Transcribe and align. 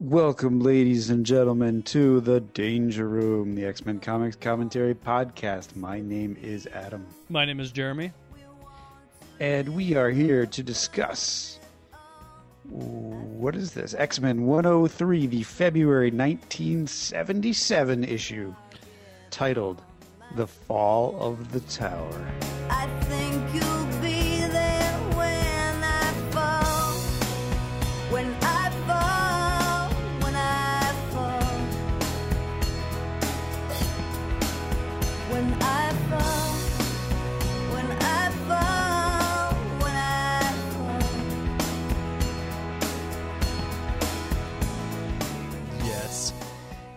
Welcome, 0.00 0.60
ladies 0.60 1.10
and 1.10 1.26
gentlemen, 1.26 1.82
to 1.82 2.20
the 2.22 2.40
Danger 2.40 3.06
Room, 3.06 3.54
the 3.54 3.66
X 3.66 3.84
Men 3.84 4.00
Comics 4.00 4.34
Commentary 4.34 4.94
Podcast. 4.94 5.76
My 5.76 6.00
name 6.00 6.38
is 6.40 6.66
Adam, 6.68 7.06
My 7.28 7.44
name 7.44 7.60
is 7.60 7.70
Jeremy. 7.70 8.12
and 9.40 9.68
we 9.68 9.96
are 9.96 10.08
here 10.08 10.46
to 10.46 10.62
discuss 10.62 11.58
what 12.70 13.54
is 13.54 13.72
this? 13.74 13.92
X 13.94 14.20
Men 14.20 14.46
103, 14.46 15.26
the 15.26 15.42
February 15.42 16.10
1977 16.10 18.04
issue, 18.04 18.54
titled 19.30 19.82
The 20.34 20.46
Fall 20.46 21.14
of 21.20 21.52
the 21.52 21.60
Tower. 21.60 22.32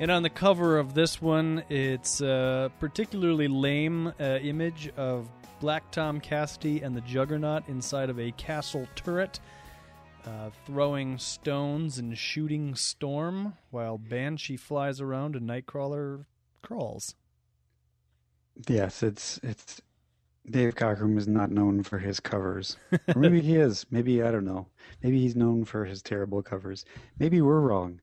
And 0.04 0.12
on 0.12 0.22
the 0.22 0.30
cover 0.30 0.80
of 0.80 0.94
this 0.94 1.22
one, 1.22 1.64
it's 1.70 2.20
a 2.20 2.70
particularly 2.82 3.48
lame 3.48 4.08
uh, 4.20 4.38
image 4.42 4.92
of 4.98 5.30
Black 5.62 5.92
Tom 5.92 6.20
Cassidy 6.20 6.82
and 6.82 6.94
the 6.94 7.00
Juggernaut 7.00 7.70
inside 7.70 8.10
of 8.10 8.20
a 8.20 8.32
castle 8.34 8.86
turret, 8.96 9.40
uh, 10.26 10.50
throwing 10.66 11.18
stones 11.18 12.00
and 12.00 12.18
shooting 12.18 12.76
Storm, 12.76 13.54
while 13.70 13.98
Banshee 13.98 14.58
flies 14.58 15.00
around 15.00 15.38
and 15.38 15.50
Nightcrawler 15.50 16.26
crawls. 16.62 17.16
Yes, 18.68 19.04
it's 19.04 19.40
it's 19.42 19.82
Dave 20.52 20.76
Cockrum 20.76 21.18
is 21.18 21.30
not 21.30 21.50
known 21.50 21.82
for 21.82 21.98
his 22.00 22.20
covers. 22.20 22.76
Or 22.92 23.22
maybe 23.22 23.40
he 23.40 23.56
is. 23.56 23.86
Maybe 23.90 24.22
I 24.22 24.32
don't 24.32 24.44
know. 24.44 24.68
Maybe 25.02 25.22
he's 25.22 25.38
known 25.38 25.64
for 25.64 25.86
his 25.86 26.02
terrible 26.02 26.44
covers. 26.44 26.84
Maybe 27.18 27.40
we're 27.40 27.62
wrong. 27.62 28.02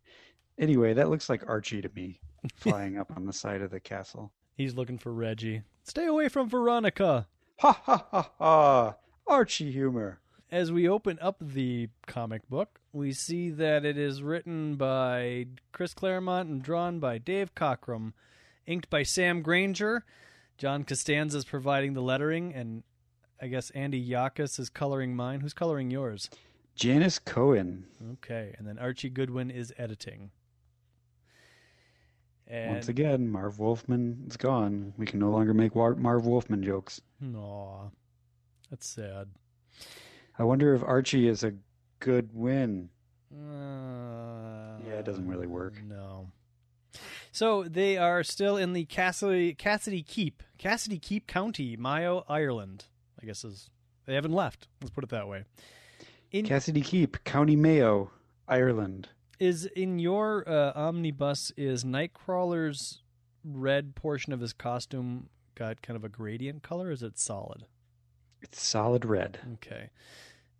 Anyway, 0.61 0.93
that 0.93 1.09
looks 1.09 1.31
like 1.31 1.49
Archie 1.49 1.81
to 1.81 1.91
me, 1.97 2.21
flying 2.55 2.99
up 2.99 3.11
on 3.17 3.25
the 3.25 3.33
side 3.33 3.63
of 3.63 3.71
the 3.71 3.81
castle. 3.81 4.31
He's 4.55 4.75
looking 4.75 4.99
for 4.99 5.11
Reggie. 5.11 5.63
Stay 5.85 6.05
away 6.05 6.29
from 6.29 6.51
Veronica! 6.51 7.27
Ha 7.61 7.73
ha 7.73 8.07
ha 8.11 8.31
ha! 8.39 8.95
Archie 9.27 9.73
humor. 9.73 10.21
As 10.51 10.71
we 10.71 10.87
open 10.87 11.19
up 11.23 11.37
the 11.41 11.89
comic 12.07 12.47
book, 12.51 12.79
we 12.93 13.13
see 13.13 13.49
that 13.51 13.87
it 13.87 13.97
is 13.97 14.23
written 14.23 14.75
by 14.75 15.47
Chris 15.73 15.95
Claremont 15.95 16.49
and 16.51 16.63
drawn 16.63 16.99
by 16.99 17.17
Dave 17.17 17.55
Cockrum, 17.55 18.13
inked 18.67 18.91
by 18.91 19.03
Sam 19.03 19.41
Grainger. 19.41 20.05
John 20.59 20.85
Costanza 20.85 21.39
is 21.39 21.45
providing 21.47 21.95
the 21.95 22.03
lettering, 22.03 22.53
and 22.53 22.83
I 23.41 23.47
guess 23.47 23.71
Andy 23.71 24.07
Yanchus 24.07 24.59
is 24.59 24.69
coloring 24.69 25.17
mine. 25.17 25.41
Who's 25.41 25.55
coloring 25.55 25.91
yours? 25.91 26.29
Janice 26.75 27.19
Cohen. 27.19 27.87
Okay, 28.15 28.55
and 28.59 28.69
then 28.69 28.79
Archie 28.79 29.09
Goodwin 29.09 29.51
is 29.51 29.73
editing. 29.79 30.33
And 32.51 32.73
Once 32.73 32.89
again, 32.89 33.29
Marv 33.29 33.61
Wolfman 33.61 34.25
is 34.27 34.37
gone. 34.37 34.93
We 34.99 35.07
can 35.07 35.21
no 35.21 35.31
longer 35.31 35.55
make 35.55 35.75
War- 35.77 35.95
Marv 35.95 36.27
Wolfman 36.27 36.65
jokes. 36.65 37.01
Aw, 37.37 37.89
that's 38.71 38.87
sad. 38.87 39.29
I 40.37 40.43
wonder 40.43 40.75
if 40.75 40.83
Archie 40.83 41.29
is 41.29 41.45
a 41.45 41.55
good 42.01 42.31
win. 42.35 42.89
Uh, 43.33 44.79
Yeah, 44.87 44.95
it 44.99 45.05
doesn't 45.05 45.29
really 45.29 45.47
work. 45.47 45.75
No. 45.87 46.33
So 47.33 47.63
they 47.63 47.97
are 47.97 48.25
still 48.25 48.57
in 48.57 48.73
the 48.73 48.85
Cassidy, 48.85 49.55
Cassidy 49.55 50.03
Keep, 50.03 50.43
Cassidy 50.59 50.99
Keep 50.99 51.29
County, 51.29 51.77
Mayo, 51.77 52.25
Ireland. 52.29 52.87
I 53.23 53.27
guess 53.27 53.45
is 53.45 53.71
they 54.07 54.15
haven't 54.15 54.33
left. 54.33 54.67
Let's 54.81 54.91
put 54.91 55.05
it 55.05 55.11
that 55.11 55.29
way. 55.29 55.45
In, 56.33 56.45
Cassidy 56.47 56.81
Keep, 56.81 57.23
County 57.23 57.55
Mayo, 57.55 58.11
Ireland. 58.49 59.09
Is 59.41 59.65
in 59.65 59.99
your 59.99 60.49
uh, 60.49 60.73
omnibus 60.77 61.51
is 61.57 61.83
Nightcrawler's 61.83 63.03
red 63.43 63.95
portion 63.97 64.33
of 64.33 64.41
his 64.41 64.53
costume 64.53 65.31
got 65.55 65.83
kind 65.83 65.97
of 65.97 66.05
a 66.05 66.09
gradient 66.09 66.63
color? 66.63 66.91
Is 66.91 67.03
it 67.03 67.19
solid? 67.19 67.65
It's 68.43 68.63
solid 68.63 69.05
red. 69.05 69.39
Okay. 69.55 69.91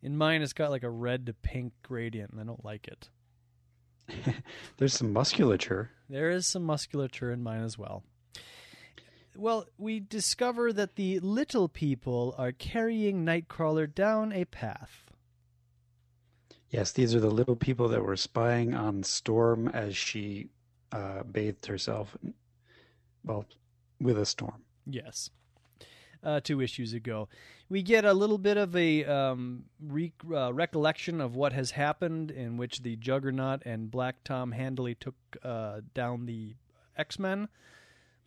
In 0.03 0.17
mine, 0.17 0.43
it's 0.43 0.55
got 0.55 0.71
like 0.71 0.83
a 0.83 0.91
red 0.91 1.27
to 1.27 1.35
pink 1.35 1.75
gradient, 1.83 2.33
and 2.33 2.41
I 2.41 2.45
don't 2.45 2.65
like 2.65 2.89
it. 2.89 3.09
There's 4.79 4.95
some 4.95 5.13
musculature. 5.13 5.91
There 6.09 6.31
is 6.31 6.47
some 6.47 6.65
musculature 6.65 7.31
in 7.31 7.43
mine 7.43 7.63
as 7.63 7.79
well. 7.79 8.03
Well, 9.37 9.67
we 9.79 10.01
discover 10.01 10.73
that 10.73 10.97
the 10.97 11.21
little 11.21 11.69
people 11.69 12.35
are 12.37 12.53
carrying 12.53 13.25
Nightcrawler 13.25 13.95
down 13.95 14.33
a 14.33 14.45
path. 14.45 15.10
Yes, 16.71 16.93
these 16.93 17.15
are 17.15 17.21
the 17.21 17.31
little 17.31 17.57
people 17.57 17.89
that 17.89 18.05
were 18.05 18.17
spying 18.17 18.75
on 18.75 19.03
Storm 19.03 19.69
as 19.69 19.97
she 19.97 20.51
uh, 20.93 21.25
bathed 21.25 21.67
herself, 21.67 22.17
well, 23.25 23.45
with 24.01 24.17
a 24.19 24.25
storm. 24.25 24.63
Yes. 24.87 25.31
Uh, 26.23 26.39
two 26.39 26.61
issues 26.61 26.93
ago. 26.93 27.29
We 27.69 27.83
get 27.83 28.05
a 28.05 28.13
little 28.13 28.39
bit 28.39 28.57
of 28.57 28.77
a 28.77 29.05
um, 29.05 29.65
re- 29.81 30.13
uh, 30.33 30.53
recollection 30.53 31.21
of 31.21 31.35
what 31.35 31.53
has 31.53 31.73
happened, 31.73 32.31
in 32.31 32.57
which 32.57 32.83
the 32.83 32.97
Juggernaut 32.97 33.63
and 33.65 33.91
Black 33.91 34.23
Tom 34.23 34.53
handily 34.53 34.95
took 34.95 35.15
uh, 35.43 35.81
down 35.95 36.27
the 36.27 36.55
X 36.97 37.19
Men, 37.19 37.49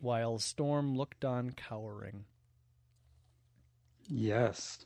while 0.00 0.38
Storm 0.38 0.96
looked 0.96 1.24
on 1.24 1.52
cowering. 1.52 2.24
Yes. 4.08 4.84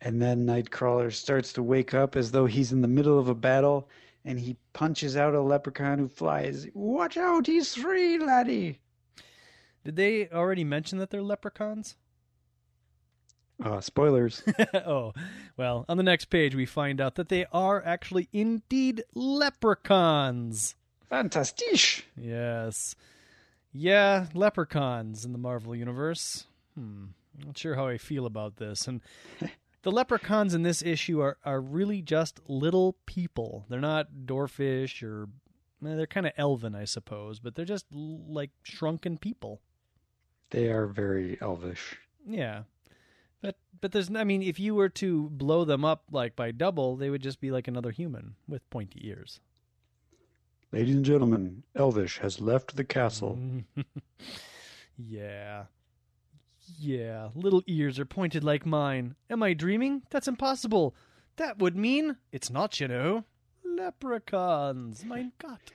And 0.00 0.22
then 0.22 0.46
Nightcrawler 0.46 1.12
starts 1.12 1.52
to 1.54 1.62
wake 1.62 1.92
up 1.92 2.14
as 2.14 2.30
though 2.30 2.46
he's 2.46 2.72
in 2.72 2.82
the 2.82 2.88
middle 2.88 3.18
of 3.18 3.28
a 3.28 3.34
battle, 3.34 3.88
and 4.24 4.38
he 4.38 4.56
punches 4.72 5.16
out 5.16 5.34
a 5.34 5.40
leprechaun 5.40 5.98
who 5.98 6.08
flies. 6.08 6.68
Watch 6.74 7.16
out, 7.16 7.46
he's 7.46 7.74
free, 7.74 8.18
laddie! 8.18 8.78
Did 9.84 9.96
they 9.96 10.28
already 10.28 10.64
mention 10.64 10.98
that 10.98 11.10
they're 11.10 11.22
leprechauns? 11.22 11.96
Uh, 13.62 13.80
spoilers. 13.80 14.42
oh, 14.74 15.12
well, 15.56 15.84
on 15.88 15.96
the 15.96 16.02
next 16.02 16.26
page, 16.26 16.54
we 16.54 16.66
find 16.66 17.00
out 17.00 17.16
that 17.16 17.28
they 17.28 17.46
are 17.52 17.82
actually 17.84 18.28
indeed 18.32 19.02
leprechauns. 19.14 20.76
Fantastiche! 21.08 22.06
Yes. 22.16 22.94
Yeah, 23.72 24.26
leprechauns 24.32 25.24
in 25.24 25.32
the 25.32 25.38
Marvel 25.38 25.74
Universe. 25.74 26.46
Hmm. 26.74 27.06
Not 27.44 27.58
sure 27.58 27.74
how 27.74 27.86
I 27.86 27.98
feel 27.98 28.26
about 28.26 28.56
this. 28.56 28.86
And 28.86 29.00
the 29.82 29.90
leprechauns 29.92 30.54
in 30.54 30.62
this 30.62 30.82
issue 30.82 31.20
are, 31.20 31.38
are 31.44 31.60
really 31.60 32.02
just 32.02 32.40
little 32.48 32.96
people. 33.06 33.64
They're 33.68 33.80
not 33.80 34.08
dwarfish 34.26 35.02
or. 35.02 35.28
eh, 35.86 35.94
They're 35.94 36.06
kind 36.06 36.26
of 36.26 36.32
elven, 36.36 36.74
I 36.74 36.84
suppose, 36.84 37.38
but 37.38 37.54
they're 37.54 37.64
just 37.64 37.86
like 37.92 38.50
shrunken 38.62 39.18
people. 39.18 39.60
They 40.50 40.68
are 40.70 40.86
very 40.86 41.38
elvish. 41.40 41.98
Yeah. 42.26 42.62
But 43.40 43.56
but 43.80 43.92
there's 43.92 44.12
I 44.14 44.24
mean 44.24 44.42
if 44.42 44.58
you 44.58 44.74
were 44.74 44.88
to 44.88 45.30
blow 45.30 45.64
them 45.64 45.84
up 45.84 46.04
like 46.10 46.34
by 46.34 46.50
double, 46.50 46.96
they 46.96 47.08
would 47.10 47.22
just 47.22 47.40
be 47.40 47.50
like 47.52 47.68
another 47.68 47.90
human 47.92 48.34
with 48.48 48.68
pointy 48.70 49.06
ears. 49.06 49.40
Ladies 50.72 50.96
and 50.96 51.04
gentlemen, 51.04 51.62
Elvish 51.76 52.18
has 52.18 52.40
left 52.40 52.76
the 52.76 52.84
castle. 52.84 53.38
yeah. 54.98 55.64
Yeah, 56.76 57.28
little 57.34 57.62
ears 57.66 57.98
are 57.98 58.04
pointed 58.04 58.44
like 58.44 58.66
mine. 58.66 59.14
Am 59.30 59.42
I 59.42 59.54
dreaming? 59.54 60.02
That's 60.10 60.28
impossible. 60.28 60.94
That 61.36 61.58
would 61.58 61.76
mean 61.76 62.16
it's 62.32 62.50
not, 62.50 62.80
you 62.80 62.88
know. 62.88 63.24
Leprechauns. 63.64 65.04
Mein 65.04 65.32
Gott. 65.38 65.72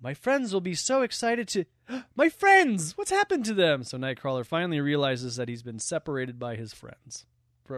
My 0.00 0.14
friends 0.14 0.52
will 0.52 0.60
be 0.60 0.74
so 0.74 1.02
excited 1.02 1.48
to. 1.48 1.64
My 2.16 2.28
friends! 2.28 2.96
What's 2.96 3.10
happened 3.10 3.44
to 3.46 3.54
them? 3.54 3.84
So 3.84 3.96
Nightcrawler 3.96 4.44
finally 4.44 4.80
realizes 4.80 5.36
that 5.36 5.48
he's 5.48 5.62
been 5.62 5.78
separated 5.78 6.38
by 6.38 6.56
his 6.56 6.74
friends. 6.74 7.26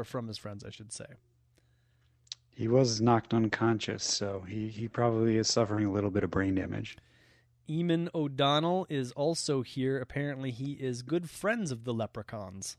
From 0.05 0.27
his 0.27 0.37
friends, 0.39 0.65
I 0.65 0.71
should 0.71 0.93
say. 0.93 1.07
He 2.51 2.67
was 2.67 3.01
knocked 3.01 3.33
unconscious, 3.33 4.03
so 4.03 4.45
he, 4.49 4.69
he 4.69 4.89
probably 4.89 5.37
is 5.37 5.47
suffering 5.47 5.87
a 5.87 5.93
little 5.93 6.11
bit 6.11 6.25
of 6.25 6.31
brain 6.31 6.57
damage. 6.57 6.97
Eamon 7.69 8.09
O'Donnell 8.15 8.87
is 8.89 9.13
also 9.13 9.63
here. 9.63 9.99
Apparently, 9.99 10.51
he 10.51 10.73
is 10.73 11.03
good 11.03 11.29
friends 11.29 11.71
of 11.71 11.85
the 11.85 11.95
leprechauns. 11.95 12.77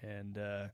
And 0.00 0.38
uh, 0.38 0.66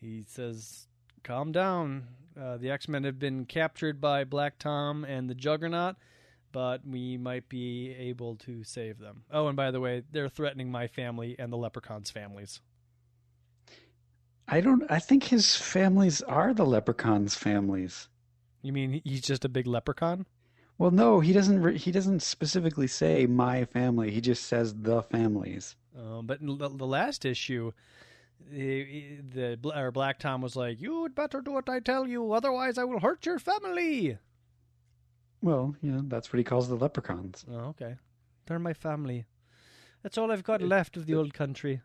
he 0.00 0.24
says, 0.26 0.88
Calm 1.22 1.52
down. 1.52 2.08
Uh, 2.40 2.56
the 2.56 2.70
X 2.70 2.88
Men 2.88 3.04
have 3.04 3.18
been 3.18 3.44
captured 3.44 4.00
by 4.00 4.24
Black 4.24 4.58
Tom 4.58 5.04
and 5.04 5.28
the 5.28 5.34
Juggernaut, 5.34 5.96
but 6.52 6.86
we 6.86 7.16
might 7.16 7.48
be 7.48 7.94
able 7.98 8.36
to 8.36 8.62
save 8.62 8.98
them. 8.98 9.24
Oh, 9.30 9.48
and 9.48 9.56
by 9.56 9.70
the 9.70 9.80
way, 9.80 10.04
they're 10.10 10.28
threatening 10.28 10.70
my 10.70 10.86
family 10.86 11.36
and 11.38 11.52
the 11.52 11.56
leprechauns' 11.56 12.10
families. 12.10 12.60
I 14.46 14.60
don't. 14.60 14.84
I 14.90 14.98
think 14.98 15.24
his 15.24 15.56
families 15.56 16.22
are 16.22 16.54
the 16.54 16.64
leprechauns' 16.64 17.34
families. 17.34 18.08
You 18.62 18.72
mean 18.72 19.02
he's 19.04 19.20
just 19.22 19.44
a 19.44 19.48
big 19.48 19.66
leprechaun? 19.66 20.26
Well, 20.78 20.92
no, 20.92 21.18
he 21.18 21.32
doesn't. 21.32 21.60
Re- 21.60 21.76
he 21.76 21.90
doesn't 21.90 22.22
specifically 22.22 22.86
say 22.86 23.26
my 23.26 23.64
family. 23.64 24.10
He 24.12 24.20
just 24.20 24.44
says 24.44 24.74
the 24.74 25.02
families. 25.02 25.74
Um, 25.98 26.26
but 26.26 26.40
in 26.40 26.46
the, 26.46 26.68
the 26.68 26.86
last 26.86 27.24
issue, 27.24 27.72
the, 28.48 29.18
the 29.32 29.58
or 29.74 29.90
Black 29.90 30.20
Tom 30.20 30.40
was 30.40 30.54
like, 30.54 30.80
"You'd 30.80 31.16
better 31.16 31.40
do 31.40 31.50
what 31.50 31.68
I 31.68 31.80
tell 31.80 32.06
you, 32.06 32.32
otherwise 32.32 32.78
I 32.78 32.84
will 32.84 33.00
hurt 33.00 33.26
your 33.26 33.40
family." 33.40 34.18
Well, 35.42 35.74
yeah, 35.82 36.00
that's 36.04 36.32
what 36.32 36.38
he 36.38 36.44
calls 36.44 36.68
the 36.68 36.76
leprechauns. 36.76 37.44
Oh, 37.50 37.66
okay. 37.70 37.96
They're 38.46 38.58
my 38.58 38.72
family. 38.72 39.26
That's 40.02 40.18
all 40.18 40.30
I've 40.32 40.44
got 40.44 40.62
left 40.62 40.96
of 40.96 41.06
the 41.06 41.14
old 41.14 41.34
country. 41.34 41.80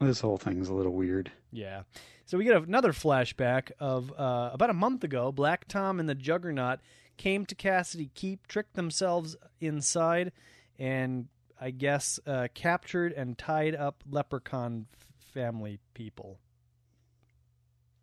This 0.00 0.20
whole 0.20 0.36
thing's 0.36 0.68
a 0.68 0.74
little 0.74 0.92
weird. 0.92 1.30
Yeah. 1.52 1.82
So 2.26 2.36
we 2.36 2.44
get 2.44 2.56
another 2.56 2.92
flashback 2.92 3.70
of 3.78 4.10
uh, 4.18 4.50
about 4.52 4.70
a 4.70 4.74
month 4.74 5.04
ago. 5.04 5.30
Black 5.32 5.68
Tom 5.68 6.00
and 6.00 6.08
the 6.08 6.14
Juggernaut 6.14 6.80
came 7.22 7.46
to 7.46 7.54
Cassidy 7.54 8.10
Keep, 8.14 8.48
tricked 8.48 8.74
themselves 8.74 9.36
inside, 9.60 10.32
and 10.76 11.28
I 11.60 11.70
guess 11.70 12.18
uh, 12.26 12.48
captured 12.52 13.12
and 13.12 13.38
tied 13.38 13.76
up 13.76 14.02
leprechaun 14.10 14.86
family 15.32 15.78
people. 15.94 16.40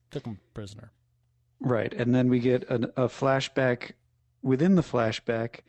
Took 0.09 0.23
them 0.23 0.39
prisoner. 0.53 0.93
Right, 1.59 1.93
and 1.93 2.15
then 2.15 2.29
we 2.29 2.39
get 2.39 2.69
an, 2.69 2.85
a 2.95 3.09
flashback 3.09 3.91
within 4.41 4.75
the 4.75 4.81
flashback 4.81 5.63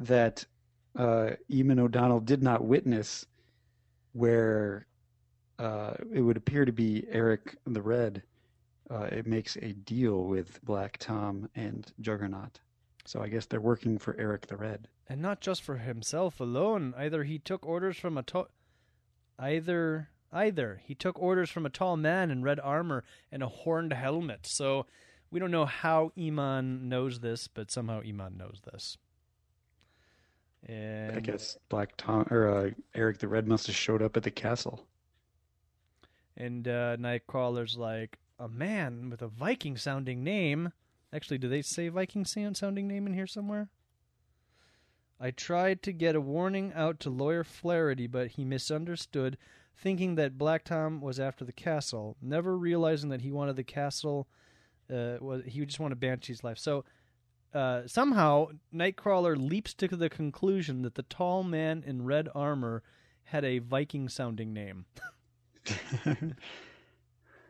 that 0.00 0.44
uh, 0.98 1.30
Eamon 1.48 1.78
O'Donnell 1.78 2.18
did 2.18 2.42
not 2.42 2.64
witness, 2.64 3.24
where 4.14 4.88
uh, 5.60 5.92
it 6.12 6.22
would 6.22 6.36
appear 6.36 6.64
to 6.64 6.72
be 6.72 7.06
Eric 7.08 7.56
the 7.66 7.82
Red. 7.82 8.24
Uh, 8.90 9.04
it 9.12 9.28
makes 9.28 9.54
a 9.58 9.74
deal 9.74 10.24
with 10.24 10.58
Black 10.64 10.98
Tom 10.98 11.48
and 11.54 11.92
Juggernaut. 12.00 12.58
So 13.06 13.22
I 13.22 13.28
guess 13.28 13.46
they're 13.46 13.60
working 13.60 13.98
for 13.98 14.16
Eric 14.18 14.48
the 14.48 14.56
Red. 14.56 14.88
And 15.08 15.22
not 15.22 15.40
just 15.40 15.62
for 15.62 15.76
himself 15.76 16.40
alone. 16.40 16.92
Either 16.96 17.22
he 17.22 17.38
took 17.38 17.64
orders 17.64 17.96
from 17.96 18.18
a 18.18 18.22
tall, 18.22 18.48
either 19.38 20.10
either 20.32 20.80
he 20.84 20.94
took 20.94 21.18
orders 21.20 21.48
from 21.48 21.64
a 21.64 21.70
tall 21.70 21.96
man 21.96 22.30
in 22.30 22.42
red 22.42 22.58
armor 22.60 23.04
and 23.30 23.42
a 23.42 23.48
horned 23.48 23.92
helmet. 23.92 24.40
So 24.46 24.86
we 25.30 25.38
don't 25.38 25.52
know 25.52 25.66
how 25.66 26.12
Eamon 26.18 26.82
knows 26.82 27.20
this, 27.20 27.48
but 27.48 27.70
somehow 27.70 28.02
Eamon 28.02 28.36
knows 28.36 28.60
this. 28.72 28.98
And 30.66 31.16
I 31.16 31.20
guess 31.20 31.56
Black 31.68 31.96
Tom 31.96 32.26
or 32.30 32.48
uh, 32.48 32.70
Eric 32.94 33.18
the 33.18 33.28
Red 33.28 33.46
must 33.46 33.68
have 33.68 33.76
showed 33.76 34.02
up 34.02 34.16
at 34.16 34.24
the 34.24 34.32
castle. 34.32 34.84
And 36.36 36.66
uh, 36.66 36.96
Nightcrawler's 36.96 37.76
like 37.76 38.18
a 38.38 38.48
man 38.48 39.10
with 39.10 39.22
a 39.22 39.28
Viking 39.28 39.76
sounding 39.76 40.24
name. 40.24 40.72
Actually, 41.12 41.38
do 41.38 41.48
they 41.48 41.62
say 41.62 41.88
Viking 41.88 42.24
sounding 42.24 42.88
name 42.88 43.06
in 43.06 43.14
here 43.14 43.26
somewhere? 43.26 43.68
I 45.18 45.30
tried 45.30 45.82
to 45.84 45.92
get 45.92 46.14
a 46.14 46.20
warning 46.20 46.72
out 46.74 47.00
to 47.00 47.10
Lawyer 47.10 47.44
Flaherty, 47.44 48.06
but 48.06 48.32
he 48.32 48.44
misunderstood, 48.44 49.38
thinking 49.74 50.16
that 50.16 50.36
Black 50.36 50.64
Tom 50.64 51.00
was 51.00 51.18
after 51.18 51.44
the 51.44 51.52
castle, 51.52 52.16
never 52.20 52.56
realizing 52.56 53.08
that 53.10 53.22
he 53.22 53.32
wanted 53.32 53.56
the 53.56 53.64
castle. 53.64 54.28
Uh, 54.90 55.16
was 55.20 55.42
he 55.46 55.64
just 55.64 55.80
wanted 55.80 56.00
Banshee's 56.00 56.44
life? 56.44 56.58
So 56.58 56.84
uh, 57.54 57.86
somehow 57.86 58.48
Nightcrawler 58.74 59.36
leaps 59.36 59.72
to 59.74 59.88
the 59.88 60.10
conclusion 60.10 60.82
that 60.82 60.96
the 60.96 61.02
tall 61.04 61.42
man 61.42 61.82
in 61.86 62.04
red 62.04 62.28
armor 62.34 62.82
had 63.24 63.44
a 63.44 63.58
Viking 63.58 64.08
sounding 64.08 64.52
name. 64.52 64.84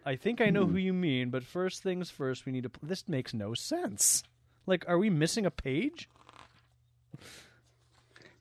I 0.07 0.15
think 0.17 0.41
I 0.41 0.51
know 0.51 0.65
who 0.67 0.79
you 0.79 0.93
mean, 0.93 1.31
but 1.31 1.43
first 1.45 1.83
things 1.83 2.11
first, 2.11 2.47
we 2.47 2.53
need 2.53 2.63
to. 2.63 2.69
Pl- 2.71 2.89
this 2.89 3.09
makes 3.09 3.35
no 3.35 3.53
sense. 3.55 4.23
Like, 4.65 4.85
are 4.89 4.99
we 4.99 5.11
missing 5.11 5.45
a 5.45 5.51
page? 5.51 6.09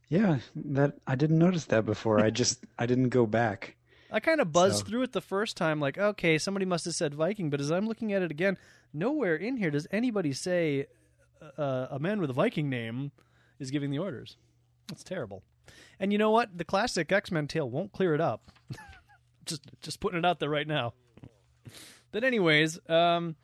yeah, 0.09 0.38
that 0.56 0.94
I 1.07 1.15
didn't 1.15 1.39
notice 1.39 1.65
that 1.65 1.85
before. 1.85 2.19
I 2.19 2.29
just 2.29 2.63
I 2.79 2.85
didn't 2.85 3.09
go 3.09 3.25
back. 3.25 3.75
I 4.12 4.19
kind 4.19 4.39
of 4.39 4.51
buzzed 4.51 4.79
So- 4.79 4.85
through 4.85 5.01
it 5.03 5.12
the 5.12 5.21
first 5.21 5.57
time, 5.57 5.79
like, 5.79 5.97
okay, 5.97 6.38
somebody 6.38 6.65
must 6.65 6.85
have 6.85 6.95
said 6.95 7.13
Viking, 7.15 7.50
but 7.50 7.59
as 7.59 7.71
I'm 7.71 7.88
looking 7.88 8.13
at 8.13 8.21
it 8.21 8.31
again, 8.31 8.57
nowhere 8.94 9.35
in 9.35 9.57
here 9.57 9.71
does 9.71 9.88
anybody 9.91 10.31
say 10.31 10.85
uh, 11.57 11.88
a 11.89 12.00
man 12.00 12.21
with 12.21 12.29
a 12.29 12.33
Viking 12.33 12.69
name 12.69 13.11
is 13.59 13.71
giving 13.71 13.89
the 13.89 14.00
orders. 14.00 14.38
That's 14.88 15.03
terrible. 15.03 15.44
And 16.00 16.11
you 16.11 16.19
know 16.19 16.29
what? 16.29 16.56
The 16.56 16.63
classic 16.63 17.11
X 17.11 17.31
Men 17.31 17.47
tale 17.47 17.69
won't 17.69 17.91
clear 17.91 18.13
it 18.13 18.21
up. 18.21 18.51
just, 19.45 19.63
just 19.81 20.00
putting 20.00 20.19
it 20.19 20.25
out 20.25 20.39
there 20.39 20.50
right 20.50 20.68
now. 20.68 20.94
But 22.12 22.23
anyways, 22.23 22.79
um, 22.89 23.35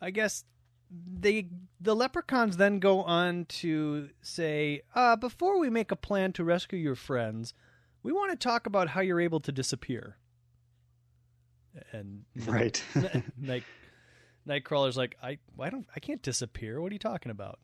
I 0.00 0.10
guess 0.10 0.44
they 0.90 1.48
the 1.80 1.94
leprechauns 1.94 2.56
then 2.56 2.78
go 2.78 3.02
on 3.02 3.46
to 3.46 4.10
say, 4.20 4.82
uh, 4.94 5.16
before 5.16 5.58
we 5.58 5.70
make 5.70 5.90
a 5.90 5.96
plan 5.96 6.32
to 6.34 6.44
rescue 6.44 6.78
your 6.78 6.94
friends, 6.94 7.54
we 8.02 8.12
want 8.12 8.30
to 8.30 8.36
talk 8.36 8.66
about 8.66 8.88
how 8.88 9.00
you're 9.00 9.20
able 9.20 9.40
to 9.40 9.52
disappear. 9.52 10.16
And 11.92 12.24
Right. 12.46 12.82
Night 13.38 13.64
Nightcrawler's 14.46 14.96
like, 14.96 15.16
I, 15.22 15.38
I 15.58 15.70
don't, 15.70 15.86
I 15.94 16.00
can't 16.00 16.22
disappear. 16.22 16.80
What 16.80 16.90
are 16.90 16.94
you 16.94 16.98
talking 16.98 17.30
about? 17.30 17.58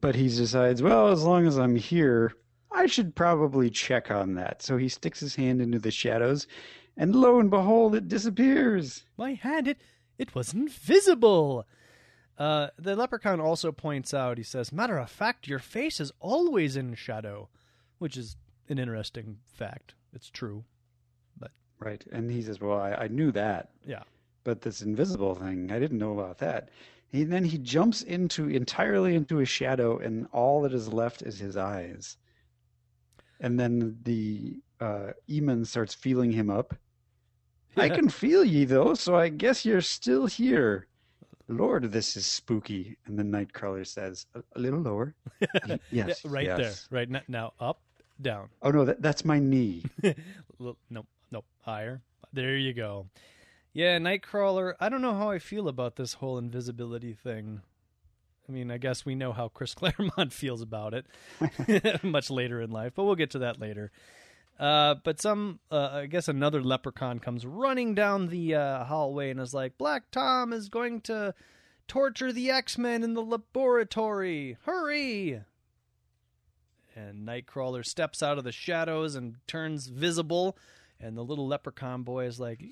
But 0.00 0.14
he 0.14 0.28
decides, 0.28 0.82
well, 0.82 1.08
as 1.08 1.22
long 1.22 1.46
as 1.46 1.58
I'm 1.58 1.76
here, 1.76 2.32
I 2.70 2.86
should 2.86 3.14
probably 3.14 3.70
check 3.70 4.10
on 4.10 4.34
that. 4.34 4.62
So 4.62 4.76
he 4.76 4.88
sticks 4.88 5.20
his 5.20 5.34
hand 5.34 5.60
into 5.60 5.78
the 5.78 5.90
shadows, 5.90 6.46
and 6.96 7.14
lo 7.14 7.38
and 7.38 7.50
behold, 7.50 7.94
it 7.94 8.08
disappears. 8.08 9.04
My 9.16 9.34
hand, 9.34 9.68
it, 9.68 9.78
it 10.18 10.34
was 10.34 10.52
invisible. 10.52 11.66
Uh, 12.38 12.68
the 12.78 12.96
leprechaun 12.96 13.40
also 13.40 13.72
points 13.72 14.12
out, 14.12 14.38
he 14.38 14.44
says, 14.44 14.72
matter 14.72 14.98
of 14.98 15.10
fact, 15.10 15.46
your 15.46 15.58
face 15.58 16.00
is 16.00 16.12
always 16.20 16.76
in 16.76 16.94
shadow, 16.94 17.48
which 17.98 18.16
is 18.16 18.36
an 18.68 18.78
interesting 18.78 19.38
fact. 19.44 19.94
It's 20.14 20.30
true. 20.30 20.64
but 21.38 21.50
Right. 21.78 22.04
And 22.10 22.30
he 22.30 22.42
says, 22.42 22.60
well, 22.60 22.80
I, 22.80 22.92
I 22.92 23.08
knew 23.08 23.32
that. 23.32 23.70
Yeah. 23.86 24.02
But 24.44 24.62
this 24.62 24.82
invisible 24.82 25.34
thing, 25.34 25.70
I 25.70 25.78
didn't 25.78 25.98
know 25.98 26.18
about 26.18 26.38
that. 26.38 26.70
He, 27.08 27.24
then 27.24 27.44
he 27.44 27.58
jumps 27.58 28.02
into 28.02 28.48
entirely 28.48 29.14
into 29.14 29.40
a 29.40 29.44
shadow, 29.44 29.98
and 29.98 30.26
all 30.32 30.62
that 30.62 30.72
is 30.72 30.92
left 30.92 31.22
is 31.22 31.38
his 31.38 31.56
eyes. 31.56 32.16
And 33.42 33.58
then 33.60 33.98
the 34.04 34.54
uh, 34.80 35.10
Eamon 35.28 35.66
starts 35.66 35.92
feeling 35.94 36.32
him 36.32 36.48
up. 36.48 36.74
I 37.76 37.88
can 37.88 38.08
feel 38.08 38.44
ye 38.44 38.64
though, 38.64 38.94
so 38.94 39.14
I 39.16 39.28
guess 39.28 39.64
you're 39.64 39.80
still 39.80 40.26
here. 40.26 40.86
Lord, 41.48 41.90
this 41.92 42.16
is 42.16 42.24
spooky. 42.24 42.96
And 43.06 43.18
the 43.18 43.24
Nightcrawler 43.24 43.86
says, 43.86 44.26
a, 44.34 44.42
a 44.56 44.58
little 44.60 44.80
lower. 44.80 45.14
Yes, 45.68 45.82
Yeah, 45.90 46.14
right 46.24 46.46
yes. 46.46 46.58
there. 46.58 46.98
Right 46.98 47.10
now, 47.10 47.20
now 47.28 47.52
up, 47.60 47.80
down. 48.20 48.48
Oh 48.62 48.70
no, 48.70 48.84
that, 48.84 49.02
that's 49.02 49.24
my 49.24 49.38
knee. 49.38 49.84
Nope, 50.60 51.08
nope, 51.30 51.46
higher. 51.62 52.00
There 52.32 52.56
you 52.56 52.72
go. 52.72 53.08
Yeah, 53.72 53.98
Nightcrawler. 53.98 54.74
I 54.78 54.88
don't 54.88 55.02
know 55.02 55.14
how 55.14 55.30
I 55.30 55.40
feel 55.40 55.66
about 55.66 55.96
this 55.96 56.14
whole 56.14 56.38
invisibility 56.38 57.14
thing. 57.14 57.62
I 58.52 58.54
mean, 58.54 58.70
I 58.70 58.76
guess 58.76 59.06
we 59.06 59.14
know 59.14 59.32
how 59.32 59.48
Chris 59.48 59.74
Claremont 59.74 60.30
feels 60.30 60.60
about 60.60 60.92
it 60.92 61.06
much 62.04 62.30
later 62.30 62.60
in 62.60 62.70
life, 62.70 62.92
but 62.94 63.04
we'll 63.04 63.14
get 63.14 63.30
to 63.30 63.38
that 63.38 63.58
later. 63.58 63.90
Uh, 64.60 64.96
but 65.02 65.22
some, 65.22 65.58
uh, 65.70 65.88
I 65.92 66.06
guess 66.06 66.28
another 66.28 66.62
leprechaun 66.62 67.18
comes 67.18 67.46
running 67.46 67.94
down 67.94 68.28
the 68.28 68.54
uh, 68.54 68.84
hallway 68.84 69.30
and 69.30 69.40
is 69.40 69.54
like, 69.54 69.78
Black 69.78 70.10
Tom 70.10 70.52
is 70.52 70.68
going 70.68 71.00
to 71.02 71.34
torture 71.88 72.30
the 72.30 72.50
X 72.50 72.76
Men 72.76 73.02
in 73.02 73.14
the 73.14 73.22
laboratory. 73.22 74.58
Hurry! 74.66 75.40
And 76.94 77.26
Nightcrawler 77.26 77.86
steps 77.86 78.22
out 78.22 78.36
of 78.36 78.44
the 78.44 78.52
shadows 78.52 79.14
and 79.14 79.36
turns 79.46 79.86
visible. 79.86 80.58
And 81.00 81.16
the 81.16 81.24
little 81.24 81.48
leprechaun 81.48 82.02
boy 82.02 82.26
is 82.26 82.38
like, 82.38 82.62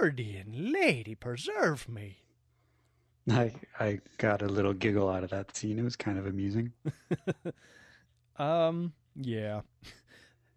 Lordy 0.00 0.36
and 0.38 0.72
lady, 0.72 1.14
preserve 1.14 1.86
me. 1.90 2.22
I 3.30 3.52
I 3.78 4.00
got 4.18 4.42
a 4.42 4.46
little 4.46 4.72
giggle 4.74 5.08
out 5.08 5.24
of 5.24 5.30
that 5.30 5.56
scene. 5.56 5.78
It 5.78 5.82
was 5.82 5.96
kind 5.96 6.18
of 6.18 6.26
amusing. 6.26 6.72
Um, 8.36 8.92
yeah. 9.14 9.62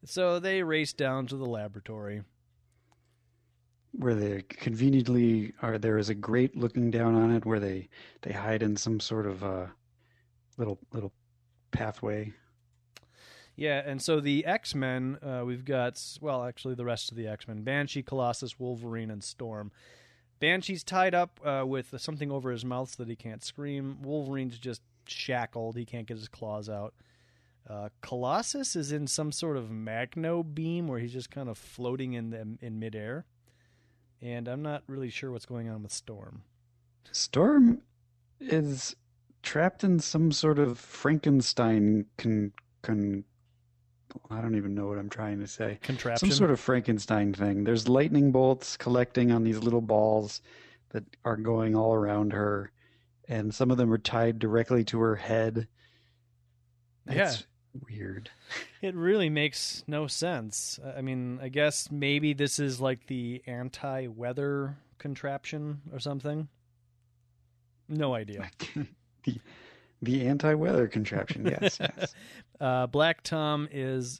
So 0.06 0.40
they 0.40 0.64
race 0.64 0.94
down 0.94 1.28
to 1.28 1.36
the 1.36 1.46
laboratory. 1.46 2.24
where 3.92 4.14
they 4.16 4.42
conveniently 4.44 5.54
are 5.62 5.78
there 5.78 5.98
is 5.98 6.10
a 6.10 6.16
grate 6.16 6.56
looking 6.56 6.92
down 6.92 7.16
on 7.16 7.32
it 7.32 7.46
where 7.46 7.60
they 7.60 7.90
they 8.22 8.32
hide 8.32 8.62
in 8.64 8.76
some 8.78 9.00
sort 9.00 9.26
of 9.26 9.44
uh 9.44 9.68
little 10.58 10.80
little 10.94 11.14
pathway 11.72 12.34
Yeah, 13.56 13.82
and 13.86 14.02
so 14.02 14.20
the 14.22 14.46
X 14.46 14.74
Men, 14.74 15.18
uh, 15.22 15.44
we've 15.46 15.66
got, 15.66 16.02
well, 16.22 16.44
actually, 16.46 16.76
the 16.76 16.86
rest 16.86 17.12
of 17.12 17.18
the 17.18 17.28
X 17.28 17.48
Men 17.48 17.64
Banshee, 17.64 18.04
Colossus, 18.04 18.60
Wolverine, 18.60 19.12
and 19.12 19.24
Storm. 19.24 19.72
Banshee's 20.39 20.84
tied 20.84 21.13
up 21.13 21.39
uh, 21.43 21.63
with 21.65 21.93
something 21.98 22.31
over 22.31 22.51
his 22.51 22.63
mouth 22.63 22.91
so 22.91 23.03
that 23.03 23.10
he 23.10 23.15
can't 23.15 23.43
scream. 23.43 23.98
Wolverine's 24.01 24.58
just 24.58 24.81
shackled, 25.05 25.75
he 25.75 25.86
can't 25.86 26.08
get 26.08 26.17
his 26.17 26.27
claws 26.27 26.69
out. 26.69 26.93
Uh, 27.69 27.89
Colossus 28.01 28.75
is 28.75 28.91
in 28.91 29.05
some 29.05 29.31
sort 29.31 29.58
of 29.58 29.69
magno 29.69 30.41
beam 30.41 30.88
where 30.88 31.00
he's 31.00 31.13
just 31.13 31.29
kind 31.29 31.50
of 31.50 31.58
floating 31.58 32.13
in 32.13 32.31
the, 32.31 32.58
in 32.62 32.79
midair. 32.79 33.25
And 34.22 34.48
I'm 34.48 34.62
not 34.62 34.84
really 34.88 35.10
sure 35.10 35.31
what's 35.31 35.46
going 35.46 35.69
on 35.69 35.84
with 35.84 35.91
Storm. 35.91 36.43
storm 37.12 37.81
is 38.39 38.96
trapped 39.43 39.84
in 39.84 40.00
some 40.00 40.31
sort 40.31 40.60
of 40.60 40.79
Frankenstein 40.79 42.05
con 42.17 42.51
con 42.81 43.24
I 44.30 44.42
don't 44.42 44.56
even 44.56 44.75
know 44.75 44.88
what 44.88 44.98
I'm 44.98 45.10
trying 45.10 45.39
to 45.39 45.48
say. 45.48 45.80
Contraption. 45.82 46.30
Some 46.30 46.38
sort 46.38 46.51
of 46.51 46.60
Frankenstein 46.60 47.34
thing. 47.34 47.63
There's 47.63 47.88
lightning 47.88 48.32
bolts 48.32 48.78
collecting 48.78 49.32
on 49.32 49.44
these 49.44 49.60
little 49.60 49.82
balls 49.82 50.42
that 50.89 51.04
are 51.24 51.38
going 51.38 51.75
all 51.75 51.94
around 51.94 52.34
her, 52.34 52.72
and 53.28 53.54
some 53.54 53.72
of 53.72 53.78
them 53.78 53.94
are 53.94 53.98
tied 53.98 54.39
directly 54.39 54.84
to 54.86 55.00
her 55.00 55.16
head. 55.16 55.68
Yeah. 57.10 57.30
It's 57.30 57.46
weird. 57.88 58.30
It 58.82 58.96
really 58.96 59.30
makes 59.30 59.84
no 59.88 60.08
sense. 60.08 60.80
I 60.96 61.01
mean, 61.01 61.38
I 61.42 61.50
guess 61.50 61.92
maybe 61.92 62.32
this 62.32 62.60
is 62.60 62.80
like 62.80 63.08
the 63.08 63.44
anti-weather 63.46 64.78
contraption 64.98 65.82
or 65.92 66.00
something. 66.00 66.48
No 67.89 68.16
idea. 68.16 68.50
the 69.25 69.38
the 70.01 70.27
anti-weather 70.27 70.88
contraption. 70.88 71.46
Yes, 71.46 71.77
yes. 71.79 72.13
Uh, 72.60 72.88
Black 72.88 73.24
Tom 73.24 73.70
is 73.72 74.20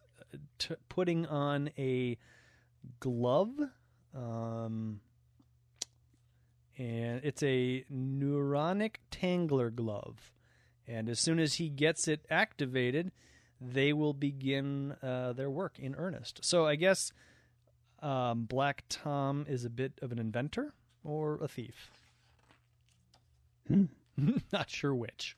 t- 0.59 0.74
putting 0.88 1.25
on 1.25 1.71
a 1.77 2.17
glove, 3.01 3.51
um, 4.15 5.01
and 6.77 7.19
it's 7.25 7.43
a 7.43 7.83
neuronic 7.93 8.95
tangler 9.12 9.69
glove. 9.69 10.31
And 10.88 11.09
as 11.09 11.19
soon 11.19 11.38
as 11.38 11.55
he 11.55 11.67
gets 11.67 12.07
it 12.07 12.25
activated, 12.29 13.12
they 13.59 13.91
will 13.91 14.13
begin 14.13 14.95
uh, 15.03 15.33
their 15.33 15.50
work 15.50 15.77
in 15.77 15.93
earnest. 15.95 16.39
So 16.43 16.65
I 16.65 16.75
guess 16.75 17.12
um, 18.01 18.45
Black 18.45 18.86
Tom 18.88 19.45
is 19.50 19.65
a 19.65 19.69
bit 19.69 20.00
of 20.01 20.13
an 20.13 20.19
inventor 20.19 20.74
or 21.03 21.39
a 21.43 21.48
thief. 21.50 21.91
Hmm. 23.67 23.86
Not 24.51 24.69
sure 24.69 24.95
which. 24.95 25.36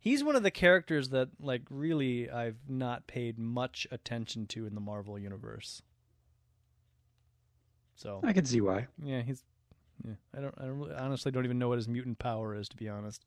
He's 0.00 0.22
one 0.22 0.36
of 0.36 0.42
the 0.42 0.50
characters 0.50 1.08
that, 1.10 1.28
like, 1.40 1.62
really 1.70 2.30
I've 2.30 2.68
not 2.68 3.06
paid 3.06 3.38
much 3.38 3.86
attention 3.90 4.46
to 4.48 4.66
in 4.66 4.74
the 4.74 4.80
Marvel 4.80 5.18
universe. 5.18 5.82
So 7.96 8.20
I 8.22 8.32
can 8.32 8.44
see 8.44 8.60
why. 8.60 8.86
yeah, 9.02 9.22
he's. 9.22 9.42
Yeah, 10.04 10.14
I 10.36 10.40
don't. 10.40 10.54
I 10.56 10.62
don't. 10.62 10.78
Really, 10.78 10.94
honestly, 10.94 11.32
don't 11.32 11.44
even 11.44 11.58
know 11.58 11.68
what 11.68 11.78
his 11.78 11.88
mutant 11.88 12.20
power 12.20 12.54
is, 12.54 12.68
to 12.68 12.76
be 12.76 12.88
honest. 12.88 13.24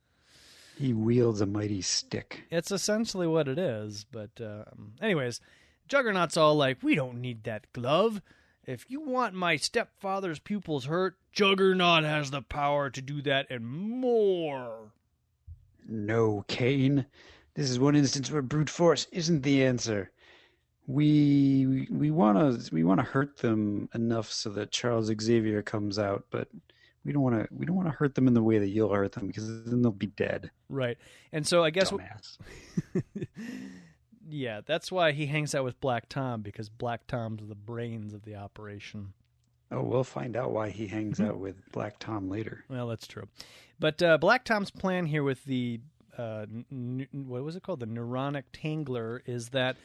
He 0.77 0.93
wields 0.93 1.41
a 1.41 1.45
mighty 1.45 1.81
stick. 1.81 2.45
It's 2.49 2.71
essentially 2.71 3.27
what 3.27 3.49
it 3.49 3.59
is. 3.59 4.05
But, 4.09 4.31
um, 4.39 4.93
anyways, 5.01 5.41
Juggernaut's 5.89 6.37
all 6.37 6.55
like, 6.55 6.81
"We 6.81 6.95
don't 6.95 7.19
need 7.19 7.43
that 7.43 7.71
glove. 7.73 8.21
If 8.65 8.89
you 8.89 9.01
want 9.01 9.33
my 9.33 9.57
stepfather's 9.57 10.39
pupils 10.39 10.85
hurt, 10.85 11.17
Juggernaut 11.33 12.05
has 12.05 12.31
the 12.31 12.41
power 12.41 12.89
to 12.89 13.01
do 13.01 13.21
that 13.23 13.47
and 13.49 13.67
more." 13.67 14.93
No, 15.87 16.43
Cain. 16.47 17.05
This 17.53 17.69
is 17.69 17.79
one 17.79 17.95
instance 17.95 18.31
where 18.31 18.41
brute 18.41 18.69
force 18.69 19.07
isn't 19.11 19.41
the 19.41 19.63
answer. 19.63 20.11
We 20.87 21.87
we 21.91 22.11
want 22.11 22.37
to 22.37 22.73
we 22.73 22.83
want 22.83 22.99
to 22.99 23.05
hurt 23.05 23.37
them 23.37 23.89
enough 23.93 24.31
so 24.31 24.49
that 24.51 24.71
Charles 24.71 25.11
Xavier 25.21 25.61
comes 25.61 25.99
out, 25.99 26.25
but 26.31 26.47
we 27.03 27.11
don't 27.11 27.23
want 27.23 27.35
to 27.35 27.47
we 27.51 27.65
don't 27.65 27.75
want 27.75 27.87
to 27.87 27.95
hurt 27.95 28.15
them 28.15 28.27
in 28.27 28.33
the 28.33 28.43
way 28.43 28.57
that 28.59 28.69
you'll 28.69 28.93
hurt 28.93 29.11
them 29.13 29.27
because 29.27 29.63
then 29.65 29.81
they'll 29.81 29.91
be 29.91 30.07
dead. 30.07 30.51
Right. 30.69 30.97
And 31.31 31.45
so 31.45 31.63
I 31.63 31.69
guess 31.69 31.91
Dumbass. 31.91 32.37
yeah, 34.29 34.61
that's 34.65 34.91
why 34.91 35.11
he 35.11 35.27
hangs 35.27 35.53
out 35.55 35.63
with 35.63 35.79
Black 35.81 36.09
Tom 36.09 36.41
because 36.41 36.69
Black 36.69 37.07
Tom's 37.07 37.47
the 37.47 37.55
brains 37.55 38.13
of 38.13 38.23
the 38.23 38.35
operation. 38.35 39.13
Oh, 39.71 39.81
we'll 39.81 40.03
find 40.03 40.35
out 40.35 40.51
why 40.51 40.69
he 40.69 40.87
hangs 40.87 41.21
out 41.21 41.39
with 41.39 41.55
Black 41.71 41.97
Tom 41.99 42.29
later. 42.29 42.65
Well, 42.69 42.87
that's 42.87 43.07
true. 43.07 43.27
But 43.79 44.01
uh, 44.03 44.17
Black 44.17 44.43
Tom's 44.43 44.69
plan 44.69 45.05
here 45.05 45.23
with 45.23 45.45
the 45.45 45.79
uh, 46.17 46.45
n- 46.71 47.07
what 47.11 47.43
was 47.43 47.55
it 47.55 47.63
called? 47.63 47.79
The 47.79 47.87
neuronic 47.87 48.43
tangler 48.53 49.21
is 49.25 49.49
that 49.49 49.77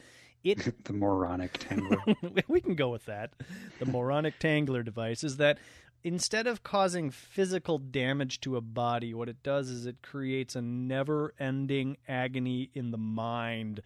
it 0.43 0.83
the 0.83 0.93
moronic 0.93 1.57
tangler. 1.57 1.97
we 2.47 2.61
can 2.61 2.75
go 2.75 2.89
with 2.89 3.05
that. 3.05 3.31
The 3.79 3.85
moronic 3.85 4.39
tangler 4.39 4.83
device 4.83 5.23
is 5.23 5.37
that 5.37 5.57
instead 6.03 6.47
of 6.47 6.63
causing 6.63 7.09
physical 7.09 7.77
damage 7.77 8.39
to 8.41 8.55
a 8.55 8.61
body, 8.61 9.13
what 9.13 9.29
it 9.29 9.41
does 9.41 9.69
is 9.69 9.85
it 9.85 10.01
creates 10.01 10.55
a 10.55 10.61
never 10.61 11.33
ending 11.39 11.97
agony 12.07 12.69
in 12.73 12.91
the 12.91 12.97
mind. 12.97 13.81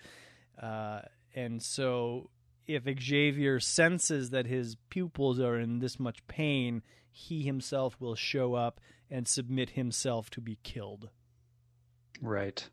Uh, 0.61 1.01
and 1.33 1.61
so, 1.61 2.29
if 2.67 2.83
Xavier 3.01 3.59
senses 3.59 4.29
that 4.29 4.45
his 4.45 4.75
pupils 4.89 5.39
are 5.39 5.59
in 5.59 5.79
this 5.79 5.99
much 5.99 6.25
pain, 6.27 6.83
he 7.11 7.43
himself 7.43 7.99
will 7.99 8.15
show 8.15 8.53
up 8.53 8.79
and 9.09 9.27
submit 9.27 9.71
himself 9.71 10.29
to 10.31 10.41
be 10.41 10.57
killed. 10.63 11.09
right. 12.21 12.67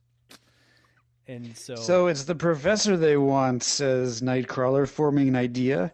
And 1.26 1.54
so, 1.58 1.74
So 1.74 2.06
it's 2.06 2.24
the 2.24 2.34
professor 2.34 2.96
they 2.96 3.18
want, 3.18 3.62
says 3.62 4.22
Nightcrawler, 4.22 4.88
forming 4.88 5.28
an 5.28 5.36
idea. 5.36 5.92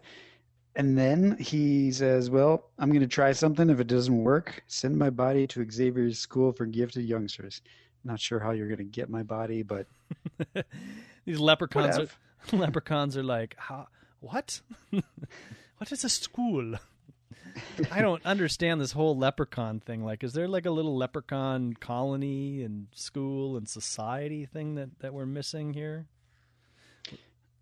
And 0.77 0.97
then 0.97 1.37
he 1.39 1.91
says, 1.91 2.29
Well, 2.29 2.69
I'm 2.79 2.89
going 2.89 3.01
to 3.01 3.07
try 3.07 3.33
something. 3.33 3.69
If 3.69 3.81
it 3.81 3.87
doesn't 3.87 4.23
work, 4.23 4.63
send 4.67 4.97
my 4.97 5.09
body 5.09 5.45
to 5.47 5.69
Xavier's 5.69 6.19
School 6.19 6.53
for 6.53 6.65
Gifted 6.65 7.03
Youngsters. 7.03 7.61
Not 8.05 8.19
sure 8.19 8.39
how 8.39 8.51
you're 8.51 8.67
going 8.67 8.77
to 8.77 8.83
get 8.83 9.09
my 9.09 9.23
body, 9.23 9.61
but 9.61 9.87
these 11.25 11.39
leprechauns 11.39 11.97
are, 11.97 12.01
whatever. 12.01 12.11
leprechauns 12.53 13.17
are 13.17 13.23
like, 13.23 13.55
what? 14.19 14.61
what 14.89 15.91
is 15.91 16.03
a 16.03 16.09
school? 16.09 16.75
I 17.91 18.01
don't 18.01 18.25
understand 18.25 18.81
this 18.81 18.91
whole 18.91 19.17
leprechaun 19.17 19.79
thing. 19.79 20.03
Like, 20.03 20.23
is 20.23 20.33
there 20.33 20.47
like 20.47 20.65
a 20.65 20.71
little 20.71 20.97
leprechaun 20.97 21.73
colony 21.79 22.63
and 22.63 22.87
school 22.93 23.55
and 23.55 23.67
society 23.67 24.45
thing 24.45 24.75
that, 24.75 24.99
that 24.99 25.13
we're 25.13 25.25
missing 25.25 25.73
here? 25.73 26.05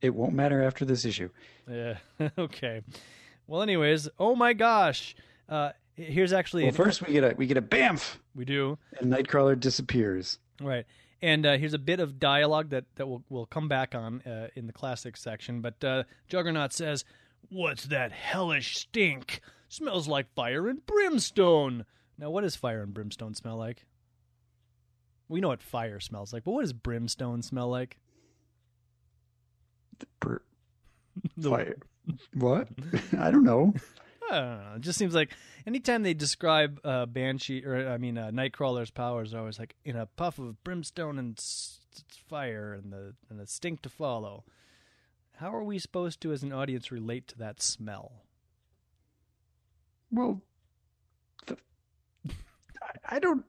It 0.02 0.14
won't 0.16 0.34
matter 0.34 0.62
after 0.64 0.84
this 0.84 1.06
issue. 1.06 1.30
Yeah. 1.70 1.98
okay. 2.38 2.82
Well, 3.48 3.62
anyways, 3.62 4.10
oh 4.20 4.36
my 4.36 4.54
gosh. 4.54 5.16
Uh, 5.48 5.72
here's 5.96 6.34
actually 6.34 6.64
Well, 6.64 6.70
an- 6.70 6.76
first 6.76 7.06
we 7.06 7.14
get 7.14 7.24
a 7.24 7.36
we 7.38 7.46
get 7.46 7.58
a 7.58 7.62
bamf, 7.62 8.16
we 8.36 8.46
do 8.46 8.78
and 9.00 9.12
Nightcrawler 9.14 9.60
disappears. 9.60 10.40
right. 10.62 10.86
And 11.24 11.46
uh, 11.46 11.58
here's 11.58 11.74
a 11.74 11.80
bit 11.80 12.02
of 12.02 12.20
dialogue 12.20 12.72
that 12.72 12.84
that 12.96 13.08
we'll 13.08 13.24
we'll 13.30 13.46
come 13.46 13.70
back 13.70 13.96
on 13.96 14.22
uh, 14.24 14.50
in 14.56 14.68
the 14.68 14.74
classic 14.74 15.16
section. 15.16 15.62
But 15.62 15.82
uh, 15.82 16.04
Juggernaut 16.28 16.74
says, 16.74 17.06
"What's 17.50 17.86
that 17.86 18.12
hellish 18.12 18.76
stink? 18.78 19.40
Smells 19.70 20.06
like 20.10 20.34
fire 20.36 20.68
and 20.68 20.86
brimstone." 20.86 21.86
Now, 22.18 22.30
what 22.30 22.42
does 22.42 22.58
fire 22.58 22.84
and 22.84 22.94
brimstone 22.94 23.36
smell 23.36 23.56
like? 23.56 23.86
We 25.30 25.40
know 25.40 25.48
what 25.48 25.64
fire 25.64 26.02
smells 26.02 26.34
like, 26.34 26.44
but 26.44 26.52
what 26.52 26.62
does 26.64 26.74
brimstone 26.74 27.42
smell 27.42 27.70
like? 27.70 27.98
Br- 30.20 30.36
The- 31.38 31.50
Fire. 31.50 31.78
What? 32.34 32.68
I 33.18 33.32
don't 33.32 33.46
know. 33.46 33.74
I 34.32 34.40
don't 34.40 34.58
know. 34.64 34.74
It 34.76 34.82
just 34.82 34.98
seems 34.98 35.14
like 35.14 35.32
anytime 35.68 36.04
they 36.04 36.14
describe 36.14 36.80
uh, 36.84 37.06
Banshee 37.06 37.66
or 37.66 37.90
I 37.90 37.98
mean 37.98 38.18
uh, 38.18 38.32
Nightcrawler's 38.32 38.92
powers, 38.92 39.32
they're 39.32 39.40
always 39.40 39.60
like 39.60 39.76
in 39.86 39.96
a 39.96 40.06
puff 40.06 40.40
of 40.40 40.64
brimstone 40.64 41.20
and 41.20 41.38
s- 41.38 41.80
s- 41.94 42.04
fire 42.30 42.74
and 42.74 42.92
the 42.92 43.14
and 43.30 43.40
the 43.40 43.48
stink 43.48 43.82
to 43.84 43.90
follow. 43.90 44.44
How 45.38 45.54
are 45.54 45.64
we 45.64 45.80
supposed 45.80 46.22
to, 46.22 46.32
as 46.32 46.44
an 46.44 46.54
audience, 46.54 46.92
relate 46.92 47.28
to 47.30 47.38
that 47.40 47.62
smell? 47.62 48.24
Well, 50.12 50.42
the, 51.48 51.58
I, 52.30 53.16
I 53.16 53.20
don't. 53.20 53.44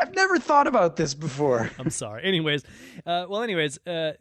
I've 0.00 0.14
never 0.14 0.38
thought 0.38 0.66
about 0.66 0.96
this 0.96 1.14
before. 1.14 1.70
I'm 1.78 1.90
sorry. 1.90 2.24
anyways, 2.24 2.62
uh, 3.04 3.26
well, 3.28 3.42
anyways, 3.42 3.78
uh, 3.86 4.12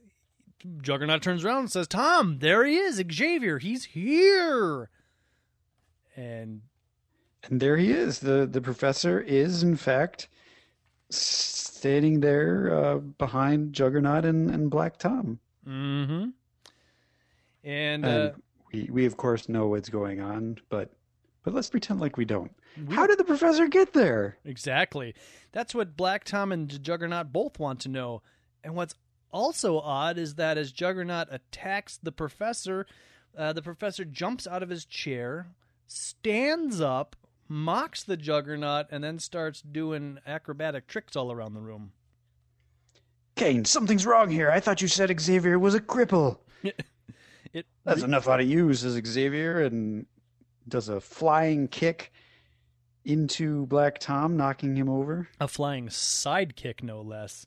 Juggernaut 0.81 1.21
turns 1.21 1.45
around 1.45 1.59
and 1.59 1.71
says, 1.71 1.87
"Tom, 1.87 2.39
there 2.39 2.65
he 2.65 2.77
is, 2.77 3.01
Xavier. 3.11 3.59
He's 3.59 3.85
here." 3.85 4.89
And 6.17 6.61
And 7.49 7.61
there 7.61 7.77
he 7.77 7.91
is. 7.91 8.19
the 8.19 8.45
The 8.51 8.59
professor 8.61 9.21
is, 9.21 9.63
in 9.63 9.77
fact, 9.77 10.27
standing 11.09 12.19
there 12.19 12.73
uh, 12.75 12.97
behind 12.97 13.71
Juggernaut 13.73 14.25
and, 14.25 14.49
and 14.49 14.69
Black 14.69 14.97
Tom. 14.97 15.39
mm-hmm. 15.65 16.29
And, 17.63 18.05
And 18.05 18.05
uh, 18.05 18.31
we, 18.73 18.89
we 18.91 19.05
of 19.05 19.17
course 19.17 19.47
know 19.49 19.67
what's 19.67 19.89
going 19.89 20.19
on, 20.21 20.57
but 20.69 20.91
but 21.43 21.53
let's 21.53 21.69
pretend 21.69 22.01
like 22.01 22.17
we 22.17 22.25
don't. 22.25 22.51
we- 22.87 22.95
How 22.95 23.07
did 23.07 23.17
the 23.19 23.23
professor 23.23 23.67
get 23.67 23.93
there? 23.93 24.37
Exactly. 24.43 25.15
That's 25.53 25.73
what 25.73 25.95
Black 25.95 26.23
Tom 26.25 26.51
and 26.51 26.81
Juggernaut 26.83 27.31
both 27.31 27.57
want 27.59 27.79
to 27.81 27.89
know. 27.89 28.21
And 28.63 28.75
what's 28.75 28.95
also 29.31 29.79
odd 29.79 30.17
is 30.17 30.35
that 30.35 30.57
as 30.57 30.71
Juggernaut 30.73 31.27
attacks 31.31 31.97
the 31.97 32.11
professor, 32.11 32.85
uh, 33.37 33.53
the 33.53 33.61
professor 33.61 34.03
jumps 34.03 34.45
out 34.47 34.61
of 34.63 34.69
his 34.69 34.83
chair, 34.85 35.47
stands 35.87 36.79
up, 36.81 37.15
mocks 37.47 38.03
the 38.03 38.17
Juggernaut, 38.17 38.87
and 38.91 39.03
then 39.03 39.19
starts 39.19 39.61
doing 39.61 40.19
acrobatic 40.27 40.87
tricks 40.87 41.15
all 41.15 41.31
around 41.31 41.53
the 41.53 41.61
room. 41.61 41.91
Cain, 43.35 43.65
something's 43.65 44.05
wrong 44.05 44.29
here. 44.29 44.49
I 44.51 44.59
thought 44.59 44.81
you 44.81 44.87
said 44.87 45.17
Xavier 45.19 45.57
was 45.59 45.75
a 45.75 45.79
cripple. 45.79 46.39
It 47.53 47.65
That's 47.85 48.03
enough 48.03 48.27
out 48.27 48.41
of 48.41 48.47
you, 48.47 48.73
says 48.73 49.01
Xavier, 49.07 49.61
and 49.61 50.05
does 50.67 50.89
a 50.89 50.99
flying 50.99 51.69
kick 51.69 52.11
into 53.05 53.65
Black 53.67 53.99
Tom, 53.99 54.35
knocking 54.35 54.75
him 54.75 54.89
over. 54.89 55.29
A 55.39 55.47
flying 55.47 55.87
sidekick, 55.87 56.83
no 56.83 57.01
less. 57.01 57.45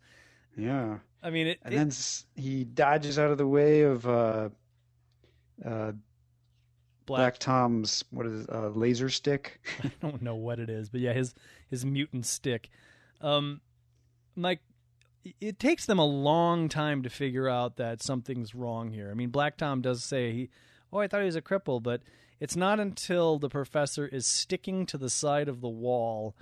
Yeah. 0.56 0.99
I 1.23 1.28
mean, 1.28 1.49
it. 1.49 1.59
And 1.62 1.75
it- 1.75 1.76
then 1.76 1.92
he 2.35 2.64
dodges 2.64 3.18
out 3.18 3.30
of 3.30 3.37
the 3.37 3.47
way 3.47 3.82
of 3.82 4.06
uh, 4.09 4.49
uh, 5.64 5.92
Black 7.07 7.38
Tom's 7.38 8.04
what 8.11 8.26
is 8.26 8.45
it, 8.45 8.50
uh, 8.50 8.69
laser 8.69 9.09
stick. 9.09 9.61
I 9.85 9.90
don't 10.00 10.23
know 10.23 10.37
what 10.37 10.59
it 10.61 10.71
is, 10.71 10.88
but 10.88 11.00
yeah, 11.00 11.12
his 11.12 11.35
his 11.69 11.85
mutant 11.85 12.26
stick. 12.26 12.71
Um, 13.21 13.61
Mike, 14.37 14.61
it 15.40 15.59
takes 15.59 15.87
them 15.87 15.99
a 15.99 16.04
long 16.07 16.69
time 16.69 17.02
to 17.02 17.11
figure 17.11 17.49
out 17.49 17.76
that 17.76 18.02
something's 18.02 18.54
wrong 18.54 18.90
here. 18.92 19.11
I 19.11 19.14
mean, 19.14 19.30
Black 19.30 19.57
Tom 19.57 19.83
does 19.83 20.02
say 20.04 20.33
he, 20.33 20.49
oh, 20.92 20.99
I 20.99 21.09
thought 21.09 21.21
he 21.21 21.26
was 21.26 21.37
a 21.37 21.42
cripple, 21.42 21.83
but 21.83 22.00
it's 22.38 22.57
not 22.57 22.80
until 22.80 23.38
the 23.38 23.49
professor 23.50 24.07
is 24.07 24.26
sticking 24.26 24.87
to 24.87 24.97
the 24.97 25.11
side 25.11 25.49
of 25.49 25.61
the 25.61 25.69
wall, 25.69 26.35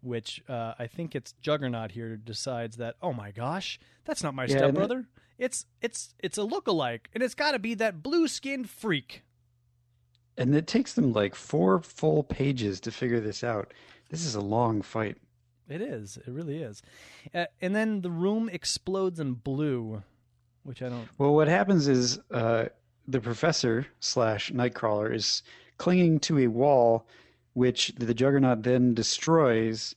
which 0.00 0.42
uh, 0.48 0.74
I 0.78 0.86
think 0.88 1.14
it's 1.14 1.34
Juggernaut 1.40 1.92
here 1.92 2.16
decides 2.16 2.76
that, 2.78 2.96
oh 3.00 3.12
my 3.12 3.30
gosh, 3.30 3.78
that's 4.04 4.22
not 4.22 4.34
my 4.34 4.44
Yeah, 4.46 4.54
it- 4.56 4.58
stepbrother. 4.58 5.06
It's 5.36 5.66
it's 5.82 6.14
it's 6.20 6.38
a 6.38 6.42
lookalike, 6.42 7.06
and 7.12 7.20
it's 7.20 7.34
got 7.34 7.52
to 7.52 7.58
be 7.58 7.74
that 7.74 8.04
blue 8.04 8.28
skinned 8.28 8.70
freak. 8.70 9.22
And 10.36 10.54
it 10.54 10.66
takes 10.66 10.94
them 10.94 11.12
like 11.12 11.34
four 11.34 11.80
full 11.80 12.24
pages 12.24 12.80
to 12.80 12.90
figure 12.90 13.20
this 13.20 13.44
out. 13.44 13.72
This 14.10 14.24
is 14.24 14.34
a 14.34 14.40
long 14.40 14.82
fight. 14.82 15.16
It 15.68 15.80
is. 15.80 16.18
It 16.18 16.28
really 16.28 16.62
is. 16.62 16.82
Uh, 17.34 17.46
and 17.60 17.74
then 17.74 18.02
the 18.02 18.10
room 18.10 18.48
explodes 18.48 19.20
in 19.20 19.34
blue, 19.34 20.02
which 20.62 20.82
I 20.82 20.88
don't. 20.88 21.08
Well, 21.18 21.34
what 21.34 21.48
happens 21.48 21.88
is 21.88 22.20
uh, 22.30 22.66
the 23.08 23.20
professor 23.20 23.86
slash 24.00 24.50
Nightcrawler 24.50 25.14
is 25.14 25.42
clinging 25.78 26.20
to 26.20 26.38
a 26.40 26.48
wall, 26.48 27.06
which 27.54 27.92
the 27.96 28.12
Juggernaut 28.12 28.62
then 28.62 28.94
destroys, 28.94 29.94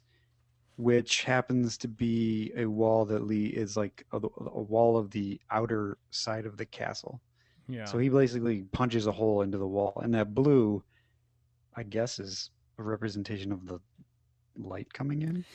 which 0.78 1.24
happens 1.24 1.78
to 1.80 1.88
be 1.88 2.52
a 2.56 2.66
wall 2.66 3.06
that 3.06 3.26
Lee 3.26 3.48
is 3.48 3.76
like 3.76 4.06
a, 4.14 4.18
a 4.18 4.62
wall 4.62 4.98
of 4.98 5.12
the 5.12 5.40
outer 5.52 5.98
side 6.12 6.46
of 6.46 6.58
the 6.58 6.66
castle. 6.66 7.20
Yeah. 7.68 7.86
So 7.86 7.98
he 7.98 8.10
basically 8.10 8.64
punches 8.72 9.08
a 9.08 9.12
hole 9.12 9.42
into 9.42 9.58
the 9.58 9.68
wall, 9.68 10.00
and 10.02 10.14
that 10.14 10.34
blue, 10.34 10.84
I 11.76 11.84
guess, 11.84 12.20
is 12.20 12.50
a 12.78 12.84
representation 12.84 13.52
of 13.52 13.66
the 13.66 13.80
light 14.56 14.94
coming 14.94 15.22
in 15.22 15.46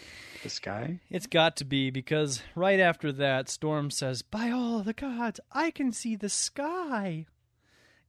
the 0.43 0.49
sky. 0.49 1.01
It's 1.11 1.27
got 1.27 1.57
to 1.57 1.65
be 1.65 1.91
because 1.91 2.43
right 2.55 2.81
after 2.81 3.13
that, 3.13 3.49
Storm 3.49 3.91
says, 3.91 4.23
By 4.23 4.51
all 4.51 4.83
the 4.83 4.93
gods, 4.93 5.41
I 5.51 5.71
can 5.71 5.93
see 5.93 6.17
the 6.17 6.29
sky. 6.29 7.27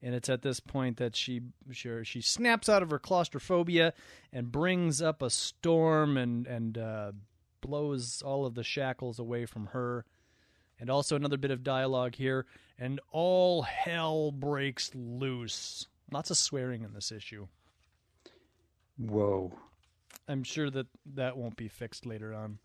And 0.02 0.14
it's 0.14 0.30
at 0.30 0.42
this 0.42 0.60
point 0.60 0.98
that 0.98 1.16
she 1.16 1.42
sure 1.72 2.04
she 2.04 2.20
snaps 2.20 2.68
out 2.68 2.84
of 2.84 2.92
her 2.92 3.00
claustrophobia 3.00 3.94
and 4.34 4.52
brings 4.52 5.02
up 5.02 5.22
a 5.22 5.30
storm 5.30 6.18
and 6.18 6.46
and 6.46 6.78
uh, 6.78 7.12
blows 7.62 8.22
all 8.22 8.46
of 8.46 8.54
the 8.54 8.64
shackles 8.64 9.18
away 9.18 9.46
from 9.46 9.68
her. 9.68 10.06
And 10.78 10.90
also 10.90 11.16
another 11.16 11.38
bit 11.38 11.52
of 11.52 11.64
dialogue 11.64 12.16
here, 12.16 12.46
and 12.84 13.00
all 13.14 13.62
hell 13.62 14.30
breaks 14.30 14.92
loose. 14.94 15.88
Lots 16.12 16.32
of 16.32 16.38
swearing 16.38 16.84
in 16.84 16.94
this 16.94 17.14
issue. 17.14 17.48
Whoa. 18.98 19.54
I'm 20.28 20.44
sure 20.44 20.70
that 20.70 20.88
that 21.16 21.38
won't 21.38 21.56
be 21.56 21.70
fixed 21.70 22.06
later 22.06 22.34
on. 22.34 22.60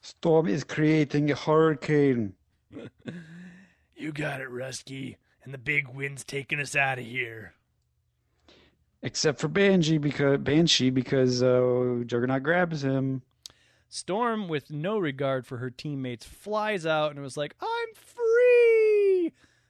Storm 0.00 0.48
is 0.48 0.64
creating 0.64 1.30
a 1.30 1.36
hurricane. 1.36 2.34
You 3.94 4.10
got 4.10 4.40
it, 4.40 4.48
Rusky. 4.48 5.16
And 5.44 5.54
the 5.54 5.58
big 5.58 5.86
wind's 5.86 6.24
taking 6.24 6.58
us 6.58 6.74
out 6.74 6.98
of 6.98 7.04
here. 7.04 7.54
Except 9.00 9.38
for 9.38 9.46
Banshee 9.46 9.98
because 9.98 10.38
Banshee 10.38 10.90
because 10.90 11.40
uh, 11.40 12.02
Juggernaut 12.04 12.42
grabs 12.42 12.82
him. 12.82 13.22
Storm, 13.88 14.48
with 14.48 14.72
no 14.72 14.98
regard 14.98 15.46
for 15.46 15.58
her 15.58 15.70
teammates, 15.70 16.26
flies 16.26 16.84
out 16.84 17.12
and 17.12 17.22
was 17.22 17.36
like, 17.36 17.54
I'm 17.60 17.94
free! 17.94 18.21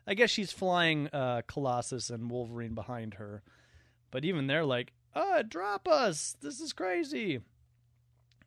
I 0.06 0.14
guess 0.14 0.30
she's 0.30 0.52
flying 0.52 1.08
uh, 1.08 1.42
Colossus 1.46 2.10
and 2.10 2.30
Wolverine 2.30 2.74
behind 2.74 3.14
her. 3.14 3.42
But 4.10 4.24
even 4.24 4.46
they're 4.46 4.64
like, 4.64 4.92
uh, 5.14 5.42
drop 5.42 5.86
us! 5.88 6.36
This 6.40 6.60
is 6.60 6.72
crazy! 6.72 7.40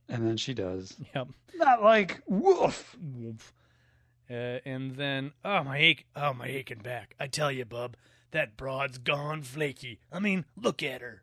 And 0.08 0.28
then 0.28 0.38
she 0.38 0.54
does. 0.54 0.96
Yep. 1.16 1.30
Not 1.56 1.82
like 1.84 2.22
woof. 2.28 2.96
Woof. 3.02 3.54
Uh, 4.30 4.60
and 4.66 4.96
then, 4.96 5.34
oh 5.44 5.64
my 5.64 5.78
ache, 5.78 6.06
oh 6.16 6.34
my 6.34 6.48
aching 6.48 6.80
back. 6.80 7.16
I 7.20 7.28
tell 7.28 7.52
you, 7.52 7.66
bub, 7.66 7.96
that 8.32 8.58
broad's 8.58 8.98
gone 8.98 9.44
flaky. 9.44 10.00
I 10.12 10.20
mean, 10.20 10.46
look 10.56 10.84
at 10.84 11.02
her. 11.02 11.22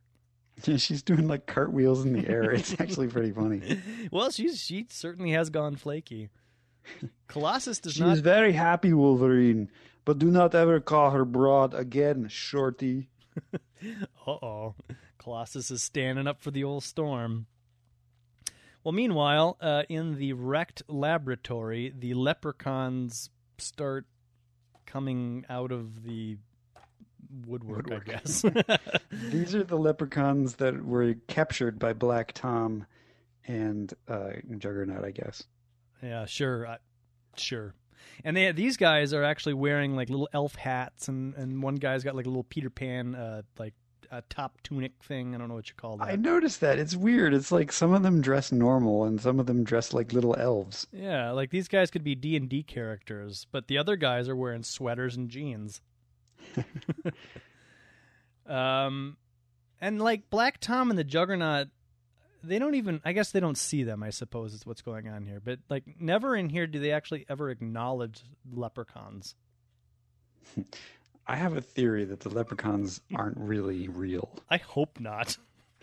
Yeah, 0.64 0.76
She's 0.78 1.02
doing 1.02 1.26
like 1.28 1.46
cartwheels 1.46 2.04
in 2.04 2.12
the 2.12 2.28
air. 2.28 2.52
It's 2.52 2.74
actually 2.80 3.08
pretty 3.08 3.32
funny. 3.32 3.80
well, 4.10 4.30
she's 4.30 4.60
she 4.60 4.86
certainly 4.90 5.32
has 5.32 5.50
gone 5.50 5.76
flaky. 5.76 6.30
Colossus 7.28 7.78
does 7.78 7.94
She 7.94 8.00
not. 8.02 8.10
She's 8.10 8.20
very 8.20 8.52
happy, 8.52 8.92
Wolverine, 8.92 9.70
but 10.04 10.18
do 10.18 10.30
not 10.30 10.54
ever 10.54 10.80
call 10.80 11.10
her 11.10 11.24
broad 11.24 11.74
again, 11.74 12.28
Shorty. 12.28 13.08
Uh 14.26 14.30
oh. 14.30 14.74
Colossus 15.18 15.70
is 15.72 15.82
standing 15.82 16.28
up 16.28 16.40
for 16.40 16.52
the 16.52 16.62
old 16.62 16.84
storm. 16.84 17.46
Well, 18.84 18.92
meanwhile, 18.92 19.56
uh, 19.60 19.82
in 19.88 20.16
the 20.18 20.34
wrecked 20.34 20.82
laboratory, 20.88 21.92
the 21.96 22.14
leprechauns 22.14 23.30
start 23.58 24.06
coming 24.86 25.44
out 25.48 25.72
of 25.72 26.04
the 26.04 26.36
woodwork, 27.46 27.86
Woodwork. 27.88 28.08
I 28.08 28.12
guess. 28.12 28.44
These 29.10 29.54
are 29.56 29.64
the 29.64 29.76
leprechauns 29.78 30.56
that 30.56 30.84
were 30.84 31.14
captured 31.26 31.78
by 31.78 31.92
Black 31.92 32.32
Tom 32.32 32.86
and 33.46 33.92
uh, 34.06 34.30
Juggernaut, 34.58 35.04
I 35.04 35.10
guess. 35.10 35.42
yeah, 36.02 36.26
sure. 36.26 36.66
I, 36.66 36.78
sure. 37.36 37.74
And 38.24 38.36
they 38.36 38.52
these 38.52 38.76
guys 38.76 39.12
are 39.12 39.24
actually 39.24 39.54
wearing 39.54 39.96
like 39.96 40.08
little 40.08 40.28
elf 40.32 40.54
hats, 40.54 41.08
and, 41.08 41.34
and 41.34 41.62
one 41.62 41.76
guy's 41.76 42.04
got 42.04 42.14
like 42.14 42.26
a 42.26 42.28
little 42.28 42.44
Peter 42.44 42.70
Pan, 42.70 43.14
uh, 43.14 43.42
like 43.58 43.74
a 44.12 44.22
top 44.28 44.58
tunic 44.62 44.92
thing. 45.02 45.34
I 45.34 45.38
don't 45.38 45.48
know 45.48 45.54
what 45.54 45.68
you 45.68 45.74
call 45.74 45.96
that. 45.96 46.08
I 46.08 46.16
noticed 46.16 46.60
that. 46.60 46.78
It's 46.78 46.94
weird. 46.94 47.32
It's 47.32 47.50
like 47.50 47.72
some 47.72 47.94
of 47.94 48.02
them 48.02 48.20
dress 48.20 48.52
normal 48.52 49.04
and 49.04 49.20
some 49.20 49.40
of 49.40 49.46
them 49.46 49.64
dress 49.64 49.92
like 49.92 50.12
little 50.12 50.36
elves. 50.38 50.86
Yeah, 50.92 51.30
like 51.32 51.50
these 51.50 51.66
guys 51.66 51.90
could 51.90 52.04
be 52.04 52.14
D 52.14 52.36
and 52.36 52.48
D 52.48 52.62
characters, 52.62 53.46
but 53.50 53.68
the 53.68 53.78
other 53.78 53.96
guys 53.96 54.28
are 54.28 54.36
wearing 54.36 54.62
sweaters 54.62 55.16
and 55.16 55.30
jeans. 55.30 55.80
um, 58.46 59.16
and 59.80 60.00
like 60.00 60.28
Black 60.28 60.58
Tom 60.60 60.90
and 60.90 60.98
the 60.98 61.04
Juggernaut, 61.04 61.68
they 62.42 62.59
don't 62.59 62.74
even. 62.74 63.00
I 63.05 63.12
guess 63.12 63.31
they 63.31 63.40
don't 63.40 63.59
see 63.59 63.83
them. 63.83 64.02
I 64.02 64.11
suppose 64.11 64.52
is 64.55 64.66
what's 64.66 64.83
going 64.83 65.09
on 65.09 65.26
here. 65.26 65.40
But 65.42 65.61
like, 65.68 65.85
never 65.98 66.37
in 66.37 66.48
here 66.48 66.66
do 66.66 66.78
they 66.78 66.92
actually 66.92 67.24
ever 67.28 67.50
acknowledge 67.50 68.20
leprechauns. 68.52 69.35
I 71.26 71.37
have 71.37 71.57
a 71.57 71.61
theory 71.61 72.05
that 72.05 72.20
the 72.20 72.28
leprechauns 72.28 73.00
aren't 73.14 73.38
really 73.38 73.88
real. 73.88 74.28
I 74.50 74.57
hope 74.59 74.98
not. 75.00 75.37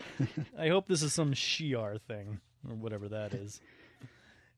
I 0.58 0.68
hope 0.68 0.86
this 0.86 1.02
is 1.02 1.12
some 1.12 1.32
Shi'ar 1.32 2.00
thing 2.00 2.40
or 2.68 2.74
whatever 2.74 3.08
that 3.08 3.34
is. 3.34 3.60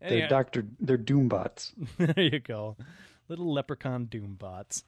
They're 0.01 0.11
Anyhow- 0.11 0.29
Doctor. 0.29 0.67
They're 0.81 0.99
Doombots. 0.99 1.73
there 1.99 2.25
you 2.25 2.41
go, 2.41 2.77
little 3.29 3.53
leprechaun 3.53 4.07
doom 4.07 4.35
bots. 4.38 4.85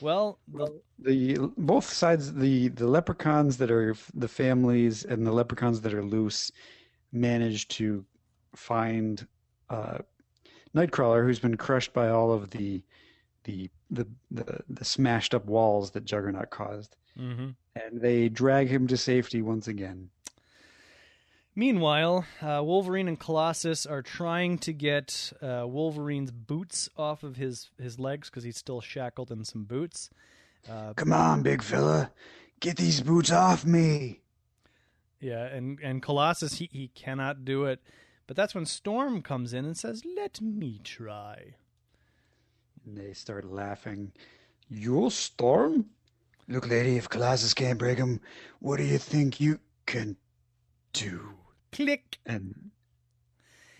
Well, 0.00 0.38
the, 0.52 0.82
The 0.98 1.52
both 1.56 1.88
sides, 1.90 2.32
the 2.32 2.68
the 2.68 2.86
leprechauns 2.86 3.56
that 3.58 3.70
are 3.70 3.94
the 4.14 4.28
families 4.28 5.04
and 5.04 5.26
the 5.26 5.32
leprechauns 5.32 5.80
that 5.82 5.94
are 5.94 6.04
loose, 6.04 6.50
manage 7.12 7.68
to 7.68 8.04
find 8.54 9.26
uh, 9.68 9.98
Nightcrawler, 10.74 11.24
who's 11.24 11.40
been 11.40 11.56
crushed 11.56 11.92
by 11.92 12.08
all 12.08 12.32
of 12.32 12.50
the 12.50 12.82
the 13.44 13.70
the 13.90 14.06
the, 14.30 14.60
the 14.68 14.84
smashed 14.84 15.34
up 15.34 15.46
walls 15.46 15.90
that 15.92 16.04
Juggernaut 16.04 16.50
caused, 16.50 16.96
mhm. 17.18 17.54
and 17.74 18.00
they 18.00 18.28
drag 18.28 18.68
him 18.68 18.86
to 18.86 18.96
safety 18.96 19.42
once 19.42 19.68
again. 19.68 20.10
Meanwhile, 21.54 22.24
uh, 22.40 22.62
Wolverine 22.64 23.08
and 23.08 23.18
Colossus 23.18 23.84
are 23.84 24.02
trying 24.02 24.58
to 24.58 24.72
get 24.72 25.32
uh, 25.42 25.64
Wolverine's 25.66 26.30
boots 26.30 26.88
off 26.96 27.22
of 27.22 27.36
his, 27.36 27.70
his 27.80 27.98
legs 27.98 28.30
because 28.30 28.44
he's 28.44 28.56
still 28.56 28.80
shackled 28.80 29.30
in 29.30 29.44
some 29.44 29.64
boots. 29.64 30.10
Uh, 30.70 30.94
Come 30.94 31.12
on, 31.12 31.42
big 31.42 31.62
fella, 31.62 32.12
get 32.60 32.76
these 32.76 33.00
boots 33.00 33.32
off 33.32 33.64
me. 33.64 34.20
yeah, 35.20 35.44
and, 35.46 35.78
and 35.82 36.02
Colossus, 36.02 36.54
he, 36.58 36.68
he 36.72 36.88
cannot 36.88 37.44
do 37.44 37.64
it. 37.64 37.80
But 38.26 38.36
that's 38.36 38.54
when 38.54 38.64
Storm 38.66 39.20
comes 39.22 39.52
in 39.52 39.64
and 39.64 39.76
says, 39.76 40.02
Let 40.16 40.40
me 40.40 40.80
try. 40.84 41.54
And 42.86 42.96
they 42.96 43.12
start 43.12 43.44
laughing. 43.44 44.12
You 44.68 45.10
storm? 45.10 45.86
Look, 46.46 46.68
lady, 46.68 46.96
if 46.96 47.08
Colossus 47.08 47.54
can't 47.54 47.78
break 47.78 47.98
him, 47.98 48.20
what 48.60 48.76
do 48.76 48.84
you 48.84 48.98
think 48.98 49.40
you 49.40 49.58
can 49.84 50.16
do? 50.92 51.34
Click. 51.72 52.18
And 52.26 52.70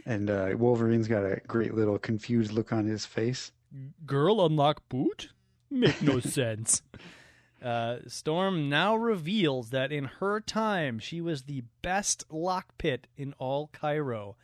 and 0.07 0.31
uh, 0.31 0.51
Wolverine's 0.57 1.09
got 1.09 1.25
a 1.25 1.41
great 1.47 1.75
little 1.75 1.99
confused 1.99 2.53
look 2.53 2.73
on 2.73 2.87
his 2.87 3.07
face. 3.07 3.53
Girl 4.07 4.45
unlock 4.45 4.89
boot? 4.89 5.31
Make 5.71 6.03
no 6.03 6.21
sense. 6.21 6.83
Uh, 7.63 7.99
Storm 8.07 8.69
now 8.69 8.97
reveals 8.97 9.71
that 9.71 9.93
in 9.93 10.05
her 10.05 10.41
time, 10.41 10.99
she 10.99 11.21
was 11.21 11.43
the 11.43 11.63
best 11.83 12.25
lockpit 12.31 13.01
in 13.17 13.35
all 13.39 13.69
Cairo. 13.73 14.37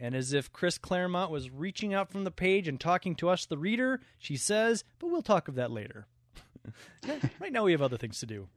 And 0.00 0.14
as 0.14 0.32
if 0.32 0.52
Chris 0.52 0.78
Claremont 0.78 1.30
was 1.30 1.50
reaching 1.50 1.94
out 1.94 2.10
from 2.10 2.24
the 2.24 2.30
page 2.30 2.68
and 2.68 2.78
talking 2.78 3.14
to 3.16 3.28
us, 3.28 3.46
the 3.46 3.58
reader, 3.58 4.00
she 4.18 4.36
says, 4.36 4.84
but 4.98 5.08
we'll 5.08 5.22
talk 5.22 5.48
of 5.48 5.54
that 5.56 5.70
later. 5.70 6.06
right 7.40 7.52
now, 7.52 7.64
we 7.64 7.72
have 7.72 7.82
other 7.82 7.96
things 7.96 8.20
to 8.20 8.26
do. 8.26 8.48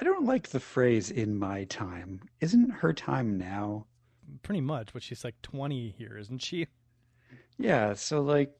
I 0.00 0.04
don't 0.04 0.26
like 0.26 0.48
the 0.48 0.60
phrase 0.60 1.10
"in 1.10 1.38
my 1.38 1.64
time." 1.64 2.20
Isn't 2.40 2.70
her 2.70 2.92
time 2.92 3.36
now? 3.36 3.86
Pretty 4.42 4.60
much, 4.60 4.92
but 4.92 5.02
she's 5.02 5.24
like 5.24 5.40
20 5.42 5.94
here, 5.98 6.16
isn't 6.18 6.42
she? 6.42 6.66
Yeah. 7.58 7.94
So 7.94 8.20
like, 8.20 8.52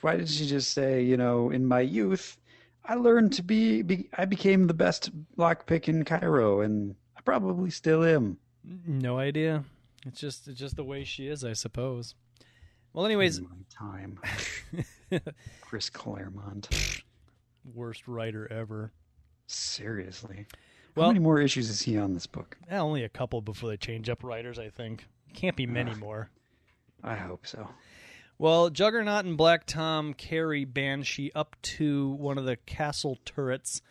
why 0.00 0.16
did 0.16 0.28
she 0.28 0.46
just 0.46 0.72
say, 0.72 1.02
you 1.02 1.16
know, 1.16 1.50
in 1.50 1.66
my 1.66 1.80
youth, 1.80 2.38
I 2.84 2.94
learned 2.94 3.32
to 3.34 3.42
be, 3.42 3.82
be 3.82 4.08
I 4.16 4.24
became 4.24 4.66
the 4.66 4.74
best 4.74 5.10
lockpick 5.36 5.88
in 5.88 6.04
Cairo, 6.04 6.60
and 6.60 6.96
I 7.16 7.20
probably 7.20 7.70
still 7.70 8.04
am. 8.04 8.38
No 8.64 9.18
idea. 9.18 9.64
It's 10.06 10.20
just 10.20 10.48
it's 10.48 10.58
just 10.58 10.76
the 10.76 10.84
way 10.84 11.04
she 11.04 11.28
is, 11.28 11.44
I 11.44 11.52
suppose. 11.52 12.14
Well, 12.92 13.06
anyways, 13.06 13.38
in 13.38 13.44
my 13.44 13.58
time, 13.70 14.18
Chris 15.60 15.90
Claremont. 15.90 16.68
worst 17.64 18.08
writer 18.08 18.50
ever. 18.50 18.92
Seriously. 19.50 20.46
Well- 20.94 21.06
How 21.06 21.10
many 21.12 21.20
more 21.20 21.40
issues 21.40 21.68
is 21.70 21.82
he 21.82 21.98
on 21.98 22.14
this 22.14 22.26
book? 22.26 22.56
Eh, 22.68 22.78
only 22.78 23.02
a 23.04 23.08
couple 23.08 23.40
before 23.40 23.68
they 23.68 23.76
change 23.76 24.08
up 24.08 24.22
writers, 24.22 24.58
I 24.58 24.68
think. 24.70 25.06
Can't 25.34 25.56
be 25.56 25.66
many 25.66 25.90
Ugh. 25.92 25.98
more. 25.98 26.30
I 27.02 27.16
hope 27.16 27.46
so. 27.46 27.68
Well, 28.38 28.70
Juggernaut 28.70 29.24
and 29.24 29.36
Black 29.36 29.66
Tom 29.66 30.14
carry 30.14 30.64
Banshee 30.64 31.30
up 31.34 31.56
to 31.62 32.10
one 32.10 32.38
of 32.38 32.44
the 32.44 32.56
castle 32.56 33.18
turrets. 33.24 33.82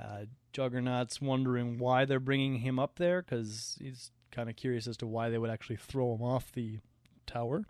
Uh, 0.00 0.24
Juggernaut's 0.52 1.20
wondering 1.20 1.78
why 1.78 2.04
they're 2.04 2.18
bringing 2.20 2.56
him 2.60 2.78
up 2.78 2.96
there 2.96 3.22
because 3.22 3.76
he's 3.80 4.10
kind 4.30 4.48
of 4.48 4.56
curious 4.56 4.86
as 4.86 4.96
to 4.98 5.06
why 5.06 5.28
they 5.28 5.38
would 5.38 5.50
actually 5.50 5.76
throw 5.76 6.14
him 6.14 6.22
off 6.22 6.50
the 6.52 6.78
tower. 7.26 7.64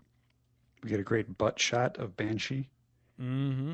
We 0.83 0.89
get 0.89 0.99
a 0.99 1.03
great 1.03 1.37
butt 1.37 1.59
shot 1.59 1.97
of 1.97 2.15
Banshee. 2.15 2.69
Mm-hmm. 3.21 3.73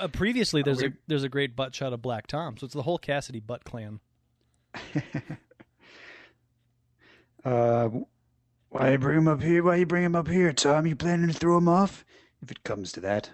Uh, 0.00 0.08
previously, 0.08 0.62
there's 0.62 0.82
a 0.82 0.92
there's 1.06 1.24
a 1.24 1.28
great 1.28 1.56
butt 1.56 1.74
shot 1.74 1.92
of 1.92 2.02
Black 2.02 2.26
Tom, 2.26 2.56
so 2.56 2.64
it's 2.64 2.74
the 2.74 2.82
whole 2.82 2.98
Cassidy 2.98 3.40
butt 3.40 3.64
clan. 3.64 4.00
Uh, 7.44 7.88
why 8.68 8.92
you 8.92 8.98
bring 8.98 9.18
him 9.18 9.28
up 9.28 9.42
here? 9.42 9.62
Why 9.62 9.76
you 9.76 9.86
bring 9.86 10.04
him 10.04 10.14
up 10.14 10.28
here, 10.28 10.52
Tom? 10.52 10.86
You 10.86 10.96
planning 10.96 11.28
to 11.28 11.34
throw 11.34 11.58
him 11.58 11.68
off? 11.68 12.04
If 12.40 12.50
it 12.50 12.64
comes 12.64 12.92
to 12.92 13.00
that. 13.00 13.30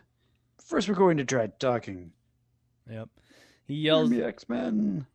First, 0.59 0.89
we're 0.89 0.95
going 0.95 1.17
to 1.19 1.25
try 1.25 1.47
talking. 1.47 2.13
Yep. 2.91 3.09
He 3.67 3.75
yells, 3.75 4.13
X-Men. 4.13 5.07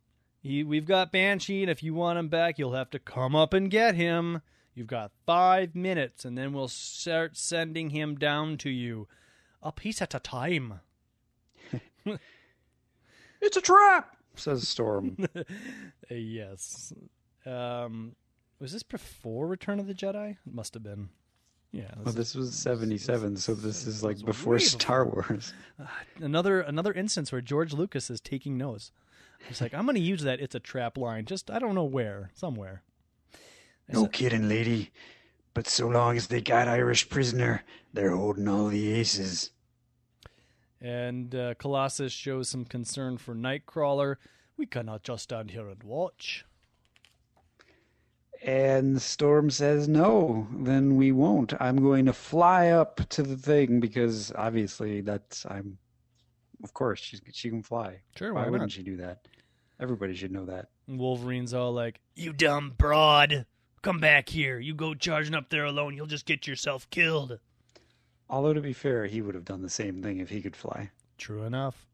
He, 0.42 0.62
we've 0.62 0.86
got 0.86 1.12
Banshee, 1.12 1.62
and 1.62 1.70
if 1.70 1.82
you 1.82 1.94
want 1.94 2.18
him 2.18 2.28
back, 2.28 2.58
you'll 2.58 2.74
have 2.74 2.90
to 2.90 2.98
come 2.98 3.34
up 3.34 3.52
and 3.52 3.70
get 3.70 3.94
him. 3.94 4.42
You've 4.74 4.86
got 4.86 5.12
five 5.26 5.74
minutes, 5.74 6.24
and 6.24 6.36
then 6.36 6.52
we'll 6.52 6.68
start 6.68 7.36
sending 7.36 7.90
him 7.90 8.16
down 8.16 8.58
to 8.58 8.70
you. 8.70 9.08
A 9.64 9.72
piece 9.72 10.00
at 10.02 10.14
a 10.14 10.20
time. 10.20 10.80
It's 13.40 13.58
a 13.58 13.60
trap, 13.60 14.16
says 14.36 14.66
Storm. 14.68 15.16
Uh, 16.10 16.14
yes. 16.14 16.92
Um, 17.46 18.14
was 18.58 18.72
this 18.72 18.82
before 18.82 19.46
Return 19.46 19.80
of 19.80 19.86
the 19.86 19.94
Jedi? 19.94 20.32
It 20.32 20.54
must 20.54 20.74
have 20.74 20.82
been. 20.82 21.08
Yeah. 21.72 21.90
well, 21.98 22.08
is- 22.08 22.14
this 22.14 22.34
was 22.34 22.54
77, 22.54 23.36
so 23.38 23.54
this 23.54 23.86
is 23.86 24.02
like 24.02 24.22
before 24.22 24.58
Star 24.58 25.06
Wars. 25.06 25.54
another 26.20 26.60
another 26.60 26.92
instance 26.92 27.32
where 27.32 27.40
George 27.40 27.72
Lucas 27.72 28.10
is 28.10 28.20
taking 28.20 28.58
notes. 28.58 28.92
He's 29.48 29.60
like, 29.62 29.72
I'm 29.74 29.84
going 29.86 29.96
to 29.96 30.00
use 30.02 30.22
that. 30.22 30.40
It's 30.40 30.54
a 30.54 30.60
trap 30.60 30.98
line. 30.98 31.24
Just 31.24 31.50
I 31.50 31.58
don't 31.58 31.74
know 31.74 31.84
where, 31.84 32.30
somewhere. 32.34 32.82
No 33.88 34.06
kidding, 34.06 34.48
lady. 34.48 34.90
But 35.54 35.66
so 35.68 35.88
long 35.88 36.16
as 36.16 36.26
they 36.26 36.40
got 36.42 36.68
Irish 36.68 37.08
prisoner, 37.08 37.62
they're 37.92 38.14
holding 38.16 38.48
all 38.48 38.68
the 38.68 38.92
aces. 38.92 39.50
And 40.84 41.34
uh, 41.34 41.54
Colossus 41.54 42.12
shows 42.12 42.50
some 42.50 42.66
concern 42.66 43.16
for 43.16 43.34
Nightcrawler. 43.34 44.16
We 44.58 44.66
cannot 44.66 45.02
just 45.02 45.22
stand 45.24 45.50
here 45.50 45.66
and 45.66 45.82
watch. 45.82 46.44
And 48.42 49.00
Storm 49.00 49.48
says, 49.50 49.88
no, 49.88 50.46
then 50.52 50.96
we 50.96 51.10
won't. 51.10 51.54
I'm 51.58 51.76
going 51.76 52.04
to 52.04 52.12
fly 52.12 52.68
up 52.68 53.00
to 53.08 53.22
the 53.22 53.38
thing 53.38 53.80
because 53.80 54.30
obviously 54.36 55.00
that's, 55.00 55.46
I'm, 55.46 55.78
of 56.62 56.74
course, 56.74 57.00
she's, 57.00 57.22
she 57.32 57.48
can 57.48 57.62
fly. 57.62 58.02
Sure, 58.18 58.34
Why 58.34 58.42
why 58.42 58.50
wouldn't 58.50 58.68
not? 58.68 58.72
she 58.72 58.82
do 58.82 58.98
that? 58.98 59.26
Everybody 59.80 60.14
should 60.14 60.32
know 60.32 60.44
that. 60.44 60.68
And 60.86 60.98
Wolverine's 61.00 61.54
all 61.54 61.72
like, 61.72 62.00
"You 62.14 62.32
dumb 62.34 62.74
broad, 62.76 63.46
come 63.80 63.98
back 64.00 64.28
here. 64.28 64.60
You 64.60 64.74
go 64.74 64.94
charging 64.94 65.34
up 65.34 65.48
there 65.48 65.64
alone. 65.64 65.96
You'll 65.96 66.06
just 66.06 66.26
get 66.26 66.46
yourself 66.46 66.88
killed." 66.90 67.38
Although, 68.34 68.54
to 68.54 68.60
be 68.60 68.72
fair, 68.72 69.06
he 69.06 69.22
would 69.22 69.36
have 69.36 69.44
done 69.44 69.62
the 69.62 69.70
same 69.70 70.02
thing 70.02 70.18
if 70.18 70.28
he 70.28 70.42
could 70.42 70.56
fly. 70.56 70.90
True 71.18 71.44
enough. 71.44 71.86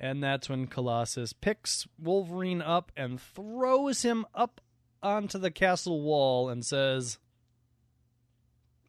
And 0.00 0.20
that's 0.20 0.48
when 0.48 0.66
Colossus 0.66 1.32
picks 1.32 1.86
Wolverine 1.96 2.60
up 2.60 2.90
and 2.96 3.20
throws 3.20 4.02
him 4.02 4.26
up 4.34 4.60
onto 5.00 5.38
the 5.38 5.52
castle 5.52 6.00
wall 6.00 6.48
and 6.48 6.64
says, 6.64 7.18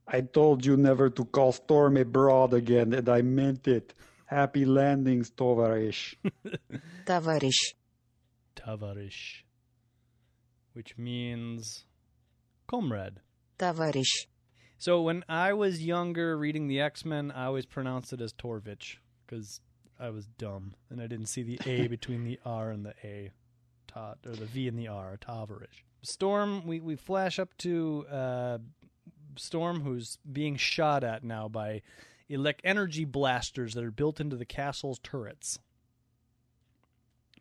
I 0.08 0.22
told 0.22 0.66
you 0.66 0.76
never 0.76 1.08
to 1.12 1.26
call 1.26 1.52
Storm 1.52 1.98
abroad 1.98 2.52
again, 2.52 2.94
and 2.94 3.08
I 3.10 3.22
meant 3.22 3.68
it. 3.68 3.94
Happy 4.26 4.66
landings, 4.66 5.30
Tovarish. 5.30 6.16
Tovarish. 7.06 7.76
Tovarish. 8.56 9.44
Which 10.74 10.98
means 10.98 11.86
comrade. 12.66 13.20
Tovarish. 13.60 14.26
So 14.78 15.02
when 15.02 15.24
I 15.30 15.54
was 15.54 15.84
younger 15.84 16.38
reading 16.38 16.68
the 16.68 16.82
X 16.82 17.06
Men, 17.06 17.32
I 17.32 17.46
always 17.46 17.66
pronounced 17.66 18.14
it 18.14 18.22
as 18.22 18.34
Torvich 18.34 18.98
because 19.26 19.62
I 20.00 20.10
was 20.10 20.28
dumb 20.38 20.76
and 20.90 21.02
I 21.02 21.08
didn't 21.08 21.28
see 21.28 21.44
the 21.44 21.60
A 21.66 21.88
between 21.88 22.24
the 22.24 22.40
R 22.46 22.72
and 22.72 22.86
the 22.86 22.94
A, 23.04 23.32
or 23.96 24.16
the 24.24 24.46
V 24.46 24.68
and 24.68 24.78
the 24.78 24.88
R, 24.88 25.18
Tavarish. 25.18 25.84
Storm, 26.02 26.66
we 26.68 26.80
we 26.80 26.96
flash 26.96 27.40
up 27.40 27.56
to 27.60 28.06
uh, 28.12 28.58
Storm, 29.38 29.82
who's 29.82 30.18
being 30.32 30.56
shot 30.56 31.04
at 31.04 31.24
now 31.24 31.48
by 31.48 31.82
elect 32.30 32.62
energy 32.64 33.06
blasters 33.06 33.74
that 33.74 33.84
are 33.84 33.92
built 33.92 34.20
into 34.20 34.36
the 34.36 34.46
castle's 34.46 35.00
turrets. 35.00 35.60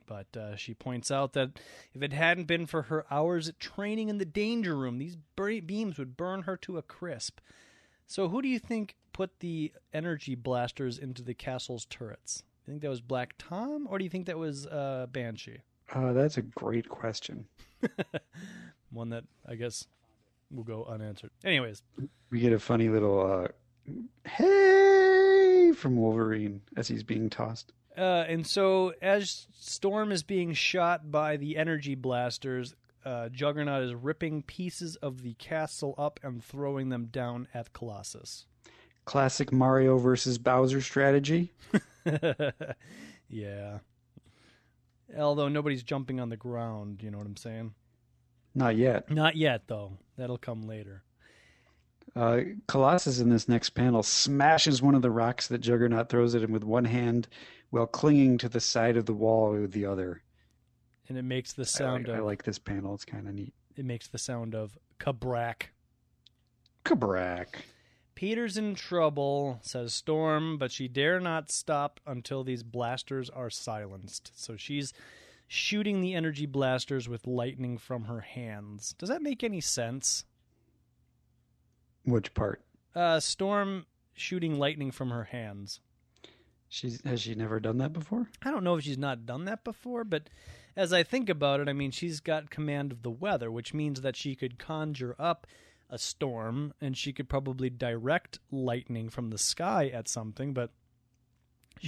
But 0.06 0.36
uh, 0.36 0.56
she 0.56 0.74
points 0.74 1.10
out 1.10 1.32
that 1.32 1.50
if 1.92 2.02
it 2.02 2.12
hadn't 2.12 2.44
been 2.46 2.66
for 2.66 2.82
her 2.82 3.04
hours 3.10 3.48
at 3.48 3.58
training 3.58 4.08
in 4.08 4.18
the 4.18 4.24
danger 4.24 4.76
room, 4.76 4.98
these 4.98 5.16
beams 5.36 5.98
would 5.98 6.16
burn 6.16 6.42
her 6.42 6.56
to 6.58 6.78
a 6.78 6.82
crisp. 6.82 7.40
So, 8.06 8.28
who 8.28 8.42
do 8.42 8.48
you 8.48 8.58
think 8.58 8.96
put 9.12 9.40
the 9.40 9.72
energy 9.92 10.34
blasters 10.34 10.98
into 10.98 11.22
the 11.22 11.34
castle's 11.34 11.86
turrets? 11.86 12.42
Do 12.64 12.72
you 12.72 12.74
think 12.74 12.82
that 12.82 12.90
was 12.90 13.00
Black 13.00 13.34
Tom, 13.38 13.86
or 13.90 13.98
do 13.98 14.04
you 14.04 14.10
think 14.10 14.26
that 14.26 14.38
was 14.38 14.66
uh, 14.66 15.06
Banshee? 15.10 15.60
Uh, 15.94 16.12
that's 16.12 16.36
a 16.36 16.42
great 16.42 16.88
question. 16.88 17.46
One 18.90 19.10
that 19.10 19.24
I 19.46 19.54
guess 19.54 19.86
will 20.50 20.64
go 20.64 20.84
unanswered. 20.84 21.30
Anyways, 21.44 21.82
We 22.30 22.40
get 22.40 22.52
a 22.52 22.58
funny 22.58 22.88
little 22.88 23.20
uh, 23.20 23.48
hey 24.28 25.72
from 25.74 25.96
Wolverine 25.96 26.62
as 26.76 26.88
he's 26.88 27.02
being 27.02 27.28
tossed. 27.28 27.72
Uh, 27.96 28.24
and 28.28 28.46
so, 28.46 28.92
as 29.00 29.46
Storm 29.52 30.10
is 30.10 30.22
being 30.22 30.52
shot 30.52 31.10
by 31.10 31.36
the 31.36 31.56
energy 31.56 31.94
blasters, 31.94 32.74
uh, 33.04 33.28
Juggernaut 33.28 33.82
is 33.82 33.94
ripping 33.94 34.42
pieces 34.42 34.96
of 34.96 35.22
the 35.22 35.34
castle 35.34 35.94
up 35.96 36.18
and 36.22 36.42
throwing 36.42 36.88
them 36.88 37.06
down 37.06 37.46
at 37.54 37.72
Colossus. 37.72 38.46
Classic 39.04 39.52
Mario 39.52 39.98
versus 39.98 40.38
Bowser 40.38 40.80
strategy. 40.80 41.52
yeah. 43.28 43.78
Although 45.16 45.48
nobody's 45.48 45.82
jumping 45.82 46.18
on 46.18 46.30
the 46.30 46.36
ground, 46.36 47.02
you 47.02 47.10
know 47.10 47.18
what 47.18 47.26
I'm 47.26 47.36
saying? 47.36 47.74
Not 48.54 48.76
yet. 48.76 49.10
Not 49.10 49.36
yet, 49.36 49.68
though. 49.68 49.98
That'll 50.16 50.38
come 50.38 50.62
later. 50.62 51.02
Uh, 52.16 52.40
Colossus 52.68 53.18
in 53.18 53.28
this 53.28 53.48
next 53.48 53.70
panel 53.70 54.02
smashes 54.02 54.80
one 54.80 54.94
of 54.94 55.02
the 55.02 55.10
rocks 55.10 55.48
that 55.48 55.58
Juggernaut 55.58 56.08
throws 56.08 56.34
at 56.34 56.42
him 56.42 56.52
with 56.52 56.62
one 56.62 56.84
hand 56.84 57.26
while 57.74 57.86
clinging 57.88 58.38
to 58.38 58.48
the 58.48 58.60
side 58.60 58.96
of 58.96 59.04
the 59.04 59.12
wall 59.12 59.50
with 59.50 59.72
the 59.72 59.84
other. 59.84 60.22
And 61.08 61.18
it 61.18 61.22
makes 61.22 61.52
the 61.54 61.62
I 61.62 61.66
sound 61.66 62.06
like, 62.06 62.16
I 62.16 62.18
of 62.20 62.24
like 62.24 62.44
this 62.44 62.58
panel. 62.58 62.94
It's 62.94 63.04
kind 63.04 63.26
of 63.26 63.34
neat. 63.34 63.52
it 63.76 63.84
makes 63.84 64.06
the 64.06 64.16
sound 64.16 64.54
of 64.54 64.78
kabrak. 65.00 65.64
Kabrak. 66.84 67.48
Peter's 68.14 68.56
in 68.56 68.76
trouble, 68.76 69.58
says 69.62 69.92
Storm, 69.92 70.56
but 70.56 70.70
she 70.70 70.86
dare 70.86 71.18
not 71.18 71.50
stop 71.50 71.98
until 72.06 72.44
these 72.44 72.62
blasters 72.62 73.28
are 73.28 73.50
silenced. 73.50 74.30
So 74.36 74.56
she's 74.56 74.92
shooting 75.48 76.00
the 76.00 76.14
energy 76.14 76.46
blasters 76.46 77.08
with 77.08 77.26
lightning 77.26 77.76
from 77.76 78.04
her 78.04 78.20
hands. 78.20 78.94
Does 78.98 79.08
that 79.08 79.20
make 79.20 79.42
any 79.42 79.60
sense? 79.60 80.24
Which 82.04 82.34
part? 82.34 82.62
Uh, 82.94 83.18
Storm 83.18 83.86
shooting 84.12 84.60
lightning 84.60 84.92
from 84.92 85.10
her 85.10 85.24
hands. 85.24 85.80
She's 86.74 87.00
has 87.04 87.20
she 87.20 87.36
never 87.36 87.60
done 87.60 87.78
that 87.78 87.92
before? 87.92 88.28
I 88.42 88.50
don't 88.50 88.64
know 88.64 88.74
if 88.74 88.82
she's 88.82 88.98
not 88.98 89.26
done 89.26 89.44
that 89.44 89.62
before, 89.62 90.02
but 90.02 90.28
as 90.74 90.92
I 90.92 91.04
think 91.04 91.28
about 91.28 91.60
it, 91.60 91.68
I 91.68 91.72
mean, 91.72 91.92
she's 91.92 92.18
got 92.18 92.50
command 92.50 92.90
of 92.90 93.02
the 93.02 93.12
weather, 93.12 93.48
which 93.48 93.72
means 93.72 94.00
that 94.00 94.16
she 94.16 94.34
could 94.34 94.58
conjure 94.58 95.14
up 95.16 95.46
a 95.88 95.98
storm 95.98 96.74
and 96.80 96.96
she 96.96 97.12
could 97.12 97.28
probably 97.28 97.70
direct 97.70 98.40
lightning 98.50 99.08
from 99.08 99.30
the 99.30 99.38
sky 99.38 99.86
at 99.86 100.08
something, 100.08 100.52
but 100.52 100.72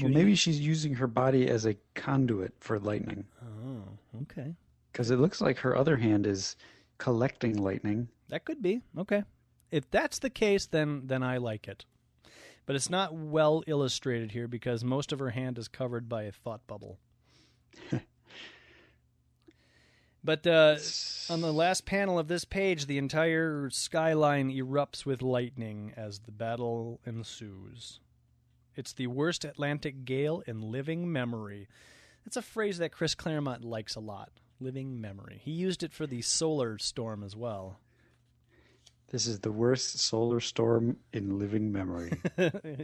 Well, 0.00 0.12
maybe 0.12 0.36
she's 0.36 0.60
using 0.60 0.94
her 0.94 1.08
body 1.08 1.48
as 1.48 1.66
a 1.66 1.74
conduit 1.96 2.54
for 2.60 2.78
lightning. 2.78 3.24
Oh, 3.42 3.82
okay. 4.22 4.54
Because 4.92 5.10
it 5.10 5.18
looks 5.18 5.40
like 5.40 5.58
her 5.58 5.76
other 5.76 5.96
hand 5.96 6.28
is 6.28 6.54
collecting 6.98 7.56
lightning. 7.56 8.08
That 8.28 8.44
could 8.44 8.62
be. 8.62 8.82
Okay. 8.96 9.24
If 9.72 9.90
that's 9.90 10.20
the 10.20 10.30
case, 10.30 10.66
then 10.66 11.02
then 11.06 11.24
I 11.24 11.38
like 11.38 11.66
it. 11.66 11.84
But 12.66 12.74
it's 12.76 12.90
not 12.90 13.14
well 13.14 13.62
illustrated 13.68 14.32
here 14.32 14.48
because 14.48 14.82
most 14.84 15.12
of 15.12 15.20
her 15.20 15.30
hand 15.30 15.56
is 15.56 15.68
covered 15.68 16.08
by 16.08 16.24
a 16.24 16.32
thought 16.32 16.66
bubble. 16.66 16.98
but 20.24 20.44
uh, 20.46 20.76
on 21.30 21.40
the 21.40 21.52
last 21.52 21.86
panel 21.86 22.18
of 22.18 22.26
this 22.26 22.44
page, 22.44 22.86
the 22.86 22.98
entire 22.98 23.70
skyline 23.70 24.50
erupts 24.50 25.06
with 25.06 25.22
lightning 25.22 25.92
as 25.96 26.18
the 26.18 26.32
battle 26.32 27.00
ensues. 27.06 28.00
It's 28.74 28.92
the 28.92 29.06
worst 29.06 29.44
Atlantic 29.44 30.04
gale 30.04 30.42
in 30.46 30.72
living 30.72 31.10
memory. 31.10 31.68
It's 32.26 32.36
a 32.36 32.42
phrase 32.42 32.78
that 32.78 32.92
Chris 32.92 33.14
Claremont 33.14 33.64
likes 33.64 33.94
a 33.94 34.00
lot. 34.00 34.30
Living 34.58 35.00
memory. 35.00 35.40
He 35.44 35.52
used 35.52 35.82
it 35.82 35.92
for 35.92 36.06
the 36.06 36.22
solar 36.22 36.78
storm 36.78 37.22
as 37.22 37.36
well. 37.36 37.78
This 39.08 39.26
is 39.26 39.40
the 39.40 39.52
worst 39.52 39.98
solar 39.98 40.40
storm 40.40 40.96
in 41.12 41.38
living 41.38 41.72
memory. 41.72 42.12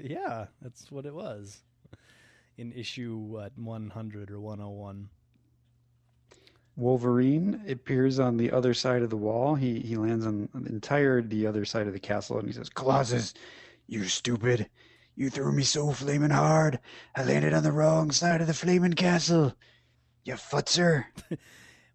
yeah, 0.04 0.46
that's 0.60 0.90
what 0.90 1.04
it 1.04 1.14
was 1.14 1.62
in 2.56 2.72
issue 2.72 3.16
what 3.16 3.52
100 3.56 4.30
or 4.30 4.40
101. 4.40 5.08
Wolverine 6.76 7.62
appears 7.68 8.18
on 8.18 8.36
the 8.36 8.50
other 8.50 8.72
side 8.72 9.02
of 9.02 9.10
the 9.10 9.16
wall. 9.16 9.56
He 9.56 9.80
he 9.80 9.96
lands 9.96 10.26
on 10.26 10.48
the 10.54 10.70
entire 10.70 11.20
the 11.20 11.46
other 11.46 11.64
side 11.64 11.86
of 11.86 11.92
the 11.92 12.00
castle 12.00 12.38
and 12.38 12.46
he 12.46 12.54
says, 12.54 12.70
Colossus, 12.70 13.34
you 13.86 14.04
stupid. 14.04 14.70
You 15.14 15.28
threw 15.28 15.52
me 15.52 15.64
so 15.64 15.92
flaming 15.92 16.30
hard. 16.30 16.78
I 17.14 17.24
landed 17.24 17.52
on 17.52 17.62
the 17.62 17.72
wrong 17.72 18.10
side 18.10 18.40
of 18.40 18.46
the 18.46 18.54
flaming 18.54 18.94
castle. 18.94 19.54
You 20.24 20.34
futzer. 20.34 21.04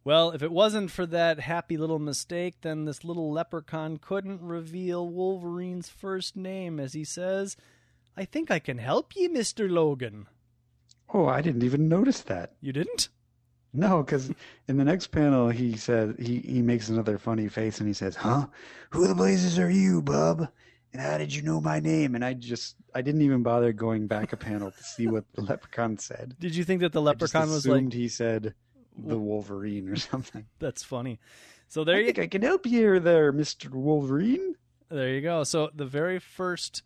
Well, 0.08 0.32
if 0.32 0.42
it 0.42 0.54
wasn't 0.54 0.90
for 0.90 1.06
that 1.08 1.42
happy 1.42 1.76
little 1.76 2.00
mistake, 2.00 2.62
then 2.62 2.86
this 2.86 3.04
little 3.04 3.30
leprechaun 3.30 3.98
couldn't 3.98 4.40
reveal 4.42 5.06
Wolverine's 5.06 5.90
first 5.90 6.38
name 6.38 6.80
as 6.80 6.94
he 6.94 7.04
says, 7.04 7.58
"I 8.16 8.24
think 8.24 8.50
I 8.50 8.60
can 8.60 8.78
help 8.78 9.18
you, 9.18 9.30
Mr. 9.30 9.70
Logan." 9.70 10.28
Oh, 11.14 11.26
I 11.26 11.42
didn't 11.42 11.64
even 11.64 11.90
notice 11.90 12.22
that. 12.22 12.54
You 12.62 12.72
didn't? 12.72 13.10
No, 13.74 14.02
because 14.02 14.32
in 14.70 14.78
the 14.78 14.86
next 14.86 15.08
panel 15.08 15.50
he 15.50 15.76
says 15.76 16.16
he, 16.18 16.40
he 16.40 16.62
makes 16.62 16.88
another 16.88 17.18
funny 17.18 17.50
face 17.50 17.80
and 17.80 17.88
he 17.90 17.94
says, 17.94 18.16
Huh? 18.16 18.48
Who 18.92 19.08
the 19.08 19.14
blazes 19.14 19.60
are 19.60 19.70
you, 19.70 20.02
bub? 20.02 20.48
And 20.94 21.02
how 21.02 21.18
did 21.18 21.36
you 21.36 21.42
know 21.42 21.60
my 21.60 21.82
name? 21.82 22.16
And 22.16 22.24
I 22.24 22.34
just 22.34 22.78
I 22.96 23.02
didn't 23.02 23.24
even 23.24 23.44
bother 23.44 23.74
going 23.74 24.08
back 24.08 24.32
a 24.32 24.38
panel 24.38 24.72
to 24.72 24.84
see 24.84 25.08
what 25.08 25.26
the 25.34 25.42
leprechaun 25.50 25.98
said. 25.98 26.38
Did 26.40 26.56
you 26.56 26.64
think 26.64 26.80
that 26.80 26.94
the 26.94 27.02
leprechaun 27.02 27.50
was 27.50 27.68
like 27.68 27.92
he 27.92 28.08
said 28.08 28.56
the 28.98 29.18
Wolverine 29.18 29.90
or 29.90 29.96
something. 29.96 30.46
that's 30.60 30.84
funny. 30.84 31.20
So 31.68 31.84
there 31.84 31.98
I 31.98 32.00
you 32.00 32.06
think 32.08 32.20
I 32.20 32.28
can 32.28 32.42
help 32.42 32.66
you 32.66 32.72
here 32.72 33.00
there, 33.00 33.34
Mr. 33.34 33.70
Wolverine. 33.72 34.56
There 34.90 35.10
you 35.10 35.22
go. 35.22 35.44
So 35.44 35.70
the 35.76 35.86
very 35.86 36.20
first 36.20 36.82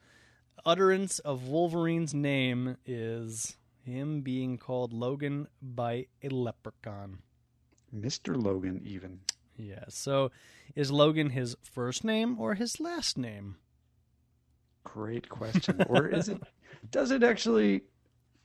utterance 0.66 1.20
of 1.20 1.48
Wolverine's 1.48 2.14
name 2.14 2.78
is 2.86 3.58
him 3.84 4.22
being 4.22 4.58
called 4.58 4.94
Logan 4.94 5.48
by 5.62 6.08
a 6.24 6.30
leprechaun. 6.30 7.20
Mr. 7.96 8.42
Logan 8.42 8.82
even. 8.84 9.20
Yeah. 9.56 9.86
So 9.90 10.32
is 10.76 10.92
Logan 10.92 11.30
his 11.32 11.56
first 11.64 12.04
name 12.04 12.40
or 12.40 12.56
his 12.56 12.80
last 12.80 13.18
name? 13.18 13.58
Great 14.84 15.30
question. 15.30 15.84
or 15.90 16.08
is 16.08 16.30
it 16.30 16.42
does 16.90 17.12
it 17.12 17.24
actually 17.24 17.82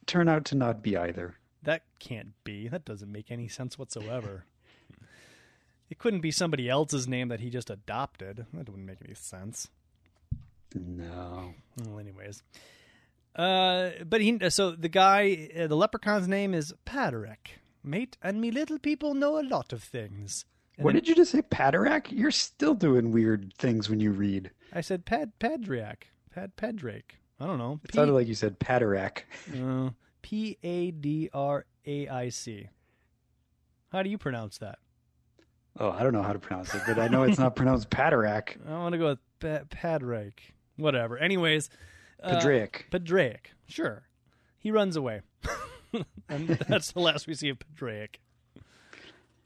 turn 0.07 0.29
out 0.29 0.44
to 0.46 0.55
not 0.55 0.83
be 0.83 0.96
either? 0.96 1.37
That 1.62 1.83
can't 1.99 2.33
be. 2.45 2.69
That 2.69 2.85
doesn't 2.85 3.11
make 3.11 3.31
any 3.31 3.49
sense 3.49 3.79
whatsoever. 3.79 4.45
It 5.88 5.99
couldn't 5.99 6.21
be 6.21 6.31
somebody 6.31 6.69
else's 6.69 7.07
name 7.07 7.29
that 7.29 7.40
he 7.40 7.51
just 7.51 7.71
adopted. 7.71 8.47
That 8.53 8.69
wouldn't 8.69 8.87
make 8.87 8.99
any 9.05 9.14
sense. 9.14 9.69
No. 10.75 11.55
Well, 11.85 11.99
anyways. 11.99 12.42
Uh, 13.35 13.90
but 14.09 14.21
he 14.21 14.38
so 14.51 14.73
the 14.73 14.88
guy, 14.88 15.51
uh, 15.59 15.66
the 15.66 15.77
leprechaun's 15.77 16.27
name 16.27 16.55
is 16.55 16.73
Patrick, 16.85 17.59
mate, 17.85 18.16
and 18.23 18.40
me 18.40 18.51
little 18.51 18.79
people 18.79 19.14
know 19.14 19.38
a 19.38 19.45
lot 19.47 19.73
of 19.73 19.83
things. 19.83 20.45
And 20.77 20.85
What 20.85 20.92
then 20.95 21.03
did 21.03 21.09
you 21.09 21.14
just 21.14 21.33
say, 21.33 21.42
Paterak? 21.42 22.07
You're 22.11 22.31
still 22.31 22.75
doing 22.75 23.11
weird 23.12 23.53
things 23.59 23.88
when 23.88 24.01
you 24.01 24.11
read. 24.11 24.51
I 24.73 24.81
said 24.81 25.05
Pad 25.05 25.33
Padriak, 25.38 26.05
Pad 26.35 26.57
Padrake. 26.57 27.16
I 27.38 27.47
don't 27.47 27.59
know. 27.59 27.81
It 27.85 27.95
sounded 27.95 28.14
like 28.14 28.27
you 28.27 28.35
said 28.35 28.59
Paterak. 28.59 29.21
uh, 29.55 29.90
P 30.27 30.59
A 30.65 30.91
D 30.91 31.31
R 31.33 31.65
A 31.87 32.09
I 32.09 32.31
C. 32.31 32.69
How 33.93 34.03
do 34.03 34.11
you 34.11 34.19
pronounce 34.19 34.59
that? 34.59 34.81
Oh, 35.79 35.93
I 35.93 36.03
don't 36.03 36.12
know 36.12 36.25
how 36.25 36.33
to 36.33 36.41
pronounce 36.41 36.75
it, 36.75 36.83
but 36.85 36.99
I 36.99 37.07
know 37.07 37.23
it's 37.23 37.39
not 37.39 37.55
pronounced 37.57 37.91
Paterak. 37.91 38.57
I 38.69 38.73
want 38.73 38.95
to 38.95 38.99
go 38.99 39.07
with 39.11 39.19
pa- 39.39 39.67
Padrake. 39.71 40.43
Whatever. 40.79 41.17
Anyways, 41.17 41.71
uh, 42.21 42.31
Padraic. 42.31 42.91
Padraic. 42.91 43.53
Sure. 43.69 44.03
He 44.59 44.73
runs 44.73 44.97
away. 44.97 45.21
and 46.29 46.49
that's 46.49 46.91
the 46.91 46.99
last 46.99 47.29
we 47.29 47.35
see 47.35 47.51
of 47.51 47.61
Padraic. 47.61 48.17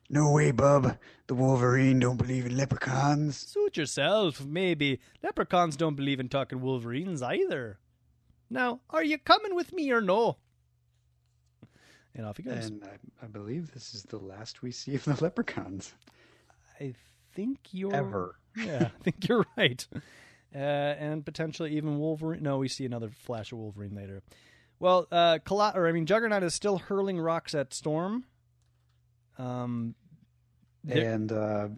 No 0.08 0.32
way, 0.32 0.50
bub. 0.50 0.96
The 1.26 1.34
Wolverine 1.34 1.98
don't 1.98 2.16
believe 2.16 2.46
in 2.46 2.56
leprechauns. 2.56 3.36
Suit 3.36 3.76
yourself, 3.76 4.46
maybe. 4.46 4.98
Leprechauns 5.22 5.76
don't 5.76 5.94
believe 5.94 6.20
in 6.20 6.30
talking 6.30 6.62
wolverines 6.62 7.20
either. 7.20 7.78
Now, 8.48 8.80
are 8.88 9.04
you 9.04 9.18
coming 9.18 9.54
with 9.54 9.74
me 9.74 9.92
or 9.92 10.00
no? 10.00 10.38
And 12.14 12.26
off 12.26 12.36
he 12.36 12.42
goes. 12.42 12.66
And 12.66 12.82
I, 12.84 13.24
I 13.24 13.26
believe 13.28 13.72
this 13.72 13.94
is 13.94 14.02
the 14.04 14.18
last 14.18 14.62
we 14.62 14.70
see 14.72 14.94
of 14.94 15.04
the 15.04 15.16
leprechauns. 15.22 15.94
I 16.80 16.94
think 17.34 17.58
you're 17.72 17.94
Ever. 17.94 18.36
Yeah, 18.56 18.90
I 18.98 19.02
think 19.02 19.28
you're 19.28 19.46
right. 19.56 19.86
Uh, 20.52 20.58
and 20.58 21.24
potentially 21.24 21.76
even 21.76 21.98
Wolverine. 22.00 22.42
No, 22.42 22.58
we 22.58 22.66
see 22.68 22.84
another 22.84 23.10
flash 23.10 23.52
of 23.52 23.58
Wolverine 23.58 23.94
later. 23.94 24.22
Well, 24.80 25.06
uh, 25.12 25.38
Colo- 25.44 25.72
or 25.74 25.86
I 25.86 25.92
mean, 25.92 26.06
Juggernaut 26.06 26.42
is 26.42 26.54
still 26.54 26.78
hurling 26.78 27.20
rocks 27.20 27.54
at 27.54 27.72
Storm. 27.72 28.24
Um, 29.38 29.94
And 30.88 31.30
uh, 31.30 31.68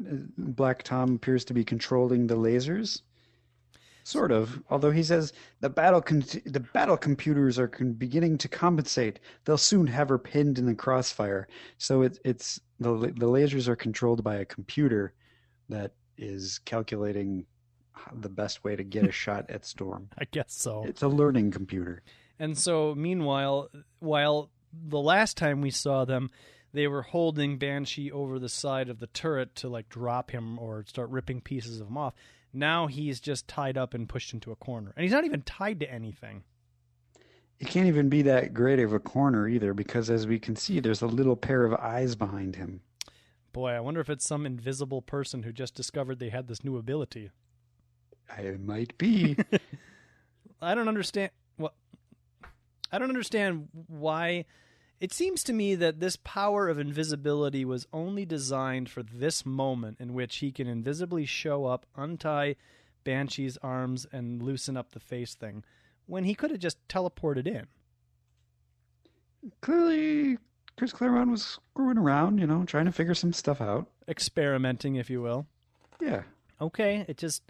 Black 0.00 0.82
Tom 0.82 1.14
appears 1.14 1.44
to 1.46 1.54
be 1.54 1.64
controlling 1.64 2.26
the 2.26 2.36
lasers. 2.36 3.02
Sort 4.06 4.32
of, 4.32 4.62
although 4.68 4.90
he 4.90 5.02
says 5.02 5.32
the 5.60 5.70
battle 5.70 6.02
con- 6.02 6.24
the 6.44 6.60
battle 6.60 6.98
computers 6.98 7.58
are 7.58 7.68
con- 7.68 7.94
beginning 7.94 8.36
to 8.38 8.48
compensate. 8.48 9.18
They'll 9.44 9.56
soon 9.56 9.86
have 9.86 10.10
her 10.10 10.18
pinned 10.18 10.58
in 10.58 10.66
the 10.66 10.74
crossfire. 10.74 11.48
So 11.78 12.02
it, 12.02 12.18
it's 12.22 12.60
the 12.78 12.92
the 12.92 13.26
lasers 13.26 13.66
are 13.66 13.76
controlled 13.76 14.22
by 14.22 14.36
a 14.36 14.44
computer 14.44 15.14
that 15.70 15.92
is 16.18 16.60
calculating 16.66 17.46
the 18.12 18.28
best 18.28 18.62
way 18.62 18.76
to 18.76 18.84
get 18.84 19.06
a 19.06 19.12
shot 19.24 19.46
at 19.48 19.64
Storm. 19.64 20.10
I 20.18 20.24
guess 20.30 20.52
so. 20.52 20.84
It's 20.86 21.02
a 21.02 21.08
learning 21.08 21.52
computer. 21.52 22.02
And 22.38 22.58
so, 22.58 22.94
meanwhile, 22.94 23.70
while 24.00 24.50
the 24.70 25.00
last 25.00 25.36
time 25.36 25.60
we 25.60 25.70
saw 25.70 26.04
them, 26.04 26.30
they 26.72 26.88
were 26.88 27.02
holding 27.02 27.58
Banshee 27.58 28.10
over 28.10 28.38
the 28.38 28.48
side 28.48 28.88
of 28.88 28.98
the 28.98 29.06
turret 29.06 29.54
to 29.56 29.68
like 29.68 29.88
drop 29.88 30.32
him 30.32 30.58
or 30.58 30.84
start 30.86 31.10
ripping 31.10 31.40
pieces 31.40 31.80
of 31.80 31.86
him 31.86 31.96
off. 31.96 32.14
Now 32.54 32.86
he's 32.86 33.20
just 33.20 33.48
tied 33.48 33.76
up 33.76 33.94
and 33.94 34.08
pushed 34.08 34.32
into 34.32 34.52
a 34.52 34.56
corner, 34.56 34.92
and 34.96 35.02
he's 35.02 35.12
not 35.12 35.24
even 35.24 35.42
tied 35.42 35.80
to 35.80 35.90
anything. 35.90 36.44
It 37.58 37.68
can't 37.68 37.86
even 37.86 38.08
be 38.08 38.22
that 38.22 38.54
great 38.54 38.78
of 38.78 38.92
a 38.92 38.98
corner 38.98 39.48
either, 39.48 39.74
because 39.74 40.08
as 40.08 40.26
we 40.26 40.38
can 40.38 40.56
see, 40.56 40.80
there's 40.80 41.02
a 41.02 41.06
little 41.06 41.36
pair 41.36 41.64
of 41.64 41.74
eyes 41.74 42.14
behind 42.14 42.56
him. 42.56 42.80
Boy, 43.52 43.70
I 43.70 43.80
wonder 43.80 44.00
if 44.00 44.10
it's 44.10 44.26
some 44.26 44.46
invisible 44.46 45.02
person 45.02 45.42
who 45.42 45.52
just 45.52 45.74
discovered 45.74 46.18
they 46.18 46.30
had 46.30 46.48
this 46.48 46.64
new 46.64 46.76
ability. 46.76 47.30
It 48.38 48.60
might 48.60 48.96
be. 48.98 49.36
I 50.62 50.74
don't 50.74 50.88
understand 50.88 51.30
what 51.56 51.74
I 52.90 52.98
don't 52.98 53.10
understand 53.10 53.68
why 53.88 54.46
it 55.00 55.12
seems 55.12 55.42
to 55.44 55.52
me 55.52 55.74
that 55.74 56.00
this 56.00 56.16
power 56.16 56.68
of 56.68 56.78
invisibility 56.78 57.64
was 57.64 57.86
only 57.92 58.24
designed 58.24 58.88
for 58.88 59.02
this 59.02 59.44
moment 59.44 59.98
in 60.00 60.14
which 60.14 60.36
he 60.36 60.52
can 60.52 60.66
invisibly 60.66 61.26
show 61.26 61.66
up, 61.66 61.86
untie 61.96 62.56
Banshee's 63.04 63.58
arms 63.62 64.06
and 64.12 64.42
loosen 64.42 64.76
up 64.76 64.92
the 64.92 65.00
face 65.00 65.34
thing 65.34 65.62
when 66.06 66.24
he 66.24 66.34
could 66.34 66.50
have 66.50 66.60
just 66.60 66.78
teleported 66.88 67.46
in. 67.46 67.66
Clearly, 69.60 70.38
Chris 70.76 70.92
Claremont 70.92 71.30
was 71.30 71.44
screwing 71.44 71.98
around, 71.98 72.38
you 72.38 72.46
know, 72.46 72.64
trying 72.64 72.86
to 72.86 72.92
figure 72.92 73.14
some 73.14 73.32
stuff 73.32 73.60
out. 73.60 73.86
Experimenting, 74.08 74.96
if 74.96 75.10
you 75.10 75.20
will. 75.20 75.46
Yeah. 76.00 76.22
Okay, 76.60 77.04
it 77.08 77.18
just 77.18 77.42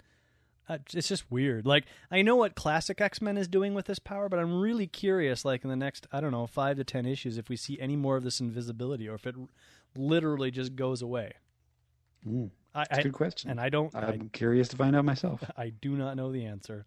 Uh, 0.68 0.78
it's 0.94 1.08
just 1.08 1.30
weird. 1.30 1.66
Like 1.66 1.84
I 2.10 2.22
know 2.22 2.36
what 2.36 2.54
classic 2.54 3.00
X 3.00 3.20
Men 3.20 3.36
is 3.36 3.48
doing 3.48 3.74
with 3.74 3.84
this 3.86 3.98
power, 3.98 4.28
but 4.28 4.38
I'm 4.38 4.60
really 4.60 4.86
curious. 4.86 5.44
Like 5.44 5.62
in 5.64 5.70
the 5.70 5.76
next, 5.76 6.06
I 6.12 6.20
don't 6.20 6.32
know, 6.32 6.46
five 6.46 6.76
to 6.78 6.84
ten 6.84 7.04
issues, 7.06 7.36
if 7.38 7.48
we 7.48 7.56
see 7.56 7.78
any 7.80 7.96
more 7.96 8.16
of 8.16 8.24
this 8.24 8.40
invisibility, 8.40 9.08
or 9.08 9.14
if 9.14 9.26
it 9.26 9.34
literally 9.96 10.50
just 10.50 10.74
goes 10.74 11.02
away. 11.02 11.32
Mm, 12.26 12.50
I, 12.74 12.80
that's 12.84 12.96
a 12.96 13.00
I 13.00 13.02
good 13.02 13.12
question. 13.12 13.50
and 13.50 13.60
I 13.60 13.68
don't. 13.68 13.94
I, 13.94 14.00
I'm 14.08 14.30
curious 14.30 14.68
to 14.68 14.76
find 14.76 14.96
out 14.96 15.04
myself. 15.04 15.42
I 15.56 15.68
do 15.68 15.90
not 15.96 16.16
know 16.16 16.32
the 16.32 16.46
answer. 16.46 16.86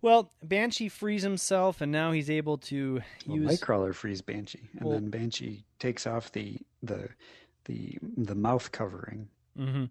Well, 0.00 0.32
Banshee 0.42 0.88
frees 0.88 1.22
himself, 1.22 1.80
and 1.80 1.92
now 1.92 2.10
he's 2.10 2.28
able 2.30 2.58
to 2.58 3.02
Well, 3.26 3.36
use. 3.38 3.60
Nightcrawler 3.60 3.94
frees 3.94 4.20
Banshee, 4.22 4.68
and 4.78 4.82
Well- 4.88 4.94
then 4.98 5.10
Banshee 5.10 5.64
takes 5.78 6.06
off 6.06 6.32
the 6.32 6.56
the 6.82 7.10
the 7.66 7.98
the 8.16 8.34
mouth 8.34 8.72
covering. 8.72 9.28
hmm 9.56 9.84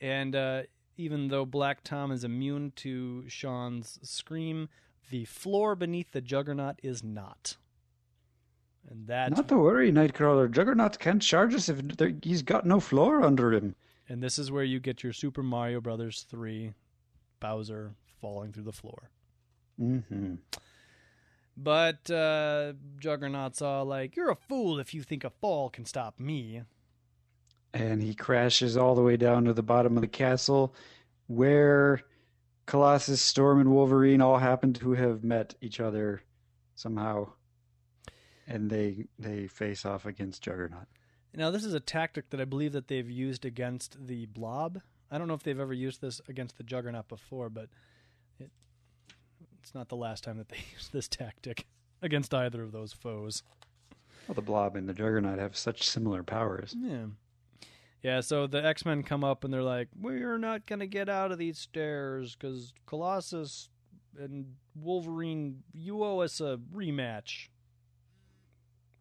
And 0.00 0.34
uh, 0.36 0.62
even 0.96 1.28
though 1.28 1.44
Black 1.46 1.82
Tom 1.84 2.10
is 2.12 2.24
immune 2.24 2.72
to 2.76 3.24
Sean's 3.28 3.98
scream, 4.02 4.68
the 5.10 5.24
floor 5.24 5.74
beneath 5.74 6.12
the 6.12 6.20
Juggernaut 6.20 6.78
is 6.82 7.02
not. 7.02 7.56
And 8.88 9.06
that 9.06 9.30
Not 9.36 9.48
to 9.48 9.56
worry, 9.58 9.90
Nightcrawler. 9.90 10.50
Juggernaut 10.50 10.98
can't 10.98 11.22
charge 11.22 11.54
us 11.54 11.68
if 11.68 11.80
he's 12.22 12.42
got 12.42 12.66
no 12.66 12.80
floor 12.80 13.22
under 13.22 13.52
him. 13.52 13.74
and 14.08 14.22
this 14.22 14.38
is 14.38 14.50
where 14.52 14.64
you 14.64 14.78
get 14.80 15.02
your 15.02 15.12
Super 15.12 15.42
Mario 15.42 15.80
Brothers 15.80 16.26
3 16.30 16.74
Bowser 17.40 17.94
falling 18.20 18.52
through 18.52 18.64
the 18.64 18.72
floor. 18.72 19.10
hmm 19.78 20.34
But 21.56 22.10
uh, 22.10 22.72
Juggernaut's 22.98 23.62
all 23.62 23.84
like, 23.84 24.16
"You're 24.16 24.30
a 24.30 24.36
fool 24.36 24.78
if 24.78 24.92
you 24.92 25.02
think 25.02 25.24
a 25.24 25.30
fall 25.30 25.70
can 25.70 25.84
stop 25.84 26.18
me." 26.18 26.62
And 27.74 28.00
he 28.00 28.14
crashes 28.14 28.76
all 28.76 28.94
the 28.94 29.02
way 29.02 29.16
down 29.16 29.44
to 29.44 29.52
the 29.52 29.62
bottom 29.62 29.96
of 29.96 30.00
the 30.00 30.08
castle, 30.08 30.74
where 31.26 32.00
Colossus, 32.66 33.20
Storm, 33.20 33.60
and 33.60 33.70
Wolverine 33.72 34.20
all 34.20 34.38
happen 34.38 34.72
to 34.74 34.92
have 34.92 35.24
met 35.24 35.54
each 35.60 35.80
other 35.80 36.22
somehow, 36.76 37.32
and 38.46 38.70
they 38.70 39.06
they 39.18 39.48
face 39.48 39.84
off 39.84 40.06
against 40.06 40.42
Juggernaut. 40.42 40.86
Now, 41.36 41.50
this 41.50 41.64
is 41.64 41.74
a 41.74 41.80
tactic 41.80 42.30
that 42.30 42.40
I 42.40 42.44
believe 42.44 42.72
that 42.72 42.86
they've 42.86 43.10
used 43.10 43.44
against 43.44 44.06
the 44.06 44.26
Blob. 44.26 44.80
I 45.10 45.18
don't 45.18 45.26
know 45.26 45.34
if 45.34 45.42
they've 45.42 45.58
ever 45.58 45.72
used 45.72 46.00
this 46.00 46.20
against 46.28 46.58
the 46.58 46.62
Juggernaut 46.62 47.08
before, 47.08 47.50
but 47.50 47.68
it, 48.38 48.50
it's 49.60 49.74
not 49.74 49.88
the 49.88 49.96
last 49.96 50.22
time 50.22 50.38
that 50.38 50.48
they 50.48 50.58
used 50.72 50.92
this 50.92 51.08
tactic 51.08 51.66
against 52.02 52.32
either 52.32 52.62
of 52.62 52.72
those 52.72 52.92
foes. 52.92 53.42
Well, 54.28 54.34
the 54.34 54.42
Blob 54.42 54.76
and 54.76 54.88
the 54.88 54.94
Juggernaut 54.94 55.38
have 55.38 55.56
such 55.56 55.88
similar 55.88 56.22
powers. 56.22 56.74
Yeah. 56.78 57.06
Yeah, 58.04 58.20
so 58.20 58.46
the 58.46 58.62
X 58.64 58.84
Men 58.84 59.02
come 59.02 59.24
up 59.24 59.42
and 59.44 59.52
they're 59.52 59.62
like, 59.62 59.88
We're 59.98 60.36
not 60.38 60.66
going 60.66 60.80
to 60.80 60.86
get 60.86 61.08
out 61.08 61.32
of 61.32 61.38
these 61.38 61.58
stairs 61.58 62.36
because 62.36 62.74
Colossus 62.86 63.70
and 64.20 64.54
Wolverine, 64.76 65.62
you 65.72 66.04
owe 66.04 66.20
us 66.20 66.40
a 66.40 66.60
rematch. 66.72 67.48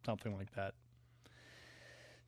Something 0.05 0.35
like 0.37 0.55
that. 0.55 0.73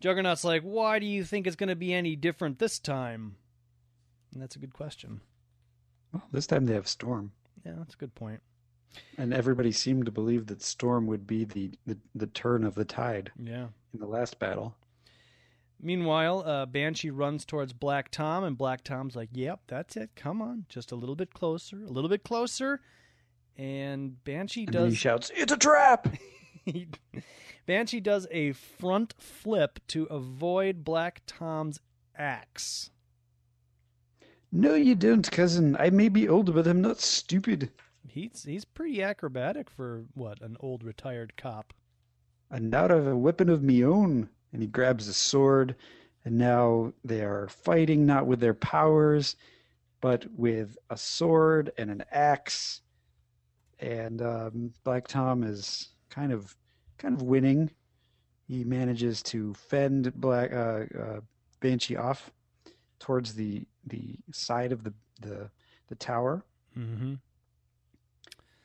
Juggernaut's 0.02 0.44
like, 0.44 0.64
Why 0.64 1.00
do 1.00 1.06
you 1.06 1.24
think 1.24 1.48
it's 1.48 1.56
going 1.56 1.70
to 1.70 1.76
be 1.78 1.94
any 1.94 2.16
different 2.18 2.60
this 2.60 2.78
time? 2.78 3.38
And 4.34 4.42
that's 4.42 4.58
a 4.58 4.60
good 4.60 4.74
question. 4.74 5.22
Well, 6.12 6.24
this 6.32 6.46
time 6.48 6.66
they 6.66 6.74
have 6.74 6.88
Storm, 6.90 7.32
Yeah, 7.66 7.74
that's 7.78 7.94
a 7.94 7.98
good 7.98 8.16
point. 8.16 8.42
and 9.18 9.34
everybody 9.34 9.72
seemed 9.72 10.06
to 10.06 10.12
believe 10.12 10.48
that 10.48 10.62
Storm 10.62 11.08
would 11.08 11.26
be 11.26 11.46
the 11.46 11.72
the, 11.88 11.98
the 12.14 12.28
turn 12.28 12.66
of 12.66 12.76
the 12.76 12.86
tide 12.86 13.32
Yeah. 13.42 13.68
in 13.94 14.00
the 14.02 14.06
last 14.08 14.40
battle. 14.40 14.76
Meanwhile, 15.82 16.44
uh, 16.46 16.66
Banshee 16.66 17.12
runs 17.12 17.46
towards 17.46 17.74
Black 17.74 18.10
Tom, 18.10 18.44
and 18.44 18.58
Black 18.58 18.84
Tom's 18.84 19.16
like, 19.16 19.30
"Yep, 19.34 19.62
that's 19.68 19.98
it. 19.98 20.12
Come 20.16 20.42
on, 20.42 20.66
just 20.70 20.92
a 20.92 20.96
little 20.96 21.16
bit 21.16 21.34
closer, 21.34 21.84
a 21.84 21.92
little 21.92 22.10
bit 22.10 22.24
closer." 22.24 22.82
And 23.58 24.24
Banshee 24.24 24.66
And 24.66 24.74
then 24.74 24.90
he 24.90 24.96
shouts, 24.96 25.32
"It's 25.36 25.52
a 25.52 25.58
trap!" 25.58 26.08
Banshee 27.66 28.00
does 28.00 28.28
a 28.32 28.54
front 28.54 29.14
flip 29.18 29.80
to 29.88 30.06
avoid 30.06 30.84
Black 30.84 31.22
Tom's 31.26 31.80
axe. 32.18 32.90
No, 34.52 34.76
you 34.76 34.96
don't, 34.96 35.30
cousin. 35.32 35.76
I 35.78 35.90
may 35.90 36.10
be 36.10 36.30
old, 36.30 36.54
but 36.54 36.68
I'm 36.68 36.82
not 36.82 37.00
stupid. 37.00 37.72
He's 38.08 38.46
he's 38.46 38.64
pretty 38.64 39.04
acrobatic 39.04 39.70
for 39.70 40.06
what 40.14 40.42
an 40.42 40.56
old 40.60 40.84
retired 40.84 41.36
cop. 41.36 41.74
And 42.50 42.70
now 42.70 42.86
I 42.86 42.94
have 42.94 43.08
a 43.08 43.18
weapon 43.18 43.50
of 43.50 43.64
me 43.64 43.84
own. 43.84 44.30
And 44.56 44.62
he 44.62 44.70
grabs 44.70 45.10
a 45.10 45.14
sword, 45.14 45.76
and 46.24 46.38
now 46.38 46.94
they 47.04 47.22
are 47.26 47.50
fighting 47.50 48.06
not 48.06 48.26
with 48.26 48.40
their 48.40 48.54
powers, 48.54 49.36
but 50.00 50.26
with 50.34 50.78
a 50.90 50.96
sword 50.96 51.74
and 51.78 51.92
an 51.92 52.06
axe. 52.10 52.80
And 53.80 54.22
um, 54.22 54.72
Black 54.86 55.10
Tom 55.10 55.44
is 55.44 55.90
kind 56.10 56.32
of 56.32 56.56
kind 56.98 57.14
of 57.14 57.22
winning. 57.22 57.70
He 58.48 58.64
manages 58.64 59.22
to 59.24 59.54
fend 59.56 60.14
Black 60.16 60.54
uh, 60.54 60.86
uh, 60.98 61.20
Banshee 61.60 61.98
off 61.98 62.32
towards 63.00 63.34
the 63.34 63.68
the 63.86 64.16
side 64.32 64.72
of 64.72 64.86
the 64.86 64.94
the, 65.20 65.50
the 65.90 65.96
tower. 65.96 66.46
Mm-hmm. 66.80 67.16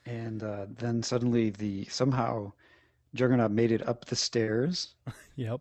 and 0.06 0.42
uh, 0.44 0.66
then 0.78 1.02
suddenly 1.02 1.50
the 1.50 1.84
somehow 1.86 2.52
Juggernaut 3.14 3.50
made 3.50 3.72
it 3.72 3.86
up 3.88 4.04
the 4.04 4.14
stairs, 4.14 4.94
Yep. 5.34 5.60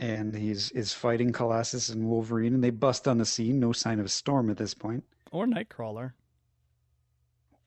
And 0.00 0.34
he's 0.34 0.70
is 0.72 0.92
fighting 0.92 1.30
Colossus 1.30 1.90
and 1.90 2.08
Wolverine, 2.08 2.54
and 2.54 2.64
they 2.64 2.70
bust 2.70 3.06
on 3.06 3.18
the 3.18 3.24
scene. 3.26 3.60
No 3.60 3.70
sign 3.72 4.00
of 4.00 4.06
a 4.06 4.08
Storm 4.08 4.50
at 4.50 4.56
this 4.56 4.74
point. 4.74 5.04
Or 5.30 5.46
Nightcrawler. 5.46 6.12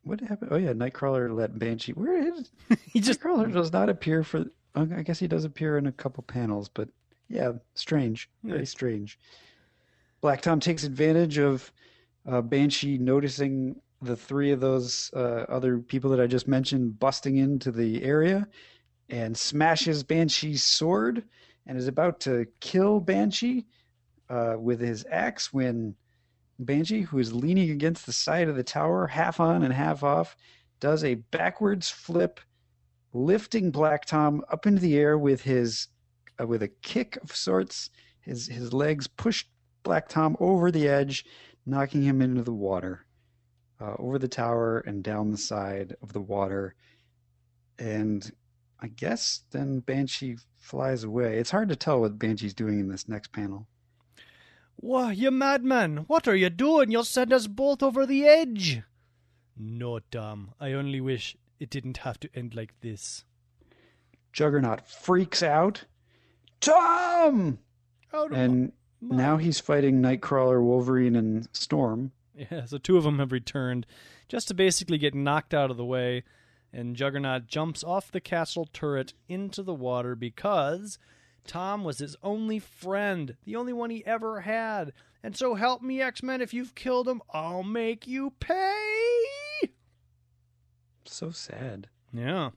What 0.03 0.19
happened? 0.19 0.51
Oh 0.51 0.57
yeah, 0.57 0.73
Nightcrawler 0.73 1.33
let 1.33 1.57
Banshee. 1.57 1.93
Where 1.93 2.27
is 2.27 2.51
he 2.91 2.99
just 2.99 3.21
Nightcrawler 3.21 3.53
does 3.53 3.71
not 3.71 3.89
appear 3.89 4.23
for? 4.23 4.45
I 4.75 4.85
guess 5.03 5.19
he 5.19 5.27
does 5.27 5.45
appear 5.45 5.77
in 5.77 5.85
a 5.85 5.91
couple 5.91 6.23
panels, 6.23 6.67
but 6.67 6.89
yeah, 7.29 7.53
strange, 7.75 8.29
very 8.43 8.59
Yeah. 8.59 8.65
strange. 8.65 9.19
Black 10.19 10.41
Tom 10.41 10.59
takes 10.59 10.83
advantage 10.83 11.37
of 11.37 11.71
uh, 12.25 12.41
Banshee 12.41 12.97
noticing 12.97 13.75
the 14.01 14.15
three 14.15 14.51
of 14.51 14.59
those 14.59 15.11
uh, 15.15 15.45
other 15.47 15.77
people 15.77 16.09
that 16.09 16.19
I 16.19 16.27
just 16.27 16.47
mentioned 16.47 16.99
busting 16.99 17.37
into 17.37 17.71
the 17.71 18.03
area 18.03 18.47
and 19.09 19.37
smashes 19.37 20.03
Banshee's 20.03 20.63
sword 20.63 21.23
and 21.65 21.77
is 21.77 21.87
about 21.87 22.19
to 22.21 22.45
kill 22.59 22.99
Banshee 22.99 23.65
uh, 24.29 24.55
with 24.59 24.79
his 24.79 25.05
axe 25.09 25.53
when 25.53 25.95
Banshee, 26.59 27.01
who 27.01 27.19
is 27.19 27.33
leaning 27.33 27.71
against 27.71 28.05
the 28.05 28.13
side 28.13 28.47
of 28.47 28.55
the 28.55 28.63
tower, 28.63 29.07
half 29.07 29.39
on 29.39 29.63
and 29.63 29.73
half 29.73 30.03
off, 30.03 30.35
does 30.79 31.03
a 31.03 31.15
backwards 31.15 31.89
flip, 31.89 32.39
lifting 33.13 33.71
Black 33.71 34.05
Tom 34.05 34.43
up 34.51 34.65
into 34.65 34.81
the 34.81 34.97
air 34.97 35.17
with 35.17 35.41
his 35.41 35.87
uh, 36.39 36.47
with 36.47 36.63
a 36.63 36.67
kick 36.67 37.17
of 37.21 37.35
sorts. 37.35 37.89
His 38.21 38.47
his 38.47 38.73
legs 38.73 39.07
push 39.07 39.45
Black 39.83 40.07
Tom 40.07 40.37
over 40.39 40.71
the 40.71 40.87
edge, 40.87 41.25
knocking 41.65 42.01
him 42.01 42.21
into 42.21 42.43
the 42.43 42.53
water, 42.53 43.05
uh, 43.79 43.95
over 43.99 44.17
the 44.17 44.27
tower 44.27 44.79
and 44.79 45.03
down 45.03 45.31
the 45.31 45.37
side 45.37 45.95
of 46.01 46.13
the 46.13 46.21
water. 46.21 46.75
And 47.79 48.31
I 48.83 48.87
guess 48.87 49.41
then 49.51 49.79
Banshee 49.79 50.35
flies 50.57 51.05
away. 51.05 51.37
It's 51.37 51.51
hard 51.51 51.69
to 51.69 51.75
tell 51.75 52.01
what 52.01 52.19
Banshee's 52.19 52.53
doing 52.53 52.81
in 52.81 52.89
this 52.89 53.07
next 53.07 53.31
panel. 53.31 53.65
Why, 54.75 55.13
you 55.13 55.31
madman! 55.31 56.03
What 56.07 56.27
are 56.27 56.35
you 56.35 56.49
doing? 56.49 56.91
You'll 56.91 57.05
send 57.05 57.31
us 57.31 57.47
both 57.47 57.81
over 57.81 58.05
the 58.05 58.25
edge! 58.25 58.81
No, 59.57 59.99
Tom. 59.99 60.51
I 60.59 60.73
only 60.73 60.99
wish 60.99 61.37
it 61.59 61.69
didn't 61.69 61.97
have 61.99 62.19
to 62.19 62.29
end 62.35 62.55
like 62.55 62.73
this. 62.81 63.23
Juggernaut 64.33 64.85
freaks 64.85 65.41
out. 65.41 65.85
Tom! 66.59 67.59
And 68.11 68.73
my- 68.99 69.15
now 69.15 69.37
he's 69.37 69.61
fighting 69.61 70.01
Nightcrawler, 70.01 70.61
Wolverine, 70.61 71.15
and 71.15 71.47
Storm. 71.53 72.11
Yeah, 72.35 72.65
so 72.65 72.79
two 72.79 72.97
of 72.97 73.03
them 73.03 73.19
have 73.19 73.31
returned 73.31 73.85
just 74.27 74.47
to 74.47 74.53
basically 74.53 74.97
get 74.97 75.13
knocked 75.15 75.53
out 75.53 75.69
of 75.71 75.77
the 75.77 75.85
way, 75.85 76.23
and 76.73 76.95
Juggernaut 76.95 77.47
jumps 77.47 77.83
off 77.83 78.11
the 78.11 78.19
castle 78.19 78.67
turret 78.73 79.13
into 79.29 79.61
the 79.61 79.73
water 79.73 80.15
because 80.15 80.97
Tom 81.45 81.83
was 81.83 81.99
his 81.99 82.15
only 82.23 82.59
friend, 82.59 83.35
the 83.45 83.55
only 83.55 83.73
one 83.73 83.89
he 83.89 84.05
ever 84.05 84.41
had. 84.41 84.91
And 85.21 85.37
so 85.37 85.55
help 85.55 85.81
me, 85.81 86.01
X 86.01 86.23
Men, 86.23 86.41
if 86.41 86.53
you've 86.53 86.75
killed 86.75 87.07
him, 87.07 87.21
I'll 87.31 87.63
make 87.63 88.07
you 88.07 88.33
pay! 88.39 89.69
So 91.05 91.31
sad. 91.31 91.89
Yeah. 92.11 92.51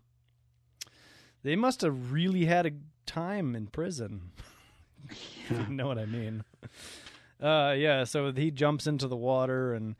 They 1.43 1.57
must 1.57 1.83
have 1.83 2.13
really 2.13 2.47
had 2.47 2.67
a 2.67 2.73
time 3.05 3.55
in 3.55 3.67
prison. 3.67 4.33
you 5.51 5.67
know 5.69 5.87
what 5.87 5.99
I 5.99 6.07
mean. 6.07 6.43
Uh 7.41 7.75
yeah, 7.77 8.05
so 8.05 8.33
he 8.33 8.51
jumps 8.51 8.87
into 8.87 9.09
the 9.09 9.17
water 9.17 9.75
and 9.75 9.95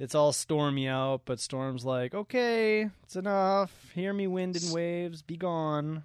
it's 0.00 0.14
all 0.14 0.32
stormy 0.32 0.88
out, 0.88 1.22
but 1.26 1.38
Storm's 1.38 1.84
like, 1.84 2.14
"Okay, 2.14 2.88
it's 3.02 3.16
enough. 3.16 3.92
Hear 3.94 4.12
me 4.12 4.26
wind 4.26 4.56
and 4.56 4.72
waves, 4.72 5.22
be 5.22 5.36
gone." 5.36 6.04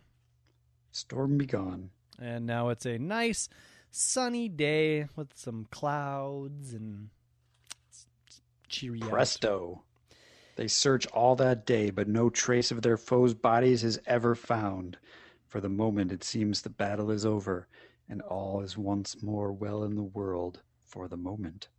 Storm 0.91 1.37
be 1.37 1.45
gone. 1.45 1.89
And 2.19 2.45
now 2.45 2.69
it's 2.69 2.85
a 2.85 2.97
nice 2.99 3.49
sunny 3.91 4.49
day 4.49 5.07
with 5.15 5.29
some 5.35 5.67
clouds 5.71 6.73
and 6.73 7.09
cheery 8.67 9.01
out. 9.01 9.09
Presto. 9.09 9.83
They 10.57 10.67
search 10.67 11.07
all 11.07 11.35
that 11.37 11.65
day, 11.65 11.89
but 11.89 12.07
no 12.07 12.29
trace 12.29 12.71
of 12.71 12.81
their 12.81 12.97
foes' 12.97 13.33
bodies 13.33 13.83
is 13.83 13.99
ever 14.05 14.35
found. 14.35 14.97
For 15.47 15.61
the 15.61 15.69
moment, 15.69 16.11
it 16.11 16.23
seems 16.23 16.61
the 16.61 16.69
battle 16.69 17.11
is 17.11 17.25
over, 17.25 17.67
and 18.09 18.21
all 18.21 18.61
is 18.61 18.77
once 18.77 19.21
more 19.21 19.51
well 19.51 19.83
in 19.83 19.95
the 19.95 20.03
world 20.03 20.61
for 20.81 21.07
the 21.07 21.17
moment. 21.17 21.69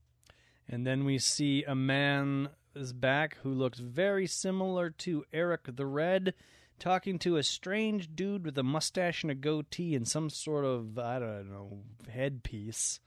And 0.69 0.87
then 0.87 1.05
we 1.05 1.19
see 1.19 1.64
a 1.64 1.75
man 1.75 2.49
is 2.75 2.93
back 2.93 3.39
who 3.43 3.53
looks 3.53 3.79
very 3.79 4.27
similar 4.27 4.91
to 4.91 5.25
Eric 5.33 5.62
the 5.77 5.87
Red, 5.87 6.35
talking 6.79 7.19
to 7.21 7.37
a 7.37 7.43
strange 7.43 8.14
dude 8.14 8.45
with 8.45 8.59
a 8.59 8.62
mustache 8.62 9.23
and 9.23 9.31
a 9.31 9.35
goatee 9.35 9.95
and 9.95 10.07
some 10.07 10.29
sort 10.29 10.64
of 10.64 10.99
I 10.99 11.19
don't 11.19 11.51
know 11.51 11.79
headpiece. 12.09 13.01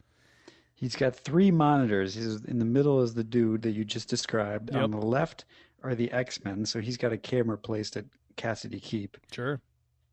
He's 0.74 0.96
got 0.96 1.16
three 1.16 1.52
monitors. 1.52 2.16
He's 2.16 2.42
in 2.46 2.60
the 2.60 2.66
middle 2.66 3.02
is 3.02 3.14
the 3.14 3.24
dude 3.24 3.64
that 3.64 3.72
you 3.72 3.84
just 3.84 4.08
described. 4.08 4.74
On 4.74 4.92
the 4.92 4.98
left 4.98 5.44
are 5.84 5.94
the 5.94 6.12
X 6.12 6.44
Men, 6.44 6.66
so 6.66 6.80
he's 6.80 6.98
got 6.98 7.12
a 7.12 7.18
camera 7.18 7.58
placed 7.58 7.98
at 7.98 8.06
Cassidy 8.38 8.80
Keep. 8.80 9.18
Sure. 9.32 9.60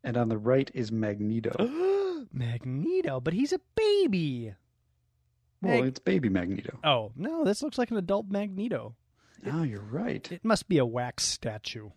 And 0.03 0.17
on 0.17 0.27
the 0.27 0.37
right 0.37 0.69
is 0.73 0.91
Magneto. 0.91 2.25
Magneto, 2.33 3.21
but 3.21 3.33
he's 3.33 3.53
a 3.53 3.61
baby. 3.75 4.53
Well, 5.61 5.83
it's 5.83 5.99
baby 5.99 6.29
Magneto. 6.29 6.77
Oh 6.83 7.11
no, 7.15 7.43
this 7.43 7.61
looks 7.61 7.77
like 7.77 7.91
an 7.91 7.97
adult 7.97 8.27
Magneto. 8.29 8.95
Oh, 9.51 9.63
you're 9.63 9.81
right. 9.81 10.29
It 10.31 10.43
must 10.43 10.67
be 10.67 10.77
a 10.79 10.85
wax 10.85 11.23
statue. 11.23 11.89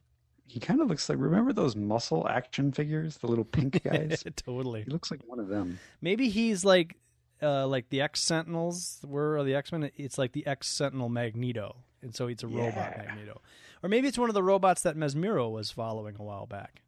He 0.47 0.61
kind 0.61 0.81
of 0.81 0.89
looks 0.89 1.09
like 1.09 1.19
remember 1.19 1.53
those 1.53 1.77
muscle 1.77 2.27
action 2.29 2.73
figures, 2.73 3.19
the 3.19 3.27
little 3.29 3.45
pink 3.45 3.83
guys? 3.85 4.25
totally. 4.37 4.83
he 4.83 4.91
looks 4.91 5.11
like 5.11 5.21
one 5.27 5.39
of 5.39 5.49
them. 5.49 5.79
Maybe 6.01 6.29
he's 6.29 6.65
like 6.65 6.97
uh 7.43 7.67
like 7.67 7.89
the 7.89 8.01
X 8.01 8.21
Sentinels 8.23 8.99
were 9.07 9.37
or 9.39 9.45
the 9.45 9.55
X 9.55 9.73
Men. 9.73 9.91
It's 9.97 10.19
like 10.19 10.33
the 10.33 10.47
X 10.47 10.67
Sentinel 10.69 11.09
Magneto, 11.09 11.77
and 12.03 12.15
so 12.15 12.27
it's 12.27 12.43
a 12.43 12.49
robot 12.49 12.97
Magneto, 12.99 13.41
or 13.83 13.89
maybe 13.89 14.09
it's 14.09 14.19
one 14.19 14.29
of 14.29 14.35
the 14.35 14.43
robots 14.43 14.83
that 14.83 14.97
Mesmero 14.97 15.51
was 15.51 15.71
following 15.71 16.17
a 16.19 16.23
while 16.23 16.47
back. 16.47 16.83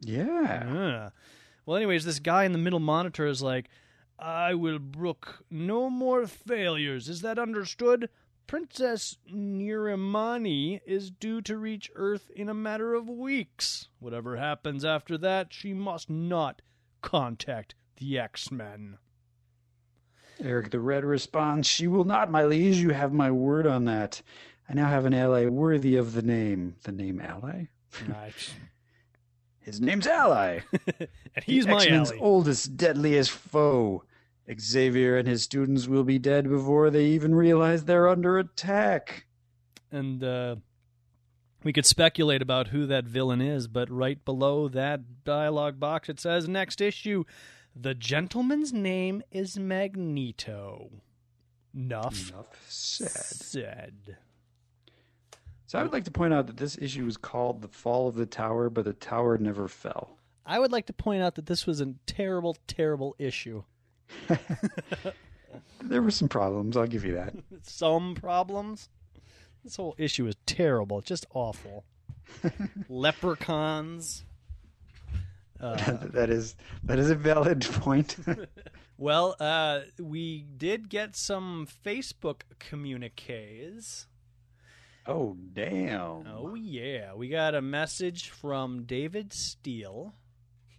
Yeah. 0.00 1.10
Ah. 1.12 1.18
Well, 1.66 1.76
anyways, 1.76 2.04
this 2.04 2.18
guy 2.18 2.44
in 2.44 2.52
the 2.52 2.58
middle 2.58 2.80
monitor 2.80 3.26
is 3.26 3.40
like, 3.42 3.68
"I 4.24 4.54
will 4.54 4.78
brook 4.78 5.44
no 5.50 5.90
more 5.90 6.26
failures. 6.26 7.08
Is 7.08 7.22
that 7.22 7.38
understood?" 7.38 8.08
Princess 8.46 9.16
Nirimani 9.32 10.80
is 10.84 11.10
due 11.10 11.40
to 11.42 11.56
reach 11.56 11.90
Earth 11.94 12.30
in 12.30 12.48
a 12.48 12.54
matter 12.54 12.94
of 12.94 13.08
weeks. 13.08 13.88
Whatever 13.98 14.36
happens 14.36 14.84
after 14.84 15.16
that, 15.18 15.52
she 15.52 15.72
must 15.72 16.10
not 16.10 16.60
contact 17.00 17.74
the 17.96 18.18
X 18.18 18.50
Men. 18.50 18.98
Eric 20.40 20.70
the 20.70 20.80
Red 20.80 21.04
responds, 21.04 21.66
She 21.66 21.86
will 21.86 22.04
not, 22.04 22.30
my 22.30 22.44
liege. 22.44 22.78
You 22.78 22.90
have 22.90 23.12
my 23.12 23.30
word 23.30 23.66
on 23.66 23.84
that. 23.86 24.22
I 24.68 24.74
now 24.74 24.88
have 24.88 25.04
an 25.04 25.14
ally 25.14 25.46
worthy 25.46 25.96
of 25.96 26.12
the 26.12 26.22
name. 26.22 26.76
The 26.82 26.92
name 26.92 27.20
Ally? 27.20 27.66
His 29.60 29.80
name's 29.80 30.06
Ally. 30.06 30.60
and 30.98 31.44
he's 31.44 31.64
the 31.64 31.72
my 31.72 31.82
X-Men's 31.82 32.10
ally. 32.10 32.20
oldest, 32.20 32.76
deadliest 32.76 33.30
foe. 33.30 34.04
Xavier 34.58 35.16
and 35.16 35.26
his 35.28 35.42
students 35.42 35.86
will 35.86 36.04
be 36.04 36.18
dead 36.18 36.48
before 36.48 36.90
they 36.90 37.06
even 37.06 37.34
realize 37.34 37.84
they're 37.84 38.08
under 38.08 38.38
attack. 38.38 39.26
and 39.90 40.22
uh, 40.24 40.56
we 41.64 41.72
could 41.72 41.86
speculate 41.86 42.42
about 42.42 42.68
who 42.68 42.86
that 42.86 43.04
villain 43.04 43.40
is, 43.40 43.68
but 43.68 43.88
right 43.90 44.24
below 44.24 44.68
that 44.68 45.24
dialogue 45.24 45.78
box 45.78 46.08
it 46.08 46.18
says 46.18 46.48
next 46.48 46.80
issue, 46.80 47.24
the 47.74 47.94
gentleman's 47.94 48.72
name 48.72 49.22
is 49.30 49.58
Magneto. 49.58 50.90
Nuff 51.72 52.30
Enough 52.30 52.64
said. 52.68 53.08
said. 53.10 54.16
So 55.66 55.78
I 55.78 55.82
would 55.82 55.92
like 55.92 56.04
to 56.04 56.10
point 56.10 56.34
out 56.34 56.46
that 56.48 56.58
this 56.58 56.76
issue 56.76 57.06
was 57.06 57.16
called 57.16 57.62
The 57.62 57.68
Fall 57.68 58.08
of 58.08 58.14
the 58.14 58.26
Tower, 58.26 58.68
but 58.68 58.84
the 58.84 58.92
tower 58.92 59.38
never 59.38 59.68
fell. 59.68 60.18
I 60.44 60.58
would 60.58 60.70
like 60.72 60.84
to 60.86 60.92
point 60.92 61.22
out 61.22 61.36
that 61.36 61.46
this 61.46 61.66
was 61.66 61.80
a 61.80 61.94
terrible, 62.04 62.58
terrible 62.66 63.14
issue. 63.18 63.62
There 65.82 66.00
were 66.00 66.10
some 66.10 66.28
problems, 66.28 66.76
I'll 66.76 66.86
give 66.86 67.04
you 67.04 67.14
that. 67.14 67.34
Some 67.62 68.14
problems. 68.14 68.88
This 69.64 69.76
whole 69.76 69.94
issue 69.98 70.26
is 70.26 70.36
terrible. 70.46 71.00
Just 71.00 71.26
awful. 71.34 71.84
Leprechauns. 72.88 74.24
Uh, 75.60 75.98
that 76.12 76.30
is 76.30 76.56
that 76.82 76.98
is 76.98 77.10
a 77.10 77.14
valid 77.14 77.60
point. 77.62 78.16
Well, 78.98 79.36
uh, 79.38 79.80
we 79.98 80.44
did 80.56 80.88
get 80.88 81.14
some 81.16 81.66
Facebook 81.84 82.42
communiques. 82.58 84.06
oh 85.06 85.36
damn. 85.52 86.26
Oh, 86.26 86.54
yeah. 86.54 87.14
We 87.14 87.28
got 87.28 87.54
a 87.54 87.62
message 87.62 88.30
from 88.30 88.84
David 88.84 89.32
Steele. 89.32 90.14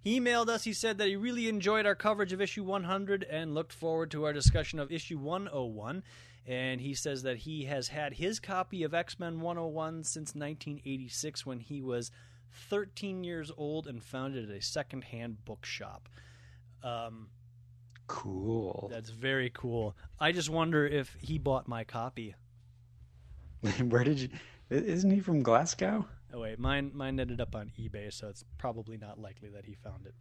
He 0.04 0.20
emailed 0.20 0.50
us. 0.50 0.64
He 0.64 0.74
said 0.74 0.98
that 0.98 1.08
he 1.08 1.16
really 1.16 1.48
enjoyed 1.48 1.86
our 1.86 1.96
coverage 1.96 2.34
of 2.34 2.42
issue 2.42 2.64
100 2.64 3.24
and 3.24 3.54
looked 3.54 3.74
forward 3.74 4.12
to 4.12 4.26
our 4.26 4.34
discussion 4.34 4.80
of 4.80 4.92
issue 4.92 5.18
101. 5.18 6.04
And 6.46 6.82
he 6.82 6.94
says 6.94 7.24
that 7.24 7.38
he 7.38 7.66
has 7.66 7.88
had 7.88 8.14
his 8.14 8.40
copy 8.40 8.84
of 8.84 8.94
X 8.94 9.18
Men 9.18 9.40
101 9.40 10.04
since 10.04 10.36
1986 10.36 11.46
when 11.46 11.60
he 11.60 11.82
was 11.82 12.12
13 12.70 13.24
years 13.24 13.50
old 13.56 13.88
and 13.88 14.04
founded 14.04 14.52
a 14.52 14.62
secondhand 14.62 15.46
bookshop. 15.46 16.10
Um, 16.84 17.30
Cool. 18.08 18.90
That's 18.92 19.10
very 19.10 19.50
cool. 19.50 19.96
I 20.20 20.32
just 20.32 20.50
wonder 20.50 20.86
if 20.86 21.16
he 21.20 21.38
bought 21.38 21.68
my 21.68 21.84
copy. 21.84 22.36
Where 23.82 24.04
did 24.04 24.20
you? 24.20 24.30
Isn't 24.70 25.12
he 25.12 25.20
from 25.20 25.42
Glasgow? 25.42 26.06
Oh 26.34 26.40
wait, 26.40 26.58
mine 26.58 26.92
mine 26.96 27.20
ended 27.20 27.40
up 27.40 27.56
on 27.56 27.72
eBay, 27.80 28.12
so 28.12 28.28
it's 28.28 28.44
probably 28.58 28.98
not 28.98 29.20
likely 29.20 29.50
that 29.50 29.66
he 29.66 29.76
found 29.76 30.08
it. 30.08 30.16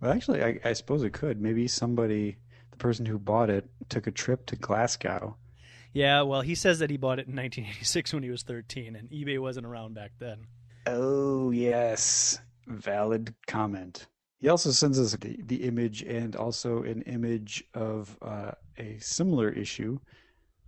Well, 0.00 0.10
actually, 0.10 0.42
I, 0.42 0.58
I 0.64 0.72
suppose 0.72 1.04
it 1.04 1.12
could. 1.12 1.40
Maybe 1.40 1.68
somebody, 1.68 2.38
the 2.72 2.76
person 2.76 3.06
who 3.06 3.20
bought 3.20 3.50
it, 3.50 3.70
took 3.88 4.08
a 4.08 4.10
trip 4.10 4.46
to 4.46 4.56
Glasgow. 4.56 5.36
Yeah, 5.92 6.22
well, 6.22 6.40
he 6.40 6.56
says 6.56 6.80
that 6.80 6.90
he 6.90 6.96
bought 6.96 7.20
it 7.20 7.28
in 7.28 7.36
1986 7.36 8.12
when 8.12 8.24
he 8.24 8.30
was 8.30 8.42
13, 8.42 8.96
and 8.96 9.08
eBay 9.10 9.38
wasn't 9.38 9.66
around 9.66 9.94
back 9.94 10.10
then. 10.18 10.48
Oh 10.86 11.52
yes, 11.52 12.40
valid 12.66 13.32
comment. 13.46 14.08
He 14.40 14.48
also 14.48 14.72
sends 14.72 14.98
us 14.98 15.14
the, 15.14 15.38
the 15.44 15.62
image 15.62 16.02
and 16.02 16.34
also 16.34 16.82
an 16.82 17.02
image 17.02 17.62
of 17.74 18.18
uh, 18.20 18.50
a 18.76 18.98
similar 18.98 19.50
issue. 19.50 20.00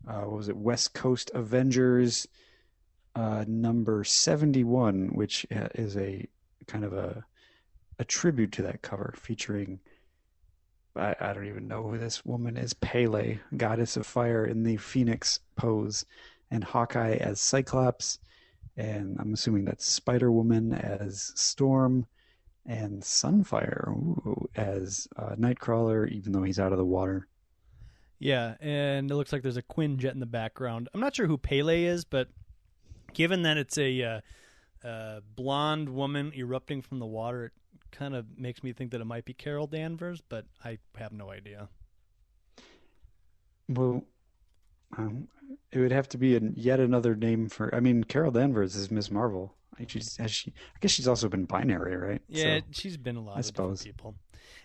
Uh, 0.06 0.20
what 0.20 0.36
was 0.36 0.48
it? 0.48 0.56
West 0.56 0.94
Coast 0.94 1.32
Avengers 1.34 2.28
uh, 3.14 3.44
number 3.46 4.04
seventy-one, 4.04 5.10
which 5.14 5.46
uh, 5.54 5.68
is 5.74 5.96
a 5.96 6.26
kind 6.66 6.84
of 6.84 6.92
a 6.92 7.24
a 7.98 8.04
tribute 8.04 8.52
to 8.52 8.62
that 8.62 8.82
cover, 8.82 9.14
featuring 9.16 9.80
I, 10.96 11.14
I 11.20 11.32
don't 11.32 11.46
even 11.46 11.68
know 11.68 11.82
who 11.82 11.98
this 11.98 12.24
woman 12.24 12.56
is. 12.56 12.74
Pele, 12.74 13.38
goddess 13.56 13.96
of 13.96 14.06
fire 14.06 14.44
in 14.44 14.62
the 14.62 14.76
Phoenix 14.76 15.40
pose, 15.56 16.04
and 16.50 16.64
Hawkeye 16.64 17.16
as 17.16 17.40
Cyclops 17.40 18.18
and 18.76 19.16
I'm 19.20 19.32
assuming 19.34 19.64
that's 19.64 19.84
Spider 19.84 20.32
Woman 20.32 20.72
as 20.72 21.32
Storm, 21.36 22.06
and 22.66 23.02
Sunfire 23.02 23.88
ooh, 23.88 24.48
as 24.56 25.06
uh, 25.16 25.34
Nightcrawler, 25.36 26.10
even 26.10 26.32
though 26.32 26.42
he's 26.42 26.58
out 26.58 26.72
of 26.72 26.78
the 26.78 26.84
water. 26.84 27.28
Yeah, 28.18 28.54
and 28.60 29.10
it 29.10 29.14
looks 29.14 29.32
like 29.32 29.42
there's 29.42 29.58
a 29.58 29.62
Quinjet 29.62 30.12
in 30.12 30.20
the 30.20 30.26
background. 30.26 30.88
I'm 30.94 31.00
not 31.00 31.14
sure 31.14 31.26
who 31.26 31.36
Pele 31.36 31.84
is, 31.84 32.04
but 32.04 32.28
given 33.14 33.42
that 33.42 33.56
it's 33.56 33.78
a 33.78 34.02
uh, 34.02 34.86
uh, 34.86 35.20
blonde 35.34 35.88
woman 35.88 36.32
erupting 36.36 36.82
from 36.82 36.98
the 36.98 37.06
water, 37.06 37.46
it 37.46 37.52
kind 37.90 38.14
of 38.14 38.26
makes 38.36 38.62
me 38.62 38.72
think 38.72 38.90
that 38.90 39.00
it 39.00 39.06
might 39.06 39.24
be 39.24 39.32
Carol 39.32 39.66
Danvers, 39.66 40.20
but 40.28 40.44
I 40.64 40.78
have 40.96 41.12
no 41.12 41.30
idea. 41.30 41.68
Well, 43.68 44.04
um, 44.98 45.28
it 45.72 45.78
would 45.78 45.92
have 45.92 46.08
to 46.10 46.18
be 46.18 46.36
an, 46.36 46.52
yet 46.56 46.80
another 46.80 47.14
name 47.14 47.48
for. 47.48 47.74
I 47.74 47.80
mean, 47.80 48.04
Carol 48.04 48.30
Danvers 48.30 48.76
is 48.76 48.90
Miss 48.90 49.10
Marvel. 49.10 49.54
She's, 49.88 50.16
has 50.18 50.30
she? 50.30 50.52
I 50.74 50.78
guess 50.80 50.92
she's 50.92 51.08
also 51.08 51.28
been 51.28 51.46
binary, 51.46 51.96
right? 51.96 52.22
Yeah, 52.28 52.58
So 52.58 52.64
she's 52.70 52.96
been 52.96 53.16
a 53.16 53.20
lot 53.22 53.36
I 53.36 53.40
of 53.40 53.44
suppose. 53.46 53.82
people. 53.82 54.14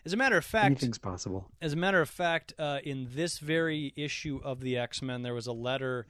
As 0.05 0.13
a 0.13 0.17
matter 0.17 0.37
of 0.37 0.45
fact, 0.45 0.65
anything's 0.65 0.99
possible. 0.99 1.47
As 1.61 1.73
a 1.73 1.75
matter 1.75 1.99
of 1.99 2.09
fact, 2.09 2.53
uh, 2.59 2.79
in 2.83 3.07
this 3.11 3.39
very 3.39 3.93
issue 3.95 4.39
of 4.43 4.61
the 4.61 4.77
X 4.77 5.01
Men, 5.01 5.23
there 5.23 5.33
was 5.33 5.47
a 5.47 5.51
letter 5.51 6.05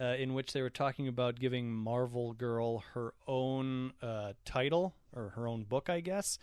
uh, 0.00 0.14
in 0.18 0.34
which 0.34 0.52
they 0.52 0.62
were 0.62 0.70
talking 0.70 1.08
about 1.08 1.38
giving 1.38 1.70
Marvel 1.70 2.32
Girl 2.32 2.78
her 2.94 3.14
own 3.26 3.92
uh, 4.02 4.32
title 4.44 4.94
or 5.14 5.30
her 5.30 5.46
own 5.46 5.64
book, 5.64 5.90
I 5.90 6.00
guess. 6.00 6.38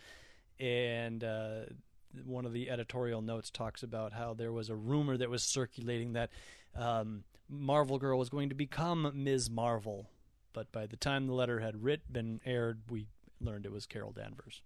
And 0.58 1.24
uh, 1.24 1.60
one 2.24 2.44
of 2.44 2.52
the 2.52 2.70
editorial 2.70 3.22
notes 3.22 3.50
talks 3.50 3.82
about 3.82 4.12
how 4.12 4.34
there 4.34 4.52
was 4.52 4.68
a 4.70 4.76
rumor 4.76 5.16
that 5.16 5.30
was 5.30 5.42
circulating 5.42 6.12
that 6.12 6.30
um, 6.76 7.24
Marvel 7.48 7.98
Girl 7.98 8.18
was 8.18 8.28
going 8.28 8.48
to 8.50 8.54
become 8.54 9.10
Ms. 9.14 9.50
Marvel. 9.50 10.10
But 10.52 10.70
by 10.72 10.86
the 10.86 10.96
time 10.96 11.26
the 11.26 11.34
letter 11.34 11.60
had 11.60 11.82
writ 11.82 12.12
been 12.12 12.40
aired, 12.44 12.80
we 12.88 13.06
learned 13.40 13.66
it 13.66 13.72
was 13.72 13.86
Carol 13.86 14.12
Danvers. 14.12 14.62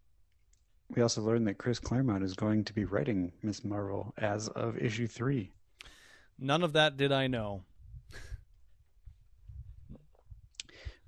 We 0.94 1.02
also 1.02 1.22
learned 1.22 1.46
that 1.46 1.58
Chris 1.58 1.78
Claremont 1.78 2.24
is 2.24 2.34
going 2.34 2.64
to 2.64 2.72
be 2.72 2.84
writing 2.84 3.32
Miss 3.42 3.64
Marvel 3.64 4.12
as 4.18 4.48
of 4.48 4.76
issue 4.76 5.06
three. 5.06 5.50
None 6.38 6.62
of 6.62 6.72
that 6.74 6.96
did 6.96 7.12
I 7.12 7.26
know. 7.26 7.62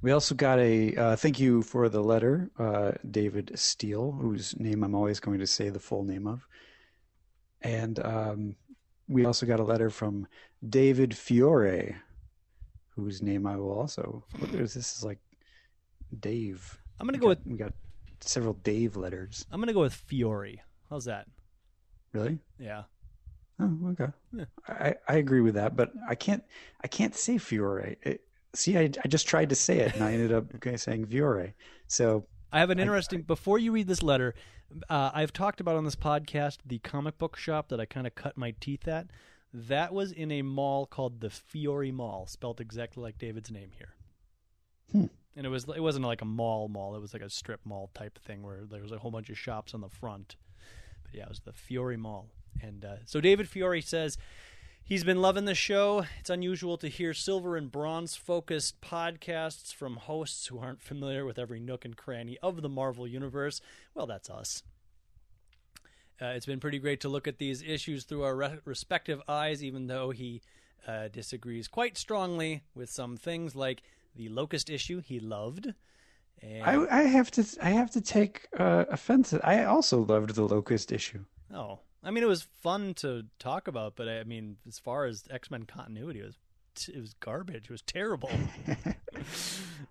We 0.02 0.12
also 0.12 0.34
got 0.34 0.58
a 0.58 0.94
uh, 0.94 1.16
thank 1.16 1.40
you 1.40 1.62
for 1.62 1.88
the 1.88 2.02
letter, 2.02 2.50
uh, 2.58 2.92
David 3.10 3.52
Steele, 3.54 4.12
whose 4.12 4.58
name 4.58 4.84
I'm 4.84 4.94
always 4.94 5.20
going 5.20 5.40
to 5.40 5.46
say 5.46 5.68
the 5.70 5.80
full 5.80 6.04
name 6.04 6.26
of. 6.26 6.46
And 7.62 7.98
um, 8.04 8.56
we 9.08 9.24
also 9.24 9.46
got 9.46 9.58
a 9.60 9.64
letter 9.64 9.90
from 9.90 10.26
David 10.68 11.16
Fiore, 11.16 11.96
whose 12.90 13.22
name 13.22 13.46
I 13.46 13.56
will 13.56 13.72
also. 13.72 14.24
Look 14.38 14.50
at 14.52 14.58
this. 14.58 14.74
This 14.74 14.96
is 14.98 15.02
like 15.04 15.18
Dave. 16.20 16.78
I'm 17.00 17.06
gonna 17.06 17.16
We 17.18 17.20
go 17.22 17.28
got- 17.28 17.38
with 17.38 17.46
We 17.46 17.56
got 17.58 17.72
several 18.20 18.54
Dave 18.54 18.96
letters. 18.96 19.44
I'm 19.50 19.60
gonna 19.60 19.72
go 19.72 19.80
with 19.80 19.94
Fiore. 19.94 20.60
How's 20.90 21.06
that? 21.06 21.26
Really? 22.12 22.38
Yeah. 22.58 22.84
Oh, 23.58 23.78
okay. 23.92 24.12
Yeah. 24.32 24.44
I, 24.68 24.94
I 25.08 25.14
agree 25.16 25.40
with 25.40 25.54
that, 25.54 25.74
but 25.76 25.90
I 26.08 26.14
can't 26.14 26.44
I 26.82 26.86
can't 26.88 27.14
say 27.14 27.38
Fiore. 27.38 27.96
It, 28.02 28.20
see, 28.54 28.76
I, 28.78 28.90
I 29.04 29.08
just 29.08 29.26
tried 29.26 29.50
to 29.50 29.54
say 29.54 29.80
it, 29.80 29.94
and 29.94 30.04
I 30.04 30.12
ended 30.12 30.32
up 30.32 30.46
saying 30.76 31.06
Fiore. 31.06 31.54
So 31.86 32.26
I 32.52 32.60
have 32.60 32.70
an 32.70 32.78
I- 32.78 32.82
interesting. 32.82 33.22
before 33.22 33.58
you 33.58 33.72
read 33.72 33.86
this 33.86 34.02
letter, 34.02 34.34
uh, 34.88 35.10
I've 35.14 35.32
talked 35.32 35.60
about 35.60 35.76
on 35.76 35.84
this 35.84 35.96
podcast 35.96 36.58
the 36.64 36.78
comic 36.78 37.18
book 37.18 37.36
shop 37.36 37.68
that 37.68 37.80
I 37.80 37.84
kind 37.84 38.06
of 38.06 38.14
cut 38.14 38.36
my 38.36 38.54
teeth 38.60 38.88
at. 38.88 39.08
That 39.52 39.94
was 39.94 40.12
in 40.12 40.30
a 40.32 40.42
mall 40.42 40.86
called 40.86 41.20
the 41.20 41.30
Fiore 41.30 41.90
Mall, 41.90 42.26
spelled 42.26 42.60
exactly 42.60 43.02
like 43.02 43.18
David's 43.18 43.50
name 43.50 43.70
here. 43.76 43.94
Hmm. 44.92 45.06
And 45.34 45.46
it 45.46 45.48
was 45.50 45.66
it 45.74 45.80
wasn't 45.80 46.04
like 46.06 46.22
a 46.22 46.26
mall 46.26 46.68
mall; 46.68 46.96
it 46.96 47.00
was 47.00 47.12
like 47.12 47.22
a 47.22 47.30
strip 47.30 47.60
mall 47.64 47.90
type 47.94 48.18
thing 48.18 48.42
where 48.42 48.64
there 48.68 48.82
was 48.82 48.92
a 48.92 48.98
whole 48.98 49.10
bunch 49.10 49.30
of 49.30 49.38
shops 49.38 49.74
on 49.74 49.80
the 49.80 49.88
front. 49.88 50.36
But 51.04 51.14
yeah, 51.14 51.24
it 51.24 51.28
was 51.28 51.40
the 51.40 51.52
Fiore 51.52 51.96
Mall. 51.96 52.28
And 52.62 52.84
uh, 52.84 52.96
so 53.04 53.20
David 53.20 53.48
Fiore 53.48 53.80
says 53.82 54.16
He's 54.88 55.02
been 55.02 55.20
loving 55.20 55.46
the 55.46 55.54
show. 55.56 56.06
It's 56.20 56.30
unusual 56.30 56.78
to 56.78 56.86
hear 56.86 57.12
silver 57.12 57.56
and 57.56 57.72
bronze 57.72 58.14
focused 58.14 58.80
podcasts 58.80 59.74
from 59.74 59.96
hosts 59.96 60.46
who 60.46 60.60
aren't 60.60 60.80
familiar 60.80 61.24
with 61.24 61.40
every 61.40 61.58
nook 61.58 61.84
and 61.84 61.96
cranny 61.96 62.38
of 62.40 62.62
the 62.62 62.68
Marvel 62.68 63.04
Universe. 63.04 63.60
Well, 63.96 64.06
that's 64.06 64.30
us. 64.30 64.62
Uh, 66.22 66.26
it's 66.26 66.46
been 66.46 66.60
pretty 66.60 66.78
great 66.78 67.00
to 67.00 67.08
look 67.08 67.26
at 67.26 67.38
these 67.38 67.62
issues 67.62 68.04
through 68.04 68.22
our 68.22 68.36
re- 68.36 68.58
respective 68.64 69.20
eyes, 69.26 69.64
even 69.64 69.88
though 69.88 70.10
he 70.10 70.40
uh, 70.86 71.08
disagrees 71.08 71.66
quite 71.66 71.98
strongly 71.98 72.62
with 72.76 72.88
some 72.88 73.16
things 73.16 73.56
like 73.56 73.82
the 74.14 74.28
Locust 74.28 74.70
issue 74.70 75.00
he 75.00 75.18
loved. 75.18 75.74
And, 76.40 76.62
I, 76.62 77.00
I 77.00 77.02
have 77.02 77.32
to 77.32 77.44
I 77.60 77.70
have 77.70 77.90
to 77.90 78.00
take 78.00 78.46
uh, 78.56 78.84
offense. 78.88 79.34
I 79.42 79.64
also 79.64 80.04
loved 80.04 80.36
the 80.36 80.46
Locust 80.46 80.92
issue. 80.92 81.24
Oh, 81.52 81.80
I 82.06 82.10
mean, 82.12 82.22
it 82.22 82.28
was 82.28 82.42
fun 82.62 82.94
to 82.94 83.24
talk 83.38 83.66
about, 83.68 83.96
but 83.96 84.08
I 84.08 84.22
mean, 84.24 84.56
as 84.66 84.78
far 84.78 85.06
as 85.06 85.24
X 85.30 85.50
Men 85.50 85.64
continuity, 85.64 86.20
it 86.20 86.26
was 86.26 86.36
it 86.88 87.00
was 87.00 87.14
garbage. 87.14 87.64
It 87.64 87.70
was 87.70 87.82
terrible. 87.82 88.30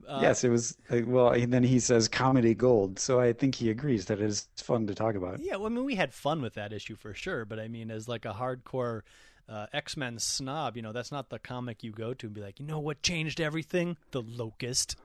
Uh, 0.07 0.19
yes, 0.21 0.43
it 0.43 0.49
was. 0.49 0.77
uh, 0.91 0.99
Well, 1.07 1.29
and 1.29 1.51
then 1.51 1.63
he 1.63 1.79
says 1.79 2.07
comedy 2.07 2.53
gold, 2.53 2.99
so 2.99 3.19
I 3.19 3.33
think 3.33 3.55
he 3.55 3.71
agrees 3.71 4.05
that 4.05 4.21
it 4.21 4.25
is 4.25 4.47
fun 4.55 4.85
to 4.85 4.93
talk 4.93 5.15
about. 5.15 5.39
Yeah, 5.39 5.55
well, 5.55 5.65
I 5.65 5.69
mean, 5.69 5.83
we 5.83 5.95
had 5.95 6.13
fun 6.13 6.43
with 6.43 6.53
that 6.53 6.71
issue 6.71 6.95
for 6.95 7.15
sure, 7.15 7.43
but 7.43 7.59
I 7.59 7.67
mean, 7.67 7.89
as 7.89 8.07
like 8.07 8.23
a 8.23 8.33
hardcore 8.33 9.01
uh, 9.49 9.65
X 9.73 9.97
Men 9.97 10.19
snob, 10.19 10.75
you 10.75 10.83
know, 10.83 10.91
that's 10.91 11.11
not 11.11 11.29
the 11.31 11.39
comic 11.39 11.83
you 11.83 11.91
go 11.91 12.13
to 12.13 12.27
and 12.27 12.35
be 12.35 12.41
like, 12.41 12.59
you 12.59 12.67
know 12.67 12.77
what 12.79 13.01
changed 13.01 13.41
everything? 13.41 13.97
The 14.11 14.21
Locust. 14.21 14.95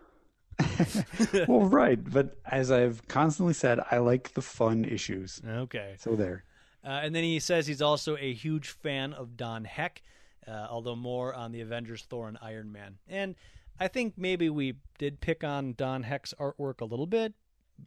well, 1.49 1.63
right, 1.63 1.99
but 2.13 2.37
as 2.45 2.71
I've 2.71 3.07
constantly 3.09 3.55
said, 3.55 3.81
I 3.91 3.99
like 3.99 4.35
the 4.35 4.43
fun 4.43 4.85
issues. 4.85 5.41
Okay. 5.47 5.95
So 5.99 6.15
there. 6.15 6.45
Uh, 6.85 7.01
and 7.03 7.15
then 7.15 7.25
he 7.25 7.39
says 7.39 7.67
he's 7.67 7.83
also 7.83 8.17
a 8.17 8.33
huge 8.33 8.69
fan 8.69 9.13
of 9.13 9.37
Don 9.37 9.65
Heck, 9.65 10.03
uh, 10.47 10.67
although 10.71 10.97
more 10.97 11.35
on 11.35 11.53
the 11.53 11.61
Avengers, 11.61 12.03
Thor, 12.09 12.29
and 12.29 12.39
Iron 12.41 12.73
Man. 12.73 12.99
And 13.09 13.35
I 13.79 13.89
think 13.89 14.15
maybe 14.17 14.49
we 14.49 14.75
did 14.99 15.21
pick 15.21 15.45
on 15.45 15.75
Don 15.75 16.03
Heck's 16.03 16.35
artwork 16.39 16.81
a 16.81 16.85
little 16.85 17.07
bit, 17.07 17.35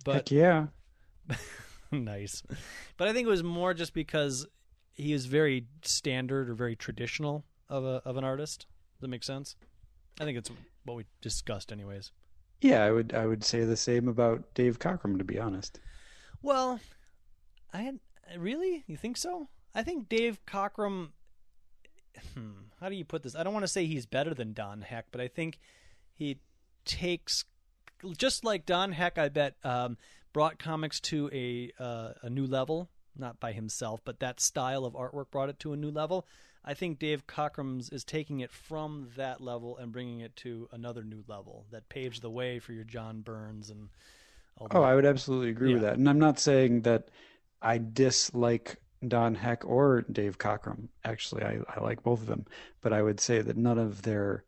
but 0.03 0.15
Heck 0.15 0.31
yeah. 0.31 0.67
nice. 1.91 2.43
But 2.97 3.07
I 3.07 3.13
think 3.13 3.25
it 3.25 3.31
was 3.31 3.43
more 3.43 3.73
just 3.73 3.93
because 3.93 4.45
he 4.93 5.13
is 5.13 5.25
very 5.25 5.65
standard 5.81 6.49
or 6.49 6.53
very 6.53 6.75
traditional 6.75 7.45
of 7.69 7.83
a 7.83 8.01
of 8.05 8.17
an 8.17 8.23
artist. 8.23 8.67
Does 8.95 9.01
that 9.01 9.07
make 9.07 9.23
sense? 9.23 9.55
I 10.19 10.25
think 10.25 10.37
it's 10.37 10.51
what 10.85 10.95
we 10.95 11.05
discussed, 11.21 11.71
anyways. 11.71 12.11
Yeah, 12.61 12.83
I 12.83 12.91
would 12.91 13.13
I 13.13 13.25
would 13.25 13.43
say 13.43 13.63
the 13.63 13.75
same 13.75 14.07
about 14.07 14.53
Dave 14.53 14.79
Cockrum, 14.79 15.17
to 15.17 15.23
be 15.23 15.39
honest. 15.39 15.79
Well, 16.41 16.79
I 17.73 17.81
had 17.81 17.99
really. 18.37 18.83
You 18.87 18.97
think 18.97 19.17
so? 19.17 19.49
I 19.75 19.83
think 19.83 20.09
Dave 20.09 20.39
Cockrum. 20.45 21.09
Hmm, 22.35 22.51
how 22.79 22.89
do 22.89 22.95
you 22.95 23.05
put 23.05 23.23
this? 23.23 23.35
I 23.35 23.43
don't 23.43 23.53
want 23.53 23.63
to 23.63 23.71
say 23.71 23.85
he's 23.85 24.05
better 24.05 24.33
than 24.33 24.53
Don 24.53 24.81
Heck, 24.81 25.05
but 25.11 25.19
I 25.19 25.27
think 25.27 25.59
he 26.13 26.39
takes 26.85 27.45
just 28.17 28.43
like 28.43 28.65
Don 28.65 28.91
Heck. 28.91 29.17
I 29.17 29.29
bet 29.29 29.55
um, 29.63 29.97
brought 30.31 30.59
comics 30.59 30.99
to 31.01 31.29
a 31.33 31.71
uh, 31.79 32.13
a 32.21 32.29
new 32.29 32.45
level, 32.45 32.89
not 33.17 33.39
by 33.39 33.51
himself, 33.51 34.01
but 34.05 34.19
that 34.19 34.39
style 34.39 34.85
of 34.85 34.93
artwork 34.93 35.31
brought 35.31 35.49
it 35.49 35.59
to 35.59 35.73
a 35.73 35.77
new 35.77 35.91
level. 35.91 36.27
I 36.65 36.73
think 36.73 36.99
Dave 36.99 37.27
Cockrum's 37.27 37.89
is 37.89 38.05
taking 38.05 38.39
it 38.39 38.51
from 38.51 39.09
that 39.17 39.41
level 39.41 39.77
and 39.77 39.91
bringing 39.91 40.21
it 40.21 40.35
to 40.37 40.69
another 40.71 41.03
new 41.03 41.23
level 41.27 41.65
that 41.71 41.89
paves 41.89 42.21
the 42.21 42.29
way 42.29 42.59
for 42.59 42.71
your 42.71 42.85
John 42.85 43.21
Byrnes 43.21 43.69
and 43.69 43.89
all 44.57 44.67
Oh. 44.71 44.83
I 44.83 44.95
would 44.95 45.05
absolutely 45.05 45.49
agree 45.49 45.73
with 45.73 45.81
that. 45.81 45.97
And 45.97 46.07
I'm 46.07 46.19
not 46.19 46.39
saying 46.39 46.83
that 46.83 47.09
I 47.63 47.77
dislike 47.79 48.77
Don 49.07 49.35
Heck 49.35 49.65
or 49.65 50.01
Dave 50.01 50.37
Cockrum. 50.37 50.89
Actually, 51.03 51.43
I, 51.43 51.59
I 51.67 51.79
like 51.81 52.03
both 52.03 52.21
of 52.21 52.27
them. 52.27 52.45
But 52.81 52.93
I 52.93 53.01
would 53.01 53.19
say 53.19 53.41
that 53.41 53.57
none 53.57 53.79
of 53.79 54.01
their, 54.01 54.43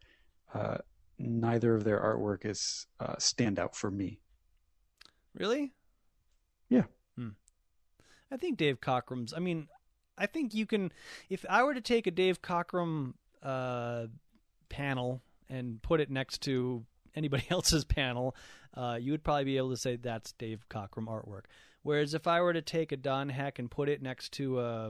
uh, 0.53 0.77
neither 1.17 1.73
of 1.73 1.83
their 1.83 1.99
artwork 1.99 2.45
is 2.45 2.87
uh, 2.99 3.15
standout 3.15 3.75
for 3.75 3.89
me. 3.89 4.19
Really? 5.33 5.73
Yeah. 6.69 6.83
Hmm. 7.17 7.29
I 8.31 8.37
think 8.37 8.57
Dave 8.57 8.81
Cockrum's. 8.81 9.33
I 9.33 9.39
mean, 9.39 9.67
I 10.17 10.25
think 10.25 10.53
you 10.53 10.65
can. 10.65 10.91
If 11.29 11.45
I 11.49 11.63
were 11.63 11.73
to 11.73 11.81
take 11.81 12.07
a 12.07 12.11
Dave 12.11 12.41
Cockrum 12.41 13.13
uh, 13.43 14.07
panel 14.69 15.21
and 15.49 15.81
put 15.81 15.99
it 15.99 16.09
next 16.09 16.41
to 16.43 16.85
anybody 17.15 17.45
else's 17.49 17.85
panel, 17.85 18.35
uh, 18.75 18.97
you 18.99 19.11
would 19.11 19.23
probably 19.23 19.45
be 19.45 19.57
able 19.57 19.71
to 19.71 19.77
say 19.77 19.95
that's 19.95 20.31
Dave 20.33 20.65
Cockrum 20.69 21.07
artwork. 21.07 21.43
Whereas 21.85 22.15
if 22.15 22.25
I 22.25 22.41
were 22.41 22.51
to 22.51 22.63
take 22.63 22.91
a 22.91 22.97
Don 22.97 23.29
Heck 23.29 23.59
and 23.59 23.69
put 23.69 23.89
it 23.89 24.01
next 24.01 24.31
to, 24.33 24.57
uh, 24.57 24.89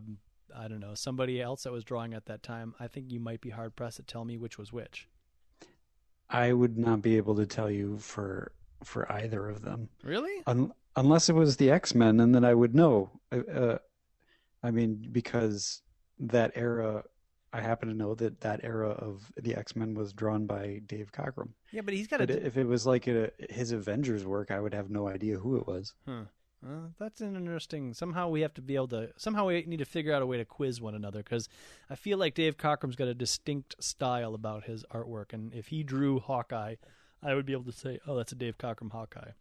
I 0.56 0.70
don't 0.70 0.80
know, 0.80 0.96
somebody 0.96 1.42
else 1.42 1.64
that 1.64 1.74
was 1.74 1.84
drawing 1.84 2.14
at 2.14 2.28
that 2.28 2.42
time, 2.42 2.74
I 2.80 2.88
think 2.88 3.12
you 3.12 3.20
might 3.20 3.42
be 3.42 3.50
hard 3.50 3.76
pressed 3.76 3.98
to 3.98 4.04
tell 4.04 4.24
me 4.24 4.38
which 4.38 4.58
was 4.58 4.72
which. 4.72 5.10
I 6.30 6.54
would 6.54 6.78
not 6.78 7.02
be 7.02 7.18
able 7.18 7.36
to 7.36 7.46
tell 7.46 7.70
you 7.70 7.98
for 7.98 8.54
for 8.86 9.12
either 9.12 9.46
of 9.50 9.62
them. 9.62 9.90
Really? 10.04 10.42
Un- 10.48 10.72
unless 10.96 11.28
it 11.28 11.36
was 11.36 11.58
the 11.58 11.70
X-Men, 11.70 12.22
and 12.22 12.34
then 12.34 12.46
I 12.46 12.54
would 12.54 12.74
know. 12.74 13.12
Uh, 13.30 13.80
I 14.64 14.72
mean, 14.72 15.10
because 15.12 15.82
that 16.20 16.54
era, 16.56 17.04
I 17.52 17.60
happen 17.60 17.90
to 17.90 17.94
know 17.94 18.16
that 18.16 18.40
that 18.40 18.62
era 18.64 18.92
of 18.92 19.34
the 19.36 19.54
X-Men 19.56 19.96
was 19.96 20.14
drawn 20.14 20.46
by 20.46 20.80
Dave 20.86 21.12
Cockrum. 21.12 21.50
Yeah, 21.74 21.82
but 21.82 21.94
he's 21.94 22.08
got 22.08 22.22
a. 22.22 22.46
if 22.46 22.56
it 22.56 22.68
was 22.68 22.86
like 22.86 23.06
a, 23.08 23.32
his 23.50 23.74
Avengers 23.74 24.26
work, 24.26 24.50
I 24.50 24.62
would 24.62 24.74
have 24.74 24.90
no 24.90 25.10
idea 25.10 25.38
who 25.38 25.58
it 25.58 25.68
was. 25.68 25.94
Huh. 26.08 26.24
Uh, 26.66 26.90
that's 26.98 27.22
an 27.22 27.36
interesting. 27.36 27.94
Somehow 27.94 28.30
we 28.30 28.42
have 28.42 28.54
to 28.56 28.62
be 28.62 28.76
able 28.76 28.88
to. 28.90 29.10
Somehow 29.18 29.48
we 29.48 29.64
need 29.68 29.80
to 29.80 29.86
figure 29.86 30.14
out 30.14 30.22
a 30.22 30.26
way 30.26 30.38
to 30.38 30.46
quiz 30.46 30.82
one 30.82 30.96
another 30.96 31.20
because 31.20 31.48
I 31.90 31.96
feel 31.96 32.18
like 32.18 32.34
Dave 32.34 32.58
Cockrum's 32.58 32.96
got 32.96 33.08
a 33.08 33.14
distinct 33.14 33.76
style 33.84 34.34
about 34.34 34.64
his 34.64 34.84
artwork, 34.92 35.34
and 35.34 35.54
if 35.54 35.68
he 35.68 35.84
drew 35.84 36.20
Hawkeye, 36.20 36.76
I 37.22 37.36
would 37.36 37.46
be 37.46 37.54
able 37.54 37.66
to 37.66 37.72
say, 37.72 38.00
"Oh, 38.08 38.16
that's 38.16 38.32
a 38.32 38.36
Dave 38.36 38.58
Cockrum 38.58 38.92
Hawkeye." 38.92 39.32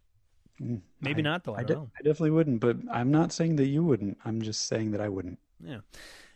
Mm, 0.61 0.83
Maybe 1.01 1.21
I- 1.21 1.23
not 1.23 1.45
though. 1.45 1.55
I, 1.55 1.61
I, 1.61 1.65
don't 1.65 1.87
de-. 1.87 1.93
I 1.99 2.03
definitely 2.03 2.31
wouldn't, 2.33 2.61
but 2.61 2.77
I'm 2.91 3.11
not 3.11 3.33
saying 3.33 3.57
that 3.57 3.67
you 3.67 3.83
wouldn't. 3.83 4.19
I'm 4.25 4.43
just 4.43 4.67
saying 4.67 4.91
that 4.91 5.01
I 5.01 5.09
wouldn't. 5.09 5.39
Yeah. 5.65 5.79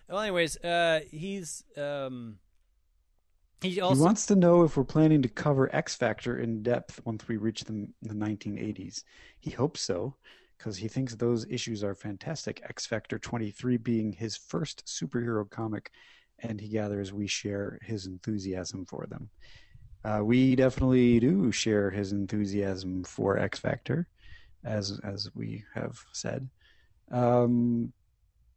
Well, 0.09 0.21
anyways, 0.21 0.57
uh, 0.65 1.01
he's 1.11 1.65
um, 1.77 2.39
he 3.61 3.71
he 3.71 3.81
also 3.81 4.03
wants 4.03 4.27
to 4.27 4.37
know 4.37 4.63
if 4.63 4.77
we're 4.77 4.85
planning 4.85 5.23
to 5.23 5.29
cover 5.29 5.75
X 5.75 5.97
Factor 5.97 6.39
in 6.39 6.63
depth 6.63 7.05
once 7.05 7.27
we 7.29 7.37
reach 7.37 7.65
the, 7.65 7.89
the 8.03 8.15
1980s. 8.15 9.05
He 9.39 9.51
hopes 9.51 9.81
so, 9.81 10.15
because 10.59 10.77
he 10.77 10.89
thinks 10.89 11.15
those 11.15 11.47
issues 11.49 11.85
are 11.85 11.95
fantastic. 11.95 12.61
X 12.69 12.87
Factor 12.87 13.19
23 13.19 13.77
being 13.77 14.13
his 14.13 14.37
first 14.37 14.85
superhero 14.87 15.49
comic, 15.49 15.93
and 16.41 16.61
he 16.61 16.69
gathers 16.69 17.13
we 17.13 17.27
share 17.27 17.79
his 17.83 18.07
enthusiasm 18.07 18.85
for 18.85 19.07
them. 19.07 19.31
Uh, 20.05 20.21
we 20.23 20.57
definitely 20.57 21.21
do 21.21 21.51
share 21.53 21.91
his 21.91 22.13
enthusiasm 22.13 23.05
for 23.05 23.39
X 23.39 23.59
Factor, 23.59 24.09
as 24.65 25.01
as 25.05 25.31
we 25.35 25.65
have 25.75 25.99
said. 26.13 26.49
Um, 27.11 27.93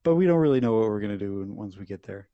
but 0.03 0.15
we 0.15 0.25
don't 0.25 0.39
really 0.39 0.59
know 0.59 0.73
what 0.73 0.89
we're 0.89 0.99
gonna 0.99 1.17
do 1.17 1.45
once 1.47 1.77
we 1.77 1.85
get 1.85 2.03
there. 2.03 2.27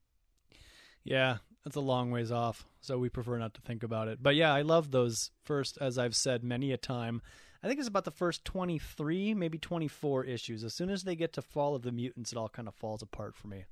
Yeah, 1.04 1.38
that's 1.64 1.76
a 1.76 1.82
long 1.82 2.12
ways 2.12 2.32
off, 2.32 2.66
so 2.82 2.98
we 2.98 3.10
prefer 3.10 3.38
not 3.38 3.54
to 3.56 3.62
think 3.62 3.84
about 3.84 4.08
it. 4.08 4.20
But 4.22 4.36
yeah, 4.36 4.54
I 4.54 4.62
love 4.62 4.92
those 4.92 5.32
first, 5.44 5.78
as 5.80 5.98
I've 5.98 6.16
said 6.16 6.44
many 6.44 6.72
a 6.72 6.78
time. 6.78 7.22
I 7.64 7.68
think 7.68 7.80
it's 7.80 7.88
about 7.88 8.06
the 8.06 8.12
first 8.12 8.46
23, 8.46 9.34
maybe 9.34 9.58
24 9.58 10.26
issues. 10.26 10.64
As 10.64 10.74
soon 10.74 10.90
as 10.90 11.04
they 11.04 11.16
get 11.16 11.34
to 11.34 11.42
Fall 11.42 11.76
of 11.76 11.82
the 11.82 11.92
Mutants, 11.92 12.32
it 12.32 12.38
all 12.38 12.50
kind 12.50 12.68
of 12.68 12.76
falls 12.76 13.02
apart 13.02 13.36
for 13.36 13.48
me. 13.48 13.66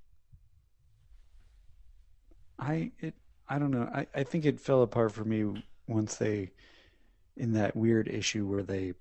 I 2.58 2.92
it 3.00 3.14
I 3.48 3.60
don't 3.60 3.72
know. 3.72 3.90
I, 3.94 4.08
I 4.16 4.24
think 4.24 4.46
it 4.46 4.60
fell 4.60 4.82
apart 4.82 5.12
for 5.12 5.24
me 5.24 5.64
once 5.88 6.16
they 6.16 6.52
in 7.38 7.54
that 7.54 7.76
weird 7.76 8.08
issue 8.08 8.46
where 8.48 8.64
they 8.64 8.94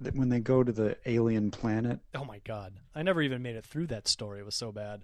that 0.00 0.16
when 0.16 0.30
they 0.30 0.40
go 0.40 0.64
to 0.64 0.72
the 0.72 0.96
alien 1.06 1.50
planet. 1.50 2.00
Oh 2.14 2.24
my 2.24 2.40
god. 2.44 2.74
I 2.94 3.02
never 3.02 3.22
even 3.22 3.42
made 3.42 3.56
it 3.56 3.64
through 3.64 3.88
that 3.88 4.08
story. 4.08 4.40
It 4.40 4.46
was 4.46 4.54
so 4.54 4.72
bad. 4.72 5.02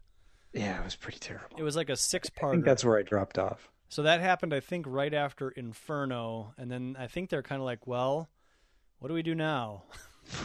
Yeah, 0.53 0.79
it 0.81 0.85
was 0.85 0.97
pretty 0.97 1.19
terrible. 1.19 1.59
It 1.59 1.63
was 1.63 1.77
like 1.77 1.91
a 1.91 1.97
six 1.97 2.31
I 2.35 2.41
part. 2.41 2.55
think 2.55 2.65
that's 2.65 2.85
where 2.85 2.99
I 2.99 3.03
dropped 3.03 3.39
off. 3.39 3.69
So 3.89 4.03
that 4.03 4.21
happened, 4.21 4.53
I 4.53 4.61
think, 4.61 4.87
right 4.89 5.13
after 5.15 5.51
Inferno, 5.51 6.55
and 6.59 6.71
then 6.71 6.97
I 6.99 7.07
think 7.07 7.31
they're 7.31 7.43
kind 7.43 7.61
of 7.61 7.67
like, 7.67 7.87
well, 7.87 8.29
what 8.99 9.09
do 9.09 9.15
we 9.15 9.23
do 9.23 9.35
now? 9.35 9.83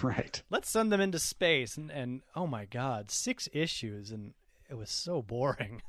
Right. 0.03 0.43
Let's 0.51 0.69
send 0.69 0.91
them 0.91 1.01
into 1.01 1.17
space, 1.17 1.75
and, 1.75 1.89
and 1.89 2.21
oh 2.35 2.45
my 2.45 2.65
god, 2.65 3.09
six 3.09 3.49
issues, 3.51 4.11
and 4.11 4.33
it 4.69 4.75
was 4.75 4.91
so 4.91 5.23
boring. 5.23 5.81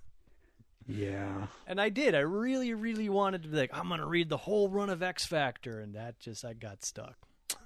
Yeah. 0.86 1.46
And 1.66 1.80
I 1.80 1.88
did. 1.88 2.14
I 2.14 2.20
really, 2.20 2.74
really 2.74 3.08
wanted 3.08 3.42
to 3.42 3.48
be 3.48 3.56
like, 3.56 3.70
I'm 3.72 3.88
gonna 3.88 4.06
read 4.06 4.28
the 4.28 4.36
whole 4.36 4.68
run 4.68 4.90
of 4.90 5.02
X 5.02 5.26
Factor, 5.26 5.80
and 5.80 5.94
that 5.94 6.18
just 6.18 6.44
I 6.44 6.54
got 6.54 6.84
stuck. 6.84 7.16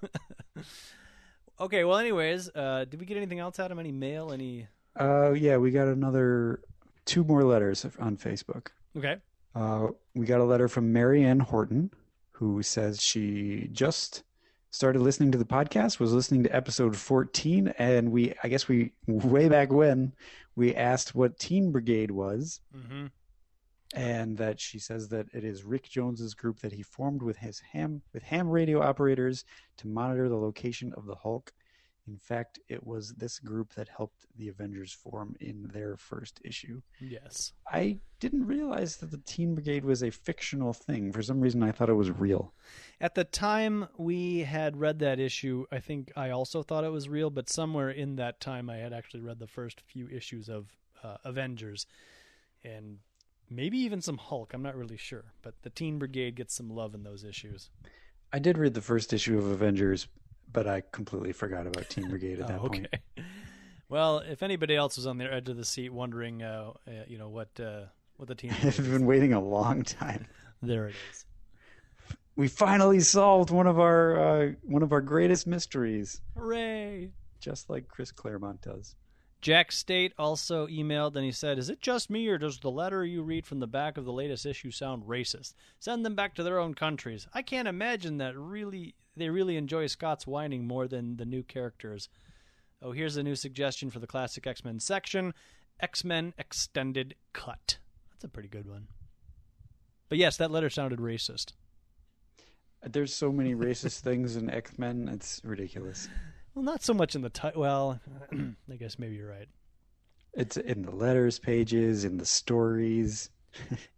okay. 1.60 1.84
Well, 1.84 1.98
anyways, 1.98 2.50
uh, 2.54 2.84
did 2.88 3.00
we 3.00 3.06
get 3.06 3.16
anything 3.16 3.38
else 3.38 3.58
out 3.58 3.72
of 3.72 3.78
any 3.78 3.92
mail? 3.92 4.32
Any? 4.32 4.66
Uh, 4.98 5.32
yeah, 5.32 5.56
we 5.56 5.70
got 5.70 5.88
another 5.88 6.60
two 7.04 7.24
more 7.24 7.44
letters 7.44 7.86
on 7.98 8.16
Facebook. 8.16 8.68
Okay. 8.96 9.16
Uh, 9.54 9.88
we 10.14 10.26
got 10.26 10.40
a 10.40 10.44
letter 10.44 10.68
from 10.68 10.92
Marianne 10.92 11.40
Horton, 11.40 11.90
who 12.32 12.62
says 12.62 13.00
she 13.00 13.68
just 13.72 14.22
started 14.76 15.00
listening 15.00 15.32
to 15.32 15.38
the 15.38 15.44
podcast, 15.46 15.98
was 15.98 16.12
listening 16.12 16.42
to 16.42 16.54
episode 16.54 16.94
14, 16.94 17.68
and 17.78 18.12
we, 18.12 18.34
I 18.44 18.48
guess 18.48 18.68
we, 18.68 18.92
way 19.08 19.48
back 19.48 19.72
when, 19.72 20.12
we 20.54 20.74
asked 20.74 21.14
what 21.14 21.38
Teen 21.38 21.72
Brigade 21.72 22.10
was, 22.10 22.60
Mm-hmm. 22.76 23.06
and 23.94 24.36
that 24.36 24.60
she 24.60 24.78
says 24.78 25.08
that 25.08 25.28
it 25.32 25.44
is 25.44 25.64
Rick 25.64 25.88
Jones's 25.88 26.34
group 26.34 26.60
that 26.60 26.72
he 26.72 26.82
formed 26.82 27.22
with 27.22 27.38
his 27.38 27.60
ham 27.72 28.02
with 28.12 28.22
ham 28.24 28.50
radio 28.50 28.82
operators 28.82 29.44
to 29.78 29.88
monitor 29.88 30.28
the 30.28 30.36
location 30.36 30.92
of 30.94 31.06
the 31.06 31.14
Hulk. 31.14 31.52
In 32.08 32.18
fact, 32.18 32.58
it 32.68 32.86
was 32.86 33.14
this 33.14 33.38
group 33.38 33.74
that 33.74 33.88
helped 33.88 34.26
the 34.36 34.48
Avengers 34.48 34.92
form 34.92 35.34
in 35.40 35.68
their 35.72 35.96
first 35.96 36.40
issue. 36.44 36.80
Yes. 37.00 37.52
I 37.70 37.98
didn't 38.20 38.46
realize 38.46 38.96
that 38.98 39.10
the 39.10 39.18
Teen 39.18 39.54
Brigade 39.54 39.84
was 39.84 40.02
a 40.02 40.10
fictional 40.10 40.72
thing. 40.72 41.12
For 41.12 41.22
some 41.22 41.40
reason, 41.40 41.62
I 41.62 41.72
thought 41.72 41.88
it 41.88 41.94
was 41.94 42.10
real. 42.10 42.52
At 43.00 43.14
the 43.14 43.24
time 43.24 43.88
we 43.98 44.40
had 44.40 44.76
read 44.76 45.00
that 45.00 45.18
issue, 45.18 45.66
I 45.72 45.80
think 45.80 46.12
I 46.16 46.30
also 46.30 46.62
thought 46.62 46.84
it 46.84 46.92
was 46.92 47.08
real, 47.08 47.30
but 47.30 47.50
somewhere 47.50 47.90
in 47.90 48.16
that 48.16 48.40
time 48.40 48.70
I 48.70 48.76
had 48.76 48.92
actually 48.92 49.20
read 49.20 49.38
the 49.38 49.46
first 49.46 49.80
few 49.80 50.08
issues 50.08 50.48
of 50.48 50.68
uh, 51.02 51.16
Avengers 51.24 51.86
and 52.64 52.98
maybe 53.50 53.78
even 53.78 54.00
some 54.00 54.18
Hulk. 54.18 54.54
I'm 54.54 54.62
not 54.62 54.76
really 54.76 54.96
sure, 54.96 55.24
but 55.42 55.54
the 55.62 55.70
Teen 55.70 55.98
Brigade 55.98 56.36
gets 56.36 56.54
some 56.54 56.70
love 56.70 56.94
in 56.94 57.02
those 57.02 57.24
issues. 57.24 57.70
I 58.32 58.38
did 58.38 58.58
read 58.58 58.74
the 58.74 58.80
first 58.80 59.12
issue 59.12 59.38
of 59.38 59.46
Avengers, 59.46 60.08
but 60.52 60.66
I 60.66 60.82
completely 60.92 61.32
forgot 61.32 61.66
about 61.66 61.88
Teen 61.88 62.08
Brigade 62.08 62.40
at 62.40 62.46
that 62.48 62.60
Oh, 62.60 62.68
point. 62.68 62.88
Well, 63.88 64.18
if 64.18 64.42
anybody 64.42 64.74
else 64.74 64.96
was 64.96 65.06
on 65.06 65.18
the 65.18 65.32
edge 65.32 65.48
of 65.48 65.56
the 65.56 65.64
seat 65.64 65.92
wondering, 65.92 66.42
uh, 66.42 66.72
uh, 66.88 66.90
you 67.06 67.18
know 67.18 67.28
what, 67.28 67.48
uh, 67.60 67.82
what 68.16 68.28
the 68.28 68.34
team, 68.34 68.52
I've 68.52 68.64
is, 68.78 68.88
been 68.88 69.06
waiting 69.06 69.32
a 69.32 69.40
long 69.40 69.82
time. 69.82 70.26
there 70.62 70.88
it 70.88 70.94
is. 71.12 71.24
We 72.34 72.48
finally 72.48 73.00
solved 73.00 73.50
one 73.50 73.66
of 73.66 73.78
our 73.78 74.18
uh, 74.48 74.52
one 74.62 74.82
of 74.82 74.92
our 74.92 75.00
greatest 75.00 75.46
mysteries, 75.46 76.20
Hooray! 76.36 77.12
just 77.40 77.70
like 77.70 77.88
Chris 77.88 78.12
Claremont 78.12 78.60
does. 78.60 78.94
Jack 79.40 79.70
State 79.70 80.12
also 80.18 80.66
emailed 80.66 81.14
and 81.14 81.24
he 81.24 81.30
said, 81.32 81.58
Is 81.58 81.70
it 81.70 81.80
just 81.80 82.10
me 82.10 82.26
or 82.28 82.36
does 82.36 82.58
the 82.58 82.70
letter 82.70 83.04
you 83.04 83.22
read 83.22 83.46
from 83.46 83.60
the 83.60 83.66
back 83.66 83.96
of 83.96 84.04
the 84.04 84.12
latest 84.12 84.44
issue 84.44 84.70
sound 84.70 85.04
racist? 85.04 85.54
Send 85.78 86.04
them 86.04 86.14
back 86.16 86.34
to 86.34 86.42
their 86.42 86.58
own 86.58 86.74
countries. 86.74 87.26
I 87.32 87.42
can't 87.42 87.68
imagine 87.68 88.18
that 88.18 88.36
really 88.36 88.94
they 89.16 89.30
really 89.30 89.56
enjoy 89.56 89.86
Scott's 89.86 90.26
whining 90.26 90.66
more 90.66 90.86
than 90.86 91.16
the 91.16 91.24
new 91.24 91.42
characters. 91.42 92.08
Oh, 92.82 92.92
here's 92.92 93.16
a 93.16 93.22
new 93.22 93.34
suggestion 93.34 93.90
for 93.90 93.98
the 93.98 94.06
classic 94.06 94.46
X 94.46 94.64
Men 94.64 94.80
section 94.80 95.34
X 95.80 96.04
Men 96.04 96.34
Extended 96.38 97.14
Cut. 97.32 97.78
That's 98.12 98.24
a 98.24 98.28
pretty 98.28 98.48
good 98.48 98.68
one. 98.68 98.88
But 100.08 100.18
yes, 100.18 100.36
that 100.36 100.50
letter 100.50 100.70
sounded 100.70 101.00
racist. 101.00 101.52
There's 102.82 103.14
so 103.14 103.32
many 103.32 103.54
racist 103.54 104.00
things 104.00 104.36
in 104.36 104.48
X 104.50 104.78
Men, 104.78 105.08
it's 105.12 105.40
ridiculous. 105.44 106.08
Well, 106.54 106.64
not 106.64 106.82
so 106.82 106.94
much 106.94 107.14
in 107.14 107.22
the 107.22 107.30
title. 107.30 107.60
Well, 107.60 108.00
I 108.32 108.76
guess 108.76 108.98
maybe 108.98 109.16
you're 109.16 109.28
right. 109.28 109.48
It's 110.34 110.56
in 110.56 110.82
the 110.82 110.90
letters 110.90 111.38
pages, 111.38 112.04
in 112.04 112.18
the 112.18 112.26
stories. 112.26 113.30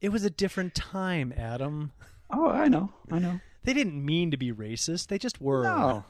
It 0.00 0.10
was 0.10 0.24
a 0.24 0.30
different 0.30 0.74
time, 0.74 1.34
Adam. 1.36 1.92
Oh, 2.30 2.48
I 2.48 2.68
know, 2.68 2.92
I 3.10 3.18
know. 3.18 3.40
They 3.64 3.74
didn't 3.74 4.04
mean 4.04 4.30
to 4.30 4.36
be 4.36 4.52
racist. 4.52 5.08
They 5.08 5.18
just 5.18 5.40
were. 5.40 5.62
No, 5.64 6.04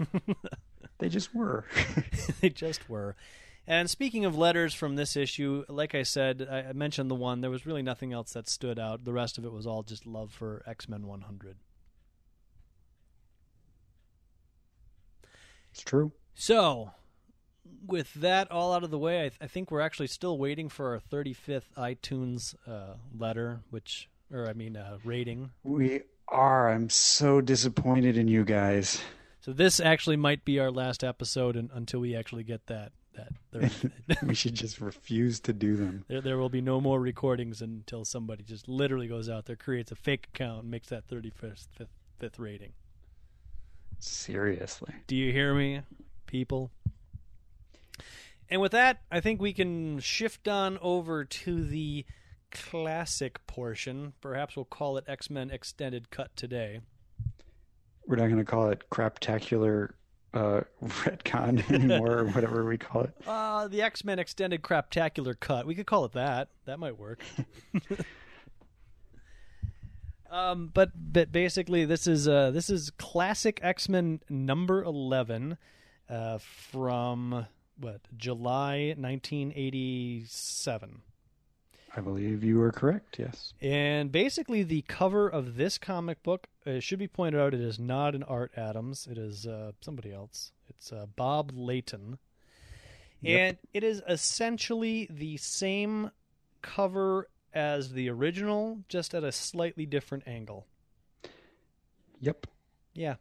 they 0.99 1.09
just 1.09 1.35
were. 1.35 1.65
they 2.41 2.51
just 2.51 2.89
were. 2.89 3.17
And 3.67 3.91
speaking 3.91 4.25
of 4.25 4.37
letters 4.37 4.73
from 4.73 4.97
this 4.97 5.17
issue, 5.17 5.65
like 5.69 5.95
I 5.95 6.03
said, 6.03 6.49
I 6.51 6.73
mentioned 6.73 7.11
the 7.11 7.15
one. 7.15 7.41
There 7.43 7.51
was 7.51 7.67
really 7.67 7.83
nothing 7.83 8.13
else 8.13 8.33
that 8.33 8.49
stood 8.49 8.79
out. 8.79 9.05
The 9.05 9.13
rest 9.13 9.37
of 9.37 9.45
it 9.45 9.53
was 9.53 9.67
all 9.67 9.83
just 9.83 10.07
love 10.07 10.33
for 10.33 10.63
X 10.67 10.89
Men 10.89 11.07
100. 11.07 11.57
it's 15.79 15.83
true. 15.83 16.13
So, 16.35 16.91
with 17.87 18.13
that 18.15 18.51
all 18.51 18.73
out 18.73 18.83
of 18.85 18.91
the 18.91 18.99
way, 18.99 19.19
I, 19.19 19.29
th- 19.29 19.39
I 19.41 19.47
think 19.47 19.71
we're 19.71 19.81
actually 19.81 20.07
still 20.09 20.37
waiting 20.39 20.69
for 20.69 20.93
our 20.95 21.01
35th 21.01 21.71
iTunes 21.77 22.55
uh, 22.67 22.95
letter, 23.17 23.61
which, 23.71 24.09
or 24.33 24.49
I 24.49 24.55
mean, 24.55 24.77
uh, 24.77 24.99
rating. 25.05 25.51
We 25.63 26.03
are. 26.31 26.71
I'm 26.71 26.91
so 26.91 27.41
disappointed 27.41 28.17
in 28.17 28.29
you 28.29 28.45
guys. 28.45 29.01
So 29.41 29.53
this 29.53 29.81
actually 29.81 30.17
might 30.17 30.45
be 30.45 30.59
our 30.59 30.71
last 30.71 31.03
episode 31.03 31.57
un- 31.57 31.71
until 31.73 32.01
we 32.01 32.15
actually 32.15 32.45
get 32.45 32.67
that. 32.67 32.93
That 33.51 34.23
we 34.23 34.35
should 34.35 34.55
just 34.55 34.81
refuse 34.81 35.41
to 35.41 35.53
do 35.53 35.75
them. 35.75 36.05
there, 36.07 36.21
there 36.21 36.39
will 36.39 36.49
be 36.51 36.61
no 36.61 36.81
more 36.81 37.01
recordings 37.01 37.61
until 37.61 38.05
somebody 38.05 38.45
just 38.45 38.69
literally 38.69 39.09
goes 39.09 39.29
out 39.29 39.47
there, 39.47 39.57
creates 39.57 39.91
a 39.91 39.97
fake 39.97 40.29
account, 40.33 40.63
and 40.63 40.71
makes 40.71 40.89
that 40.89 41.09
31st 41.09 41.67
fifth, 41.73 41.89
fifth 42.21 42.39
rating. 42.39 42.73
Seriously. 43.99 44.95
Do 45.09 45.17
you 45.17 45.33
hear 45.33 45.53
me, 45.53 45.81
people? 46.27 46.71
And 48.49 48.61
with 48.61 48.73
that, 48.73 49.03
I 49.11 49.21
think 49.21 49.41
we 49.41 49.53
can 49.53 49.99
shift 49.99 50.47
on 50.47 50.79
over 50.81 51.25
to 51.25 51.65
the 51.65 52.05
classic 52.51 53.47
portion. 53.47 54.13
Perhaps 54.21 54.57
we'll 54.57 54.65
call 54.65 54.97
it 54.97 55.05
X 55.07 55.31
Men 55.31 55.51
Extended 55.51 56.11
Cut 56.11 56.35
today. 56.37 56.81
We're 58.07 58.17
not 58.17 58.27
going 58.27 58.39
to 58.39 58.45
call 58.45 58.71
it 58.71 58.85
craptacular 58.91 59.91
uh, 60.35 60.61
retcon 60.85 61.71
anymore, 61.73 62.19
or 62.19 62.25
whatever 62.27 62.65
we 62.65 62.79
call 62.79 63.03
it. 63.03 63.15
Uh, 63.27 63.69
the 63.69 63.83
X 63.83 64.05
Men 64.05 64.19
Extended 64.19 64.63
Craptacular 64.63 65.39
Cut. 65.39 65.67
We 65.67 65.75
could 65.75 65.87
call 65.87 66.05
it 66.05 66.13
that. 66.13 66.49
That 66.67 66.79
might 66.79 66.99
work. 66.99 67.23
um, 70.31 70.71
but 70.73 70.91
but 70.95 71.33
basically, 71.33 71.85
this 71.85 72.07
is 72.07 72.29
uh, 72.29 72.51
this 72.51 72.71
is 72.71 72.91
classic 72.91 73.61
X 73.63 73.89
Men 73.89 74.21
number 74.29 74.83
eleven 74.83 75.59
uh, 76.09 76.39
from 76.39 77.47
what 77.79 78.01
July 78.17 78.95
nineteen 78.97 79.53
eighty 79.55 80.25
seven. 80.29 81.03
I 81.99 82.01
believe 82.01 82.45
you 82.45 82.61
are 82.63 82.71
correct. 82.73 83.19
Yes. 83.19 83.53
And 83.61 84.13
basically, 84.13 84.63
the 84.63 84.83
cover 84.83 85.29
of 85.29 85.57
this 85.57 85.79
comic 85.79 86.23
book 86.23 86.47
uh, 86.67 86.71
it 86.73 86.83
should 86.83 86.99
be 86.99 87.09
pointed 87.09 87.41
out. 87.41 87.55
It 87.55 87.61
is 87.61 87.79
not 87.79 88.15
an 88.15 88.23
Art 88.23 88.53
Adams. 88.57 89.09
It 89.11 89.19
is 89.19 89.47
uh, 89.47 89.73
somebody 89.81 90.13
else. 90.13 90.53
It's 90.69 90.93
uh, 90.93 91.07
Bob 91.17 91.51
Layton, 91.55 92.19
Yep. 93.21 93.41
and 93.41 93.59
it 93.75 93.83
is 93.83 94.01
essentially 94.09 95.09
the 95.11 95.37
same 95.39 96.11
cover 96.63 97.29
as 97.53 97.93
the 97.93 98.09
original, 98.11 98.79
just 98.89 99.13
at 99.15 99.25
a 99.25 99.33
slightly 99.33 99.87
different 99.87 100.29
angle. 100.29 100.67
Yep. 102.21 102.47
Yeah, 102.95 103.15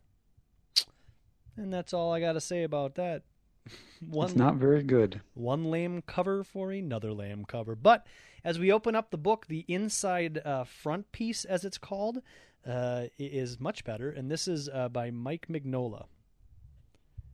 and 1.55 1.71
that's 1.73 1.93
all 1.93 2.11
I 2.13 2.19
got 2.19 2.33
to 2.33 2.41
say 2.41 2.63
about 2.63 2.95
that. 2.95 3.23
One 4.07 4.27
It's 4.29 4.35
not 4.35 4.55
very 4.55 4.81
good. 4.83 5.21
one 5.33 5.65
lame 5.65 6.01
cover 6.05 6.43
for 6.43 6.71
another 6.71 7.11
lame 7.13 7.45
cover. 7.45 7.75
But 7.75 8.05
as 8.47 8.57
we 8.57 8.71
open 8.71 8.95
up 8.95 9.11
the 9.11 9.17
book, 9.17 9.45
the 9.47 9.65
inside 9.67 10.41
uh, 10.45 10.63
front 10.63 11.11
piece, 11.11 11.43
as 11.43 11.65
it's 11.65 11.77
called, 11.77 12.21
uh, 12.65 13.07
is 13.19 13.59
much 13.59 13.83
better. 13.83 14.09
And 14.09 14.31
this 14.31 14.47
is 14.47 14.69
uh, 14.73 14.87
by 14.87 15.11
Mike 15.11 15.47
Mignola, 15.49 16.05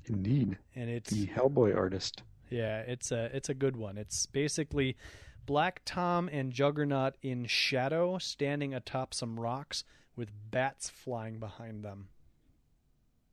Indeed. 0.06 0.58
and 0.76 0.90
it's 0.90 1.12
The 1.12 1.28
Hellboy 1.28 1.76
artist. 1.78 2.24
yeah, 2.50 2.80
it's 2.80 3.12
a 3.12 3.26
it's 3.32 3.50
a 3.50 3.54
good 3.54 3.76
one. 3.78 3.96
It's 4.00 4.26
basically 4.26 4.98
Black 5.46 5.82
Tom 5.86 6.30
and 6.34 6.52
Juggernaut 6.52 7.14
in 7.22 7.46
shadow, 7.46 8.18
standing 8.18 8.74
atop 8.74 9.14
some 9.14 9.40
rocks 9.40 9.84
with 10.16 10.30
bats 10.50 10.90
flying 10.90 11.38
behind 11.38 11.84
them, 11.84 12.08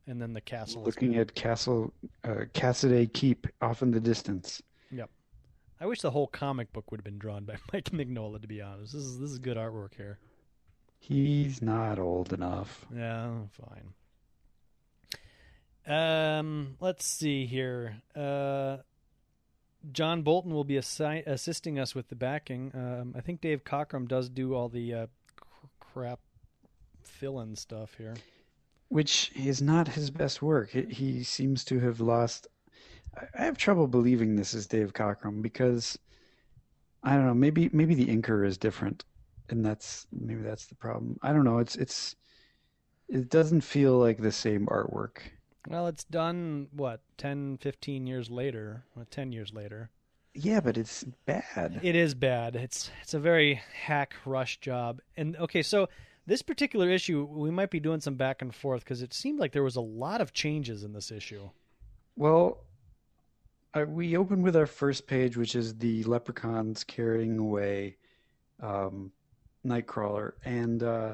and 0.05 0.21
then 0.21 0.33
the 0.33 0.41
castle. 0.41 0.81
is 0.81 0.85
Looking 0.85 1.15
at 1.17 1.33
Castle 1.33 1.91
uh, 2.23 2.45
Cassidy 2.53 3.07
Keep 3.07 3.47
off 3.59 3.81
in 3.81 3.89
the 3.89 3.99
distance. 3.99 4.61
I 5.81 5.85
wish 5.87 6.01
the 6.01 6.11
whole 6.11 6.27
comic 6.27 6.71
book 6.71 6.91
would 6.91 6.99
have 6.99 7.03
been 7.05 7.17
drawn 7.17 7.43
by 7.43 7.55
Mike 7.73 7.89
Mignola. 7.91 8.39
To 8.41 8.47
be 8.47 8.61
honest, 8.61 8.93
this 8.93 9.01
is 9.01 9.19
this 9.19 9.31
is 9.31 9.39
good 9.39 9.57
artwork 9.57 9.95
here. 9.97 10.19
He's 10.99 11.61
not 11.61 11.97
old 11.97 12.31
enough. 12.31 12.85
Yeah, 12.95 13.31
fine. 13.49 13.93
Um, 15.87 16.77
let's 16.79 17.05
see 17.07 17.47
here. 17.47 18.01
Uh, 18.15 18.77
John 19.91 20.21
Bolton 20.21 20.53
will 20.53 20.63
be 20.63 20.75
assi- 20.75 21.25
assisting 21.25 21.79
us 21.79 21.95
with 21.95 22.09
the 22.09 22.15
backing. 22.15 22.71
Um, 22.75 23.15
I 23.17 23.21
think 23.21 23.41
Dave 23.41 23.63
Cockrum 23.63 24.07
does 24.07 24.29
do 24.29 24.53
all 24.53 24.69
the 24.69 24.93
uh, 24.93 25.07
cr- 25.35 25.65
crap 25.79 26.19
fill-in 27.03 27.55
stuff 27.55 27.95
here. 27.97 28.13
which 28.89 29.31
is 29.35 29.59
not 29.59 29.87
his 29.87 30.11
best 30.11 30.39
work. 30.43 30.69
He, 30.69 30.83
he 30.83 31.23
seems 31.23 31.63
to 31.65 31.79
have 31.79 31.99
lost. 31.99 32.47
I- 33.15 33.43
have 33.45 33.57
trouble 33.57 33.87
believing 33.87 34.35
this 34.35 34.53
is 34.53 34.67
Dave 34.67 34.93
Cockrum 34.93 35.41
because 35.41 35.97
I 37.03 37.15
don't 37.15 37.25
know. 37.25 37.33
Maybe 37.33 37.69
maybe 37.73 37.95
the 37.95 38.07
inker 38.07 38.45
is 38.45 38.57
different, 38.57 39.05
and 39.49 39.65
that's 39.65 40.07
maybe 40.11 40.41
that's 40.41 40.67
the 40.67 40.75
problem. 40.75 41.17
I 41.21 41.33
don't 41.33 41.43
know. 41.43 41.57
It's 41.57 41.75
it's 41.75 42.15
it 43.09 43.29
doesn't 43.29 43.61
feel 43.61 43.97
like 43.97 44.19
the 44.19 44.31
same 44.31 44.67
artwork. 44.67 45.17
Well, 45.67 45.87
it's 45.87 46.03
done 46.03 46.67
what 46.71 47.01
10, 47.17 47.57
15 47.57 48.07
years 48.07 48.31
later, 48.31 48.85
or 48.95 49.05
ten 49.05 49.31
years 49.31 49.53
later. 49.53 49.91
Yeah, 50.33 50.59
but 50.61 50.77
it's 50.77 51.03
bad. 51.25 51.79
It 51.83 51.95
is 51.95 52.15
bad. 52.15 52.55
It's 52.55 52.89
it's 53.01 53.13
a 53.13 53.19
very 53.19 53.61
hack 53.83 54.15
rush 54.25 54.59
job. 54.59 55.01
And 55.17 55.35
okay, 55.37 55.61
so 55.61 55.89
this 56.25 56.41
particular 56.41 56.89
issue, 56.89 57.25
we 57.25 57.51
might 57.51 57.69
be 57.69 57.79
doing 57.79 57.99
some 57.99 58.15
back 58.15 58.41
and 58.41 58.53
forth 58.55 58.83
because 58.83 59.01
it 59.01 59.13
seemed 59.13 59.39
like 59.39 59.51
there 59.51 59.63
was 59.63 59.75
a 59.75 59.81
lot 59.81 60.21
of 60.21 60.33
changes 60.33 60.83
in 60.83 60.93
this 60.93 61.11
issue. 61.11 61.49
Well, 62.15 62.63
uh, 63.73 63.85
we 63.87 64.17
open 64.17 64.41
with 64.41 64.55
our 64.55 64.65
first 64.65 65.07
page, 65.07 65.37
which 65.37 65.55
is 65.55 65.75
the 65.77 66.03
leprechauns 66.03 66.83
carrying 66.83 67.37
away 67.37 67.97
um, 68.61 69.11
Nightcrawler, 69.65 70.33
and 70.43 70.83
uh, 70.83 71.13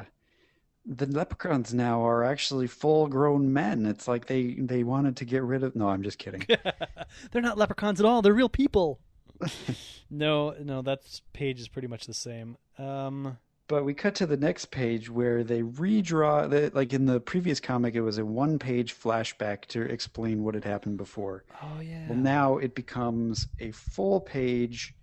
the 0.86 1.06
leprechauns 1.06 1.74
now 1.74 2.06
are 2.06 2.24
actually 2.24 2.68
full-grown 2.68 3.52
men. 3.52 3.86
It's 3.86 4.08
like 4.08 4.28
they 4.28 4.56
they 4.56 4.84
wanted 4.84 5.18
to 5.18 5.26
get 5.26 5.44
rid 5.44 5.64
of. 5.64 5.76
No, 5.76 5.90
I'm 5.90 6.04
just 6.04 6.18
kidding. 6.18 6.46
They're 7.32 7.42
not 7.42 7.58
leprechauns 7.58 8.00
at 8.00 8.06
all. 8.06 8.22
They're 8.22 8.34
real 8.34 8.50
people. 8.50 9.00
no, 10.10 10.56
no, 10.60 10.82
that 10.82 11.02
page 11.34 11.60
is 11.60 11.68
pretty 11.68 11.88
much 11.88 12.08
the 12.08 12.14
same. 12.14 12.58
Um, 12.78 13.38
But 13.68 13.84
we 13.84 13.94
cut 13.94 14.16
to 14.16 14.26
the 14.26 14.38
next 14.38 14.72
page 14.72 15.10
where 15.10 15.44
they 15.44 15.62
redraw. 15.62 16.50
The, 16.50 16.72
like 16.74 16.94
in 16.94 17.06
the 17.06 17.20
previous 17.20 17.60
comic, 17.60 17.96
it 17.96 18.02
was 18.02 18.18
a 18.18 18.26
one-page 18.26 18.98
flashback 18.98 19.66
to 19.68 19.82
explain 19.82 20.44
what 20.44 20.56
had 20.56 20.64
happened 20.64 20.98
before. 20.98 21.44
oh 21.62 21.82
yeah. 21.82 22.08
Well, 22.08 22.18
now 22.18 22.58
it 22.58 22.76
becomes 22.76 23.48
a 23.60 23.72
full 23.72 24.22
page 24.22 24.96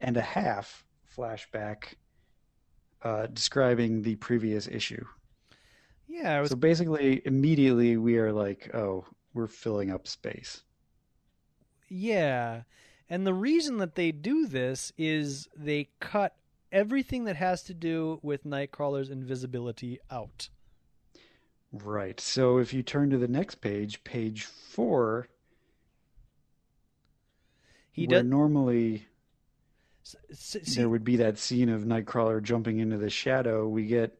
and 0.00 0.16
a 0.16 0.22
half 0.22 0.84
flashback 1.16 1.94
uh, 3.02 3.26
describing 3.26 4.02
the 4.02 4.16
previous 4.16 4.68
issue. 4.68 5.04
yeah, 6.06 6.40
was 6.40 6.50
So 6.50 6.56
basically, 6.56 7.22
immediately 7.24 7.96
we 7.96 8.18
are 8.18 8.32
like, 8.32 8.74
oh, 8.74 9.06
we're 9.34 9.46
filling 9.48 9.90
up 9.90 10.06
space. 10.06 10.62
Yeah. 11.88 12.62
And 13.10 13.26
the 13.26 13.34
reason 13.34 13.78
that 13.78 13.94
they 13.94 14.12
do 14.12 14.46
this 14.46 14.92
is 14.98 15.48
they 15.56 15.88
cut 16.00 16.36
everything 16.72 17.24
that 17.24 17.36
has 17.36 17.62
to 17.64 17.74
do 17.74 18.18
with 18.22 18.44
Nightcrawler's 18.44 19.10
invisibility 19.10 19.98
out. 20.10 20.48
Right. 21.72 22.18
So 22.20 22.58
if 22.58 22.72
you 22.72 22.82
turn 22.82 23.10
to 23.10 23.18
the 23.18 23.28
next 23.28 23.56
page, 23.56 24.02
page 24.04 24.44
four, 24.44 25.28
He 27.90 28.06
where 28.06 28.22
does. 28.22 28.30
normally 28.30 29.06
s- 30.04 30.16
s- 30.30 30.58
see- 30.62 30.80
there 30.80 30.88
would 30.88 31.04
be 31.04 31.16
that 31.16 31.38
scene 31.38 31.68
of 31.68 31.82
Nightcrawler 31.82 32.42
jumping 32.42 32.78
into 32.78 32.96
the 32.96 33.10
shadow, 33.10 33.68
we 33.68 33.86
get 33.86 34.18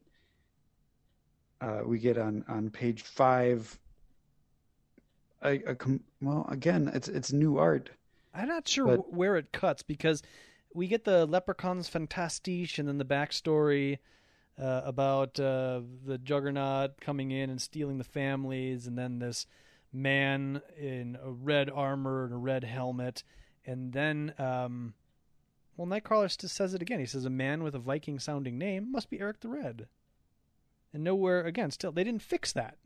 uh, 1.60 1.80
we 1.84 1.98
get 1.98 2.18
on 2.18 2.44
on 2.48 2.70
page 2.70 3.02
five. 3.02 3.78
A, 5.42 5.54
a 5.62 5.74
com- 5.74 6.04
well, 6.20 6.46
again, 6.50 6.90
it's 6.92 7.08
it's 7.08 7.32
new 7.32 7.58
art. 7.58 7.90
I'm 8.34 8.48
not 8.48 8.68
sure 8.68 8.96
but- 8.98 9.12
where 9.12 9.36
it 9.36 9.52
cuts 9.52 9.82
because 9.82 10.22
we 10.74 10.86
get 10.86 11.04
the 11.04 11.26
Leprechauns 11.26 11.88
Fantastique 11.88 12.78
and 12.78 12.88
then 12.88 12.98
the 12.98 13.04
backstory 13.04 13.98
uh, 14.60 14.82
about 14.84 15.38
uh, 15.38 15.80
the 16.04 16.18
Juggernaut 16.18 17.00
coming 17.00 17.30
in 17.30 17.50
and 17.50 17.60
stealing 17.60 17.98
the 17.98 18.04
families, 18.04 18.86
and 18.86 18.98
then 18.98 19.18
this 19.18 19.46
man 19.92 20.60
in 20.76 21.16
a 21.22 21.30
red 21.30 21.70
armor 21.70 22.24
and 22.24 22.34
a 22.34 22.38
red 22.38 22.64
helmet, 22.64 23.24
and 23.66 23.92
then. 23.92 24.34
Um, 24.38 24.94
well, 25.76 25.86
Nightcrawler 25.86 26.36
just 26.36 26.56
says 26.56 26.74
it 26.74 26.82
again. 26.82 26.98
He 26.98 27.06
says 27.06 27.24
a 27.24 27.30
man 27.30 27.62
with 27.62 27.76
a 27.76 27.78
Viking 27.78 28.18
sounding 28.18 28.58
name 28.58 28.90
must 28.90 29.08
be 29.10 29.20
Eric 29.20 29.38
the 29.38 29.48
Red. 29.48 29.86
And 30.92 31.04
nowhere 31.04 31.44
again, 31.44 31.70
still 31.70 31.92
they 31.92 32.02
didn't 32.02 32.22
fix 32.22 32.52
that. 32.52 32.76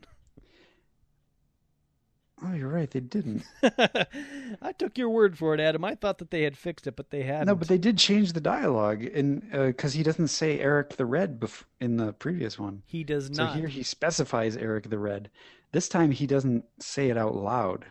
Oh, 2.45 2.53
you're 2.55 2.68
right. 2.68 2.90
They 2.90 3.01
didn't. 3.01 3.45
I 3.62 4.72
took 4.76 4.99
your 4.99 5.11
word 5.11 5.38
for 5.38 5.55
it, 5.55 5.61
Adam. 5.61 5.84
I 5.84 5.95
thought 5.95 6.18
that 6.18 6.30
they 6.30 6.43
had 6.43 6.57
fixed 6.57 6.86
it, 6.86 6.97
but 6.97 7.11
they 7.11 7.22
hadn't. 7.22 7.47
No, 7.47 7.55
but 7.55 7.68
they 7.68 7.78
did 7.78 7.99
change 7.99 8.32
the 8.32 8.40
dialogue, 8.40 9.05
and 9.05 9.49
because 9.51 9.95
uh, 9.95 9.99
he 9.99 10.03
doesn't 10.03 10.28
say 10.28 10.59
Eric 10.59 10.97
the 10.97 11.07
Red 11.07 11.38
bef- 11.38 11.64
in 11.80 11.97
the 11.97 12.12
previous 12.12 12.59
one. 12.59 12.82
he 12.86 13.05
does 13.05 13.30
not. 13.30 13.53
So 13.55 13.59
here 13.61 13.68
he 13.68 13.82
specifies 13.82 14.57
Eric 14.57 14.90
the 14.90 14.99
Red. 14.99 15.30
This 15.70 15.88
time 15.88 16.11
he 16.11 16.26
doesn't 16.26 16.64
say 16.80 17.11
it 17.11 17.16
out 17.16 17.36
loud. 17.36 17.84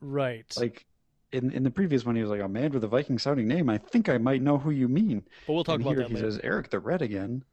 Right. 0.00 0.52
Like 0.56 0.86
in 1.32 1.50
in 1.52 1.62
the 1.62 1.70
previous 1.70 2.04
one, 2.04 2.16
he 2.16 2.22
was 2.22 2.30
like, 2.30 2.40
"A 2.40 2.48
man 2.48 2.72
with 2.72 2.84
a 2.84 2.88
Viking 2.88 3.18
sounding 3.18 3.46
name. 3.46 3.70
I 3.70 3.78
think 3.78 4.08
I 4.08 4.18
might 4.18 4.42
know 4.42 4.58
who 4.58 4.70
you 4.70 4.88
mean." 4.88 5.22
but 5.46 5.52
we'll 5.52 5.64
talk 5.64 5.76
and 5.76 5.82
about 5.82 5.90
here 5.90 5.98
that 6.00 6.08
he 6.08 6.14
later. 6.14 6.30
says 6.32 6.40
Eric 6.42 6.70
the 6.70 6.80
Red 6.80 7.02
again. 7.02 7.44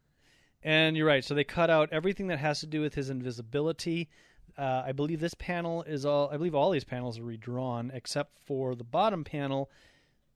And 0.64 0.96
you're 0.96 1.08
right. 1.08 1.24
So 1.24 1.34
they 1.34 1.44
cut 1.44 1.70
out 1.70 1.89
everything 1.92 2.28
that 2.28 2.38
has 2.39 2.60
to 2.60 2.68
do 2.68 2.82
with 2.82 2.94
his 2.94 3.10
invisibility. 3.10 4.10
Uh, 4.58 4.84
I 4.86 4.91
believe 4.91 5.20
this 5.20 5.34
panel 5.34 5.84
is 5.84 6.06
all. 6.06 6.30
I 6.30 6.38
believe 6.38 6.56
all 6.56 6.72
these 6.72 6.84
panels 6.84 7.20
are 7.20 7.24
redrawn 7.24 7.91
except 7.93 8.39
for 8.45 8.76
the 8.76 8.84
bottom 8.84 9.24
panel. 9.24 9.70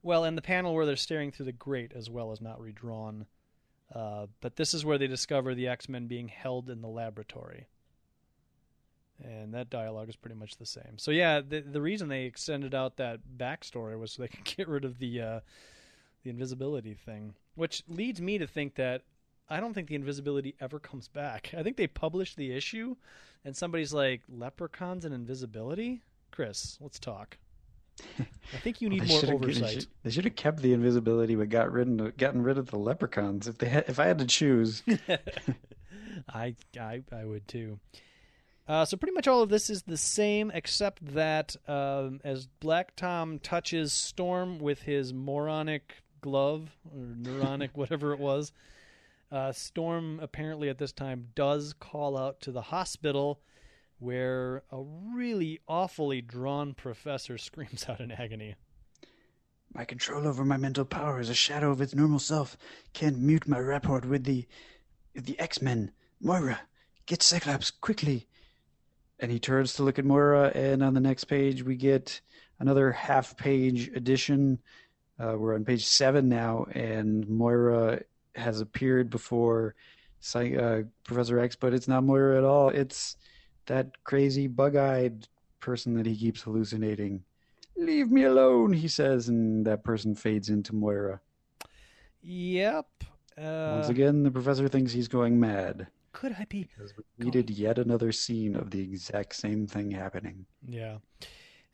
Well, 0.03 0.23
and 0.23 0.37
the 0.37 0.41
panel 0.41 0.73
where 0.73 0.85
they're 0.85 0.95
staring 0.95 1.31
through 1.31 1.47
the 1.47 1.51
grate 1.51 1.91
as 1.95 2.09
well 2.09 2.31
is 2.31 2.41
not 2.41 2.61
redrawn. 2.61 3.25
Uh, 3.93 4.27
but 4.41 4.55
this 4.55 4.73
is 4.73 4.85
where 4.85 4.97
they 4.97 5.07
discover 5.07 5.53
the 5.53 5.67
X 5.67 5.89
Men 5.89 6.07
being 6.07 6.27
held 6.27 6.69
in 6.69 6.81
the 6.81 6.87
laboratory. 6.87 7.67
And 9.23 9.53
that 9.53 9.69
dialogue 9.69 10.09
is 10.09 10.15
pretty 10.15 10.35
much 10.35 10.57
the 10.57 10.65
same. 10.65 10.97
So 10.97 11.11
yeah, 11.11 11.41
the 11.41 11.61
the 11.61 11.81
reason 11.81 12.09
they 12.09 12.25
extended 12.25 12.75
out 12.75 12.97
that 12.97 13.19
backstory 13.37 13.97
was 13.99 14.11
so 14.11 14.21
they 14.21 14.27
could 14.27 14.43
get 14.57 14.67
rid 14.67 14.85
of 14.85 14.99
the 14.99 15.21
uh, 15.21 15.39
the 16.23 16.29
invisibility 16.29 16.93
thing, 16.93 17.35
which 17.55 17.83
leads 17.87 18.19
me 18.19 18.37
to 18.37 18.47
think 18.47 18.75
that 18.75 19.03
I 19.49 19.59
don't 19.59 19.73
think 19.73 19.87
the 19.89 19.95
invisibility 19.95 20.55
ever 20.59 20.79
comes 20.79 21.07
back. 21.07 21.53
I 21.57 21.61
think 21.63 21.77
they 21.77 21.87
published 21.87 22.35
the 22.37 22.51
issue, 22.51 22.95
and 23.43 23.55
somebody's 23.55 23.93
like, 23.93 24.21
"Leprechauns 24.27 25.05
and 25.05 25.13
invisibility." 25.13 26.01
Chris, 26.31 26.77
let's 26.81 26.99
talk. 26.99 27.37
I 28.19 28.57
think 28.61 28.81
you 28.81 28.89
need 28.89 29.03
They 29.03 29.07
more 29.07 29.35
oversight. 29.35 29.71
should- 29.73 29.87
They 30.03 30.09
should 30.09 30.25
have 30.25 30.35
kept 30.35 30.61
the 30.61 30.73
invisibility, 30.73 31.35
but 31.35 31.49
got 31.49 31.71
rid 31.71 31.87
of 31.99 32.17
gotten 32.17 32.41
rid 32.43 32.57
of 32.57 32.69
the 32.71 32.77
leprechauns. 32.77 33.47
If 33.47 33.57
they 33.59 33.69
had, 33.69 33.85
if 33.87 33.99
I 33.99 34.05
had 34.07 34.17
to 34.19 34.25
choose, 34.25 34.83
I, 36.29 36.55
I 36.79 37.03
I 37.11 37.25
would 37.25 37.47
too. 37.47 37.79
Uh, 38.67 38.83
so 38.83 38.97
pretty 38.97 39.13
much 39.13 39.27
all 39.27 39.41
of 39.43 39.49
this 39.49 39.69
is 39.69 39.83
the 39.83 39.95
same, 39.97 40.49
except 40.51 41.13
that 41.13 41.55
um, 41.67 42.19
as 42.23 42.47
Black 42.47 42.95
Tom 42.95 43.37
touches 43.37 43.93
Storm 43.93 44.57
with 44.57 44.81
his 44.81 45.13
moronic 45.13 45.93
glove 46.21 46.75
or 46.91 46.99
neuronic, 47.21 47.69
whatever 47.75 48.11
it 48.11 48.19
was, 48.19 48.51
uh, 49.31 49.51
Storm 49.51 50.19
apparently 50.21 50.69
at 50.69 50.77
this 50.77 50.91
time 50.91 51.29
does 51.35 51.73
call 51.73 52.17
out 52.17 52.41
to 52.41 52.51
the 52.51 52.61
hospital, 52.61 53.41
where 53.99 54.63
a 54.71 54.81
really 54.81 55.59
awfully 55.67 56.21
drawn 56.21 56.73
professor 56.73 57.37
screams 57.39 57.85
out 57.89 57.99
in 57.99 58.11
agony. 58.11 58.55
my 59.73 59.85
control 59.85 60.27
over 60.27 60.45
my 60.45 60.57
mental 60.57 60.85
power 60.85 61.19
is 61.19 61.29
a 61.29 61.33
shadow 61.33 61.71
of 61.71 61.81
its 61.81 61.95
normal 61.95 62.19
self. 62.19 62.57
Can't 62.93 63.17
mute 63.19 63.47
my 63.47 63.59
rapport 63.59 64.01
with 64.01 64.23
the 64.23 64.45
the 65.13 65.39
X 65.39 65.61
Men. 65.61 65.91
Moira, 66.21 66.61
get 67.05 67.23
Cyclops 67.23 67.71
quickly. 67.71 68.27
And 69.19 69.31
he 69.31 69.39
turns 69.39 69.73
to 69.73 69.83
look 69.83 69.97
at 69.97 70.05
Moira, 70.05 70.51
and 70.53 70.83
on 70.83 70.93
the 70.93 70.99
next 70.99 71.25
page 71.25 71.63
we 71.63 71.75
get 71.77 72.19
another 72.59 72.91
half-page 72.91 73.89
edition. 73.95 74.59
Uh, 75.17 75.35
we're 75.37 75.55
on 75.55 75.63
page 75.63 75.85
seven 75.85 76.27
now, 76.27 76.65
and 76.71 77.27
Moira 77.29 78.01
has 78.35 78.61
appeared 78.61 79.09
before 79.09 79.75
uh, 80.35 80.81
Professor 81.03 81.39
X, 81.39 81.55
but 81.55 81.73
it's 81.73 81.87
not 81.87 82.03
Moira 82.03 82.37
at 82.37 82.43
all. 82.43 82.69
It's 82.69 83.17
that 83.67 84.03
crazy 84.03 84.47
bug-eyed 84.47 85.27
person 85.59 85.95
that 85.95 86.05
he 86.05 86.15
keeps 86.15 86.41
hallucinating. 86.41 87.23
Leave 87.77 88.11
me 88.11 88.23
alone, 88.23 88.73
he 88.73 88.87
says, 88.87 89.27
and 89.27 89.65
that 89.65 89.83
person 89.83 90.15
fades 90.15 90.49
into 90.49 90.73
Moira. 90.73 91.19
Yep. 92.21 92.87
Once 93.37 93.87
Uh, 93.87 93.91
again, 93.91 94.23
the 94.23 94.31
professor 94.31 94.67
thinks 94.67 94.93
he's 94.93 95.07
going 95.09 95.39
mad 95.39 95.87
could 96.15 96.35
I 96.39 96.45
be 96.45 96.63
because 96.63 96.93
we 96.95 97.25
needed 97.25 97.49
yet 97.49 97.77
another 97.77 98.13
scene 98.13 98.55
of 98.55 98.71
the 98.71 98.81
exact 98.81 99.35
same 99.35 99.67
thing 99.67 99.91
happening. 99.91 100.45
Yeah. 100.65 100.99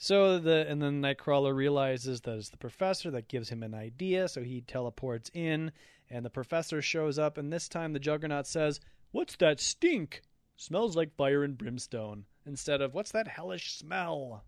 So 0.03 0.39
the 0.39 0.65
and 0.67 0.81
then 0.81 0.99
Nightcrawler 0.99 1.53
realizes 1.53 2.21
that 2.21 2.35
it's 2.35 2.49
the 2.49 2.57
professor 2.57 3.11
that 3.11 3.27
gives 3.27 3.49
him 3.49 3.61
an 3.61 3.75
idea, 3.75 4.27
so 4.27 4.41
he 4.41 4.61
teleports 4.61 5.29
in, 5.31 5.71
and 6.09 6.25
the 6.25 6.29
professor 6.31 6.81
shows 6.81 7.19
up, 7.19 7.37
and 7.37 7.53
this 7.53 7.69
time 7.69 7.93
the 7.93 7.99
Juggernaut 7.99 8.47
says, 8.47 8.79
"What's 9.11 9.35
that 9.35 9.59
stink? 9.59 10.23
Smells 10.55 10.95
like 10.95 11.15
fire 11.15 11.43
and 11.43 11.55
brimstone." 11.55 12.25
instead 12.47 12.81
of 12.81 12.95
what's 12.95 13.11
that 13.11 13.27
hellish 13.27 13.75
smell? 13.75 14.43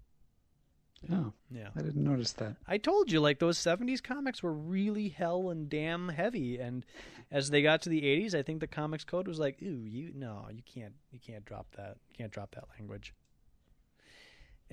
Oh, 1.11 1.33
Yeah. 1.51 1.69
I 1.75 1.83
didn't 1.83 2.03
notice 2.03 2.33
that. 2.33 2.55
I 2.65 2.79
told 2.79 3.11
you, 3.11 3.19
like 3.19 3.37
those 3.37 3.59
'70s 3.59 4.01
comics 4.01 4.41
were 4.41 4.53
really 4.53 5.09
hell 5.09 5.51
and 5.51 5.69
damn 5.69 6.09
heavy, 6.09 6.57
and 6.57 6.83
as 7.29 7.51
they 7.51 7.61
got 7.61 7.83
to 7.83 7.89
the 7.89 8.01
'80s, 8.01 8.33
I 8.33 8.41
think 8.41 8.59
the 8.59 8.65
comics 8.65 9.03
code 9.03 9.27
was 9.27 9.37
like, 9.37 9.61
"Ooh, 9.61 9.85
you 9.85 10.13
no, 10.15 10.47
you 10.51 10.63
can't, 10.63 10.95
you 11.11 11.19
can't 11.19 11.45
drop 11.45 11.67
that, 11.75 11.97
you 12.09 12.15
can't 12.15 12.31
drop 12.31 12.55
that 12.55 12.69
language." 12.79 13.13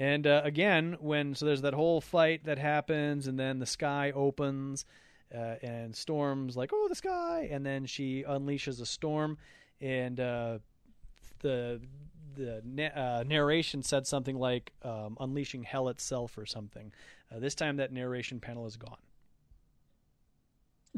And 0.01 0.27
uh, 0.27 0.41
again, 0.45 0.97
when 1.01 1.35
so 1.35 1.45
there's 1.45 1.61
that 1.61 1.75
whole 1.75 2.01
fight 2.01 2.45
that 2.47 2.59
happens, 2.59 3.27
and 3.27 3.39
then 3.39 3.59
the 3.59 3.67
sky 3.67 4.13
opens, 4.13 4.87
uh, 5.33 5.57
and 5.63 5.95
Storm's 5.95 6.57
like, 6.57 6.71
"Oh, 6.73 6.87
the 6.89 6.95
sky!" 6.95 7.51
and 7.53 7.67
then 7.67 7.85
she 7.85 8.25
unleashes 8.27 8.81
a 8.81 8.87
storm, 8.87 9.37
and 9.79 10.19
uh, 10.19 10.59
the 11.41 11.83
the 12.35 12.63
na- 12.65 12.95
uh, 12.97 13.25
narration 13.27 13.83
said 13.83 14.07
something 14.07 14.39
like 14.39 14.73
um, 14.83 15.19
"unleashing 15.21 15.65
hell 15.65 15.91
itself" 15.91 16.39
or 16.39 16.47
something. 16.47 16.95
Uh, 17.31 17.39
this 17.39 17.55
time, 17.55 17.77
that 17.77 17.93
narration 17.93 18.41
panel 18.41 18.67
is 18.67 18.79
gone. 18.79 18.97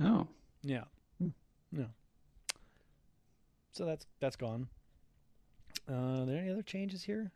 Oh, 0.01 0.29
Yeah, 0.63 0.85
Hmm. 1.19 1.31
yeah. 1.73 1.87
So 3.73 3.85
that's 3.85 4.07
that's 4.21 4.37
gone. 4.37 4.69
Uh, 5.91 6.21
are 6.23 6.27
there 6.27 6.39
any 6.39 6.51
other 6.51 6.63
changes 6.63 7.03
here? 7.03 7.33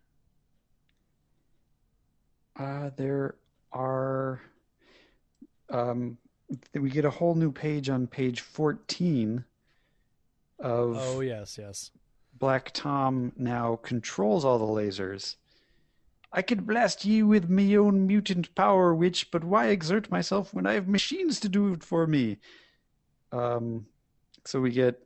Uh, 2.59 2.91
there 2.97 3.37
are. 3.73 4.41
Um, 5.69 6.19
we 6.75 6.91
get 6.91 7.05
a 7.05 7.11
whole 7.11 7.35
new 7.35 7.51
page 7.51 7.91
on 7.91 8.07
page 8.07 8.41
14 8.41 9.45
of 10.61 10.97
Oh 10.99 11.21
yes, 11.21 11.59
yes. 11.59 11.91
Black 12.39 12.71
Tom 12.73 13.33
now 13.37 13.77
controls 13.77 14.45
all 14.45 14.59
the 14.59 14.65
lasers. 14.65 15.37
I 16.33 16.43
could 16.43 16.67
blast 16.67 17.05
you 17.05 17.27
with 17.27 17.49
my 17.49 17.75
own 17.77 18.07
mutant 18.07 18.55
power, 18.55 18.95
witch, 18.95 19.31
but 19.31 19.43
why 19.43 19.69
exert 19.69 20.11
myself 20.11 20.53
when 20.53 20.67
I 20.67 20.75
have 20.75 20.87
machines 20.87 21.41
to 21.41 21.49
do 21.49 21.73
it 21.73 21.83
for 21.83 22.07
me? 22.07 22.39
Um, 23.33 23.87
so 24.45 24.61
we 24.61 24.71
get 24.71 25.01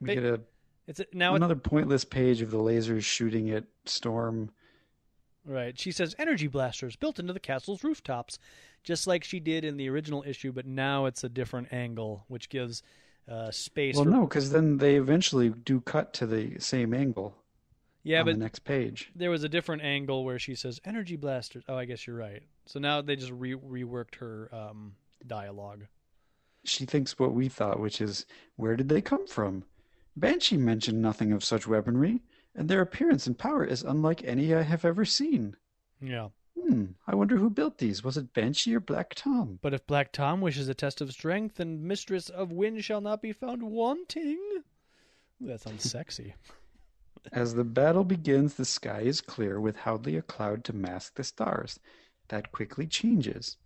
we 0.00 0.08
Hey, 0.10 0.14
get 0.16 0.24
a 0.24 0.40
It's 0.86 1.00
a, 1.00 1.06
now. 1.12 1.34
It, 1.34 1.36
another 1.36 1.56
pointless 1.56 2.04
page 2.04 2.42
of 2.42 2.50
the 2.50 2.58
lasers 2.58 3.04
shooting 3.04 3.50
at 3.50 3.64
Storm. 3.86 4.50
Right. 5.44 5.78
She 5.78 5.92
says 5.92 6.14
energy 6.18 6.46
blasters 6.46 6.96
built 6.96 7.18
into 7.18 7.32
the 7.32 7.40
castle's 7.40 7.84
rooftops, 7.84 8.38
just 8.82 9.06
like 9.06 9.24
she 9.24 9.40
did 9.40 9.64
in 9.64 9.76
the 9.76 9.88
original 9.88 10.24
issue, 10.26 10.52
but 10.52 10.66
now 10.66 11.06
it's 11.06 11.24
a 11.24 11.28
different 11.28 11.72
angle, 11.72 12.24
which 12.28 12.48
gives 12.48 12.82
uh, 13.30 13.50
space. 13.50 13.94
Well, 13.96 14.04
for, 14.04 14.10
no, 14.10 14.22
because 14.22 14.50
then 14.50 14.78
they 14.78 14.96
eventually 14.96 15.48
do 15.48 15.80
cut 15.80 16.12
to 16.14 16.26
the 16.26 16.58
same 16.58 16.92
angle 16.92 17.34
yeah, 18.04 18.22
but 18.22 18.34
the 18.34 18.40
next 18.40 18.60
page. 18.60 19.10
there 19.16 19.30
was 19.30 19.44
a 19.44 19.48
different 19.48 19.82
angle 19.82 20.24
where 20.24 20.38
she 20.38 20.54
says 20.54 20.78
energy 20.84 21.16
blasters. 21.16 21.64
Oh, 21.68 21.76
I 21.76 21.86
guess 21.86 22.06
you're 22.06 22.16
right. 22.16 22.42
So 22.66 22.78
now 22.78 23.00
they 23.00 23.16
just 23.16 23.32
re- 23.32 23.54
reworked 23.54 24.16
her 24.16 24.50
um, 24.52 24.94
dialogue. 25.26 25.86
She 26.64 26.84
thinks 26.84 27.18
what 27.18 27.32
we 27.32 27.48
thought, 27.48 27.80
which 27.80 28.02
is, 28.02 28.26
where 28.56 28.76
did 28.76 28.90
they 28.90 29.00
come 29.00 29.26
from? 29.26 29.64
Banshee 30.16 30.58
mentioned 30.58 31.00
nothing 31.00 31.32
of 31.32 31.42
such 31.42 31.66
weaponry, 31.66 32.20
and 32.54 32.68
their 32.68 32.80
appearance 32.80 33.26
and 33.26 33.38
power 33.38 33.64
is 33.64 33.82
unlike 33.82 34.22
any 34.24 34.54
I 34.54 34.62
have 34.62 34.84
ever 34.84 35.04
seen. 35.04 35.56
Yeah. 36.00 36.28
Hmm, 36.60 36.84
I 37.06 37.14
wonder 37.14 37.36
who 37.36 37.50
built 37.50 37.78
these. 37.78 38.04
Was 38.04 38.16
it 38.16 38.32
Banshee 38.32 38.74
or 38.74 38.80
Black 38.80 39.14
Tom? 39.14 39.58
But 39.60 39.74
if 39.74 39.86
Black 39.86 40.12
Tom 40.12 40.40
wishes 40.40 40.68
a 40.68 40.74
test 40.74 41.00
of 41.00 41.12
strength, 41.12 41.58
and 41.58 41.82
Mistress 41.82 42.28
of 42.28 42.52
Wind 42.52 42.84
shall 42.84 43.00
not 43.00 43.20
be 43.20 43.32
found 43.32 43.62
wanting. 43.62 44.40
That 45.40 45.60
sounds 45.60 45.90
sexy. 45.90 46.34
As 47.32 47.54
the 47.54 47.64
battle 47.64 48.04
begins, 48.04 48.54
the 48.54 48.64
sky 48.64 49.00
is 49.00 49.20
clear 49.20 49.60
with 49.60 49.76
hardly 49.76 50.16
a 50.16 50.22
cloud 50.22 50.62
to 50.64 50.72
mask 50.74 51.14
the 51.14 51.24
stars. 51.24 51.80
That 52.28 52.52
quickly 52.52 52.86
changes. 52.86 53.56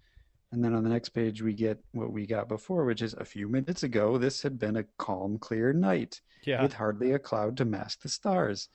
And 0.51 0.65
then 0.65 0.75
on 0.75 0.83
the 0.83 0.89
next 0.91 1.11
page, 1.11 1.43
we 1.43 1.53
get 1.53 1.79
what 1.93 2.11
we 2.13 2.27
got 2.27 2.49
before, 2.49 2.85
which 2.87 3.03
is 3.03 3.13
a 3.15 3.25
few 3.25 3.49
minutes 3.49 3.83
ago, 3.83 4.17
this 4.17 4.41
had 4.43 4.59
been 4.59 4.77
a 4.77 4.85
calm, 4.97 5.39
clear 5.39 5.73
night 5.75 6.21
Yeah. 6.45 6.63
with 6.63 6.73
hardly 6.73 7.13
a 7.13 7.19
cloud 7.19 7.57
to 7.59 7.65
mask 7.67 8.01
the 8.03 8.09
stars. 8.09 8.71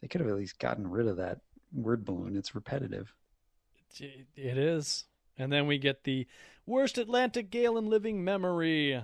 They 0.00 0.08
could 0.08 0.22
have 0.22 0.30
at 0.30 0.36
least 0.36 0.58
gotten 0.58 0.88
rid 0.88 1.06
of 1.06 1.18
that 1.18 1.40
word 1.72 2.04
balloon. 2.04 2.34
It's 2.36 2.54
repetitive. 2.54 3.14
It 4.00 4.26
is. 4.58 5.04
And 5.38 5.52
then 5.52 5.66
we 5.66 5.76
get 5.78 6.04
the 6.04 6.26
worst 6.64 6.96
Atlantic 6.96 7.50
gale 7.50 7.76
in 7.76 7.86
living 7.90 8.24
memory. 8.24 9.02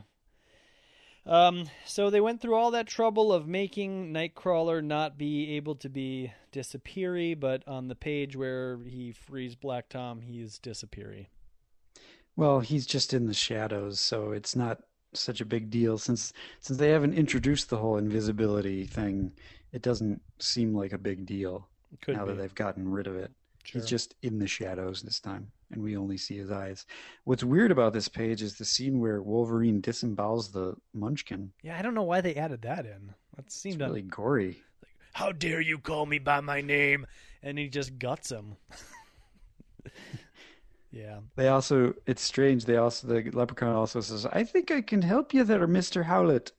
Um, 1.27 1.69
so 1.85 2.09
they 2.09 2.23
went 2.23 2.41
through 2.41 2.55
all 2.55 2.71
that 2.71 2.87
trouble 2.87 3.33
of 3.35 3.47
making 3.47 4.15
Nightcrawler 4.15 4.83
not 4.83 5.19
be 5.19 5.57
able 5.57 5.75
to 5.77 5.91
be 5.91 6.33
disappeary, 6.53 7.35
but 7.35 7.67
on 7.69 7.89
the 7.89 7.95
page 7.95 8.35
where 8.35 8.79
he 8.79 9.13
frees 9.13 9.55
Black 9.55 9.91
Tom, 9.91 10.23
he's 10.23 10.59
disappeary. 10.59 11.29
Well, 12.39 12.61
he's 12.61 12.86
just 12.86 13.12
in 13.14 13.26
the 13.26 13.34
shadows, 13.34 13.99
so 13.99 14.30
it's 14.30 14.55
not 14.55 14.78
such 15.12 15.41
a 15.41 15.45
big 15.45 15.70
deal 15.70 15.99
since 15.99 16.32
since 16.61 16.78
they 16.78 16.91
haven't 16.91 17.14
introduced 17.14 17.68
the 17.68 17.78
whole 17.78 17.97
invisibility 17.97 18.84
thing. 18.86 19.32
It 19.72 19.82
doesn't 19.82 20.22
seem 20.39 20.72
like 20.72 20.93
a 20.93 20.99
big 20.99 21.26
deal 21.26 21.66
Could 22.01 22.14
now 22.14 22.26
be. 22.26 22.30
that 22.30 22.39
they've 22.39 22.55
gotten 22.55 22.89
rid 22.89 23.09
of 23.09 23.16
it. 23.16 23.32
Sure. 23.64 23.80
He's 23.80 23.91
just 23.91 24.14
in 24.22 24.39
the 24.39 24.47
shadows 24.47 25.03
this 25.03 25.18
time, 25.18 25.51
and 25.72 25.82
we 25.82 25.97
only 25.97 26.16
see 26.16 26.36
his 26.36 26.53
eyes. 26.53 26.86
What's 27.24 27.43
weird 27.43 27.72
about 27.72 27.93
this 27.93 28.07
page 28.07 28.41
is 28.41 28.55
the 28.57 28.64
scene 28.64 29.01
where 29.01 29.20
Wolverine 29.20 29.82
disembowels 29.82 30.53
the 30.53 30.76
Munchkin. 30.95 31.51
Yeah, 31.64 31.76
I 31.76 31.82
don't 31.82 31.95
know 31.95 32.05
why 32.05 32.20
they 32.20 32.36
added 32.36 32.62
that 32.62 32.86
in. 32.86 33.14
That 33.34 33.47
It's 33.47 33.57
seemed 33.57 33.80
really 33.80 34.03
gory. 34.03 34.62
How 35.12 35.32
dare 35.32 35.61
you 35.61 35.78
call 35.78 36.07
me 36.07 36.20
by 36.20 36.41
my 36.41 36.61
name? 36.61 37.05
And 37.43 37.59
he 37.59 37.68
just 37.68 37.99
guts 37.99 38.30
him. 38.30 38.55
yeah. 40.91 41.18
They 41.36 41.49
also, 41.49 41.95
it's 42.07 42.22
strange. 42.22 42.64
They 42.64 42.76
also, 42.76 43.07
the 43.07 43.30
leprechaun 43.30 43.74
also 43.74 44.01
says, 44.01 44.26
"I 44.26 44.45
think 44.45 44.70
I 44.70 44.80
can 44.80 45.03
help 45.03 45.34
you 45.34 45.45
there, 45.45 45.66
Mister 45.66 46.05
Howlett." 46.05 46.53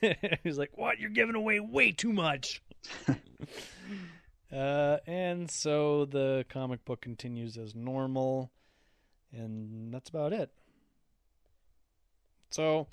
He's 0.42 0.58
like, 0.58 0.70
"What? 0.74 0.98
You're 0.98 1.10
giving 1.10 1.34
away 1.34 1.60
way 1.60 1.92
too 1.92 2.12
much." 2.12 2.62
uh, 4.52 4.96
and 5.06 5.50
so 5.50 6.06
the 6.06 6.46
comic 6.48 6.84
book 6.84 7.00
continues 7.00 7.56
as 7.58 7.74
normal, 7.74 8.50
and 9.32 9.92
that's 9.92 10.08
about 10.08 10.32
it. 10.32 10.50
So, 12.50 12.86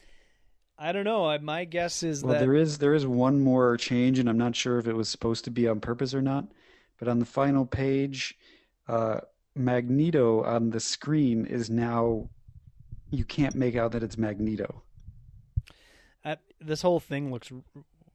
I 0.78 0.92
don't 0.92 1.06
know. 1.06 1.38
My 1.40 1.64
guess 1.64 2.04
is 2.04 2.24
Well, 2.24 2.34
that 2.34 2.40
there 2.40 2.56
is 2.56 2.80
there 2.80 2.94
is 2.94 3.08
one 3.08 3.40
more 3.40 3.78
change, 3.78 4.20
and 4.20 4.28
I'm 4.28 4.38
not 4.38 4.56
sure 4.56 4.78
if 4.78 4.88
it 4.88 4.94
was 4.94 5.08
supposed 5.08 5.46
to 5.46 5.52
be 5.52 5.68
on 5.68 5.80
purpose 5.80 6.14
or 6.14 6.22
not. 6.22 6.48
But 7.00 7.08
on 7.08 7.20
the 7.20 7.26
final 7.26 7.66
page, 7.66 8.38
uh, 8.88 9.22
Magneto 9.56 10.44
on 10.44 10.70
the 10.72 10.80
screen 10.80 11.46
is 11.46 11.70
now 11.70 12.30
you 13.12 13.24
can't 13.24 13.56
make 13.56 13.76
out 13.76 13.92
that 13.92 14.04
it's 14.04 14.18
Magneto. 14.18 14.82
I, 16.26 16.38
this 16.60 16.82
whole 16.82 17.00
thing 17.00 17.32
looks 17.32 17.52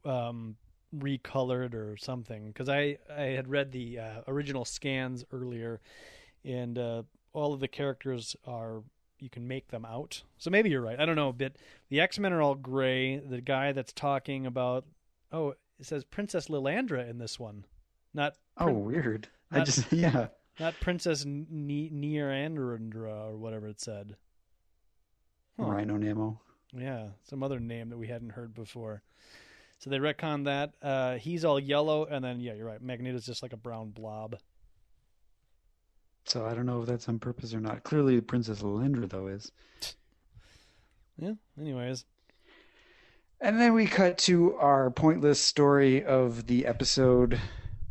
um, 0.05 0.57
recolored 0.97 1.75
or 1.75 1.97
something 1.97 2.49
because 2.49 2.69
I 2.69 2.99
I 3.15 3.23
had 3.23 3.49
read 3.49 3.73
the 3.73 3.99
uh, 3.99 4.21
original 4.27 4.65
scans 4.65 5.25
earlier, 5.33 5.81
and 6.45 6.79
uh, 6.79 7.03
all 7.33 7.53
of 7.55 7.61
the 7.61 7.69
characters 7.69 8.35
are 8.47 8.83
you 9.21 9.29
can 9.29 9.47
make 9.47 9.69
them 9.69 9.85
out. 9.85 10.23
So 10.39 10.51
maybe 10.51 10.71
you're 10.71 10.81
right. 10.81 10.99
I 10.99 11.05
don't 11.05 11.17
know. 11.17 11.33
But 11.33 11.53
the 11.89 12.01
X 12.01 12.19
Men 12.19 12.33
are 12.33 12.43
all 12.43 12.55
gray. 12.55 13.19
The 13.19 13.41
guy 13.41 13.73
that's 13.73 13.93
talking 13.93 14.47
about 14.47 14.85
oh 15.31 15.51
it 15.79 15.87
says 15.87 16.05
Princess 16.05 16.49
Lilandra 16.49 17.09
in 17.09 17.19
this 17.19 17.39
one, 17.39 17.65
not 18.15 18.35
Oh, 18.57 18.65
Prin- 18.65 18.85
weird. 18.85 19.29
I 19.53 19.61
just 19.61 19.93
yeah. 19.93 20.29
Not 20.61 20.75
Princess 20.81 21.25
Nearandra 21.25 23.31
or 23.31 23.37
whatever 23.37 23.69
it 23.69 23.81
said. 23.81 24.17
Huh. 25.59 25.67
Rhino 25.67 25.97
Nemo. 25.97 26.41
Yeah, 26.77 27.09
some 27.25 27.43
other 27.43 27.61
name 27.61 27.89
that 27.91 27.99
we 27.99 28.09
hadn't 28.09 28.31
heard 28.31 28.55
before. 28.55 29.03
So 29.79 29.91
they 29.91 29.99
retcon 29.99 30.45
that. 30.45 30.73
Uh, 30.83 31.17
he's 31.17 31.45
all 31.45 31.59
yellow, 31.59 32.05
and 32.05 32.25
then 32.25 32.41
yeah, 32.41 32.55
you're 32.55 32.67
right. 32.67 32.83
Magneto's 32.83 33.27
just 33.27 33.43
like 33.43 33.53
a 33.53 33.57
brown 33.57 33.91
blob. 33.91 34.37
So 36.25 36.45
I 36.45 36.55
don't 36.55 36.67
know 36.67 36.83
if 36.83 36.89
that's 36.89 37.09
on 37.09 37.19
purpose 37.19 37.55
or 37.55 37.61
not. 37.61 37.85
Clearly, 37.85 38.21
Princess 38.21 38.61
Lindra 38.61 39.09
though 39.09 39.29
is. 39.29 39.53
Yeah. 41.21 41.33
Anyways, 41.61 42.05
And 43.41 43.61
then 43.61 43.75
we 43.75 43.87
cut 43.87 44.19
to 44.19 44.55
our 44.55 44.89
pointless 44.89 45.41
story 45.41 46.05
of 46.05 46.47
the 46.47 46.65
episode. 46.65 47.41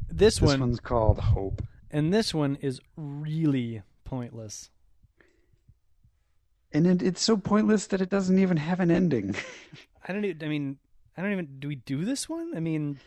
this, 0.10 0.36
This 0.36 0.42
one 0.42 0.62
one's 0.62 0.80
called 0.80 1.20
Hope. 1.20 1.62
And 1.92 2.14
this 2.14 2.34
one 2.34 2.58
is 2.62 2.82
really 2.96 3.82
pointless. 4.04 4.70
And 6.72 6.86
it, 6.86 7.02
it's 7.02 7.22
so 7.22 7.38
pointless 7.38 7.88
that 7.88 8.02
it 8.02 8.10
doesn't 8.10 8.40
even 8.40 8.58
have 8.58 8.80
an 8.80 8.92
ending. 8.92 9.36
I 10.08 10.14
don't 10.14 10.26
even. 10.26 10.44
I 10.46 10.50
mean, 10.50 10.78
I 11.16 11.22
don't 11.22 11.32
even. 11.32 11.60
Do 11.60 11.68
we 11.68 11.76
do 11.76 12.04
this 12.06 12.28
one? 12.28 12.52
I 12.56 12.60
mean, 12.60 13.00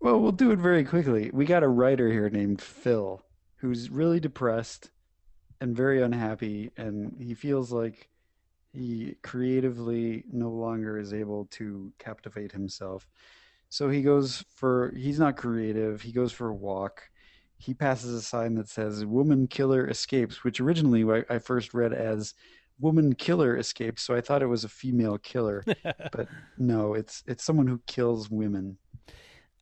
Well, 0.00 0.20
we'll 0.20 0.32
do 0.32 0.50
it 0.50 0.58
very 0.58 0.84
quickly. 0.84 1.30
We 1.32 1.44
got 1.44 1.62
a 1.62 1.68
writer 1.68 2.10
here 2.10 2.28
named 2.28 2.60
Phil 2.60 3.22
who's 3.56 3.88
really 3.88 4.20
depressed 4.20 4.90
and 5.60 5.76
very 5.76 6.02
unhappy, 6.02 6.70
and 6.76 7.16
he 7.18 7.34
feels 7.34 7.72
like 7.72 8.10
he 8.72 9.16
creatively 9.22 10.24
no 10.30 10.50
longer 10.50 10.98
is 10.98 11.14
able 11.14 11.46
to 11.46 11.92
captivate 11.98 12.52
himself. 12.52 13.08
So 13.68 13.88
he 13.88 14.02
goes 14.02 14.44
for, 14.54 14.92
he's 14.96 15.18
not 15.18 15.36
creative. 15.36 16.02
He 16.02 16.12
goes 16.12 16.32
for 16.32 16.48
a 16.48 16.54
walk. 16.54 17.02
He 17.56 17.74
passes 17.74 18.14
a 18.14 18.22
sign 18.22 18.54
that 18.56 18.68
says 18.68 19.04
Woman 19.04 19.46
Killer 19.46 19.88
Escapes, 19.88 20.44
which 20.44 20.60
originally 20.60 21.04
I, 21.04 21.34
I 21.34 21.38
first 21.38 21.72
read 21.72 21.92
as 21.92 22.34
Woman 22.80 23.14
Killer 23.14 23.56
Escapes. 23.56 24.02
So 24.02 24.14
I 24.14 24.20
thought 24.20 24.42
it 24.42 24.46
was 24.46 24.64
a 24.64 24.68
female 24.68 25.18
killer, 25.18 25.64
but 26.12 26.28
no, 26.58 26.94
it's 26.94 27.22
it's 27.26 27.44
someone 27.44 27.66
who 27.66 27.80
kills 27.86 28.30
women. 28.30 28.78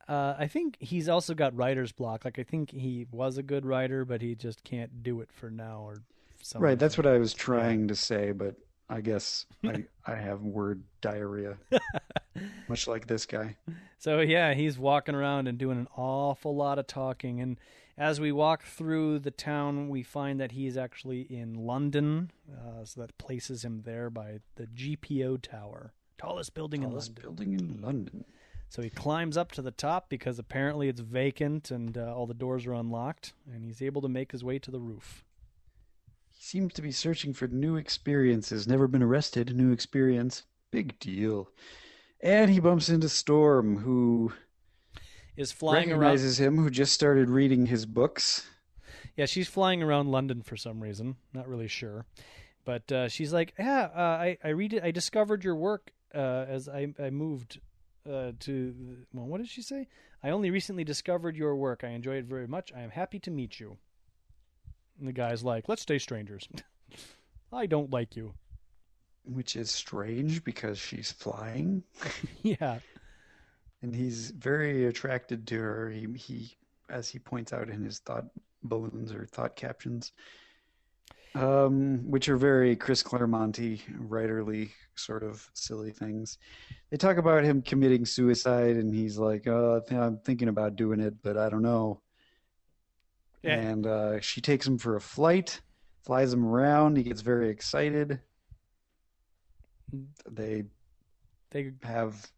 Uh, 0.07 0.35
I 0.37 0.47
think 0.47 0.77
he's 0.79 1.07
also 1.07 1.33
got 1.33 1.55
writer's 1.55 1.91
block. 1.91 2.25
Like 2.25 2.39
I 2.39 2.43
think 2.43 2.71
he 2.71 3.07
was 3.11 3.37
a 3.37 3.43
good 3.43 3.65
writer, 3.65 4.03
but 4.03 4.21
he 4.21 4.35
just 4.35 4.63
can't 4.63 5.01
do 5.03 5.21
it 5.21 5.29
for 5.31 5.49
now 5.49 5.81
or 5.81 6.01
some 6.41 6.61
Right, 6.61 6.77
that's 6.77 6.97
what 6.97 7.07
I 7.07 7.17
was 7.17 7.33
trying 7.33 7.87
to 7.87 7.95
say, 7.95 8.31
but 8.31 8.55
I 8.89 9.01
guess 9.01 9.45
I, 9.65 9.85
I 10.05 10.15
have 10.15 10.41
word 10.41 10.83
diarrhea, 11.01 11.57
much 12.67 12.87
like 12.87 13.07
this 13.07 13.25
guy. 13.25 13.55
So 13.97 14.19
yeah, 14.19 14.53
he's 14.53 14.77
walking 14.77 15.15
around 15.15 15.47
and 15.47 15.57
doing 15.57 15.77
an 15.77 15.87
awful 15.95 16.55
lot 16.55 16.79
of 16.79 16.87
talking. 16.87 17.39
And 17.39 17.57
as 17.97 18.19
we 18.19 18.31
walk 18.31 18.63
through 18.63 19.19
the 19.19 19.31
town, 19.31 19.89
we 19.89 20.03
find 20.03 20.39
that 20.39 20.53
he's 20.53 20.77
actually 20.77 21.21
in 21.21 21.53
London. 21.53 22.31
Uh, 22.51 22.83
so 22.85 23.01
that 23.01 23.17
places 23.17 23.63
him 23.63 23.83
there 23.85 24.09
by 24.09 24.39
the 24.55 24.65
GPO 24.67 25.41
Tower, 25.41 25.93
tallest 26.17 26.53
building 26.53 26.81
Tallest 26.81 27.09
in 27.09 27.15
London. 27.15 27.35
building 27.35 27.59
in 27.59 27.81
London. 27.81 28.25
So 28.69 28.81
he 28.81 28.89
climbs 28.89 29.37
up 29.37 29.51
to 29.51 29.61
the 29.61 29.69
top 29.69 30.09
because 30.09 30.39
apparently 30.39 30.89
it's 30.89 30.99
vacant 30.99 31.69
and 31.69 31.95
uh, 31.95 32.15
all 32.15 32.25
the 32.25 32.33
doors 32.33 32.65
are 32.65 32.73
unlocked, 32.73 33.33
and 33.53 33.63
he's 33.63 33.83
able 33.83 34.01
to 34.01 34.09
make 34.09 34.31
his 34.31 34.43
way 34.43 34.57
to 34.57 34.71
the 34.71 34.79
roof. 34.79 35.23
He 36.31 36.41
seems 36.41 36.73
to 36.73 36.81
be 36.81 36.91
searching 36.91 37.33
for 37.33 37.47
new 37.47 37.75
experiences. 37.75 38.67
Never 38.67 38.87
been 38.87 39.03
arrested, 39.03 39.55
new 39.55 39.71
experience. 39.71 40.43
Big 40.71 40.97
deal. 40.99 41.49
And 42.19 42.49
he 42.49 42.59
bumps 42.59 42.89
into 42.89 43.09
Storm, 43.09 43.77
who 43.77 44.33
Is 45.35 45.51
flying 45.51 45.91
around. 45.91 45.99
recognizes 45.99 46.39
him, 46.39 46.57
who 46.57 46.69
just 46.69 46.93
started 46.93 47.29
reading 47.29 47.65
his 47.65 47.85
books. 47.85 48.47
Yeah, 49.17 49.25
she's 49.25 49.47
flying 49.47 49.81
around 49.81 50.11
London 50.11 50.41
for 50.41 50.55
some 50.55 50.81
reason. 50.81 51.15
Not 51.33 51.47
really 51.47 51.67
sure, 51.67 52.05
but 52.65 52.91
uh, 52.91 53.07
she's 53.09 53.33
like, 53.33 53.53
"Yeah, 53.57 53.89
uh, 53.95 53.99
I 53.99 54.37
I 54.43 54.49
read 54.49 54.73
it. 54.73 54.83
I 54.83 54.91
discovered 54.91 55.43
your 55.43 55.55
work 55.55 55.91
uh, 56.13 56.45
as 56.47 56.69
I 56.69 56.93
I 56.99 57.09
moved 57.09 57.59
uh, 58.07 58.31
to. 58.41 59.05
Well, 59.13 59.25
what 59.25 59.39
did 59.39 59.49
she 59.49 59.61
say? 59.61 59.87
I 60.23 60.29
only 60.29 60.51
recently 60.51 60.83
discovered 60.83 61.35
your 61.35 61.55
work. 61.55 61.83
I 61.83 61.89
enjoy 61.89 62.15
it 62.15 62.25
very 62.25 62.47
much. 62.47 62.71
I 62.75 62.81
am 62.81 62.91
happy 62.91 63.19
to 63.19 63.31
meet 63.31 63.59
you." 63.59 63.77
And 64.99 65.07
the 65.07 65.13
guy's 65.13 65.43
like, 65.43 65.67
"Let's 65.67 65.81
stay 65.81 65.99
strangers. 65.99 66.47
I 67.51 67.65
don't 67.65 67.91
like 67.91 68.15
you." 68.15 68.33
Which 69.25 69.55
is 69.55 69.71
strange 69.71 70.43
because 70.43 70.77
she's 70.77 71.11
flying. 71.11 71.83
yeah, 72.43 72.79
and 73.83 73.93
he's 73.93 74.31
very 74.31 74.85
attracted 74.87 75.45
to 75.47 75.59
her. 75.59 75.89
He, 75.89 76.07
he, 76.15 76.57
as 76.89 77.09
he 77.09 77.19
points 77.19 77.53
out 77.53 77.69
in 77.69 77.83
his 77.83 77.99
thought 77.99 78.25
balloons 78.63 79.11
or 79.11 79.25
thought 79.25 79.55
captions, 79.55 80.13
um, 81.35 81.99
which 82.09 82.29
are 82.29 82.37
very 82.37 82.75
Chris 82.75 83.03
Claremonty, 83.03 83.81
writerly 84.07 84.69
sort 84.95 85.21
of 85.21 85.49
silly 85.53 85.91
things. 85.91 86.37
They 86.89 86.97
talk 86.97 87.17
about 87.17 87.43
him 87.43 87.61
committing 87.61 88.05
suicide, 88.05 88.77
and 88.77 88.93
he's 88.93 89.17
like, 89.17 89.47
"Oh, 89.47 89.81
I'm 89.91 90.17
thinking 90.19 90.47
about 90.47 90.75
doing 90.75 90.99
it, 90.99 91.15
but 91.21 91.37
I 91.37 91.49
don't 91.49 91.63
know." 91.63 92.01
Yeah. 93.41 93.59
And 93.59 93.85
uh, 93.85 94.21
she 94.21 94.39
takes 94.39 94.65
him 94.65 94.77
for 94.77 94.95
a 94.95 95.01
flight, 95.01 95.59
flies 96.05 96.31
him 96.31 96.45
around. 96.45 96.95
He 96.95 97.03
gets 97.03 97.21
very 97.21 97.49
excited. 97.49 98.21
They 100.29 100.63
they. 101.51 101.73
have 101.83 102.31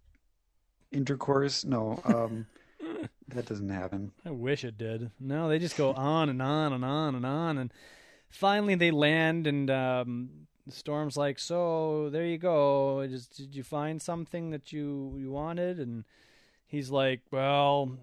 intercourse. 0.92 1.66
No, 1.66 2.02
um, 2.06 2.48
that 3.28 3.46
doesn't 3.46 3.70
happen. 3.70 4.12
I 4.26 4.32
wish 4.32 4.64
it 4.64 4.78
did. 4.78 5.12
No, 5.20 5.50
they 5.50 5.60
just 5.60 5.78
go 5.78 5.94
on 5.94 6.30
and 6.30 6.42
on 6.42 6.74
and 6.74 6.86
on 6.86 7.16
and 7.16 7.26
on, 7.26 7.58
and 7.58 7.74
finally 8.30 8.76
they 8.76 8.92
land, 8.92 9.48
and 9.48 9.70
um, 9.70 10.30
Storm's 10.70 11.18
like, 11.18 11.40
"So 11.40 12.10
there 12.10 12.26
you 12.26 12.38
go. 12.38 13.06
Just, 13.08 13.38
did 13.38 13.56
you 13.56 13.64
find 13.64 14.02
something 14.02 14.52
that 14.52 14.72
you 14.72 15.16
you 15.18 15.32
wanted?" 15.32 15.80
And 15.80 16.06
he's 16.68 16.90
like, 16.90 17.22
"Well, 17.32 17.98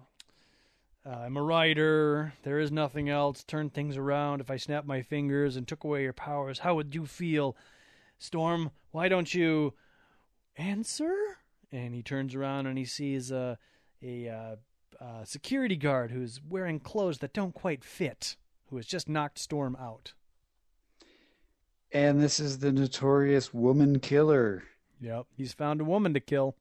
uh, 1.05 1.09
I'm 1.09 1.37
a 1.37 1.43
writer. 1.43 2.33
There 2.43 2.59
is 2.59 2.71
nothing 2.71 3.09
else. 3.09 3.43
Turn 3.43 3.69
things 3.69 3.97
around. 3.97 4.41
If 4.41 4.49
I 4.51 4.57
snapped 4.57 4.87
my 4.87 5.01
fingers 5.01 5.55
and 5.55 5.67
took 5.67 5.83
away 5.83 6.03
your 6.03 6.13
powers, 6.13 6.59
how 6.59 6.75
would 6.75 6.95
you 6.95 7.05
feel, 7.05 7.55
Storm? 8.17 8.71
Why 8.91 9.07
don't 9.07 9.33
you 9.33 9.73
answer?" 10.57 11.37
And 11.73 11.93
he 11.93 12.03
turns 12.03 12.35
around 12.35 12.67
and 12.67 12.77
he 12.77 12.85
sees 12.85 13.31
a 13.31 13.57
a 14.01 14.29
uh, 14.29 14.55
uh, 15.01 15.25
security 15.25 15.75
guard 15.75 16.11
who's 16.11 16.39
wearing 16.47 16.79
clothes 16.79 17.17
that 17.17 17.33
don't 17.33 17.53
quite 17.53 17.83
fit, 17.83 18.37
who 18.69 18.75
has 18.75 18.85
just 18.85 19.09
knocked 19.09 19.39
Storm 19.39 19.75
out. 19.79 20.13
And 21.91 22.21
this 22.21 22.39
is 22.39 22.59
the 22.59 22.71
notorious 22.71 23.53
woman 23.53 23.99
killer. 23.99 24.63
Yep, 25.01 25.25
he's 25.35 25.53
found 25.53 25.81
a 25.81 25.85
woman 25.85 26.13
to 26.13 26.19
kill. 26.19 26.55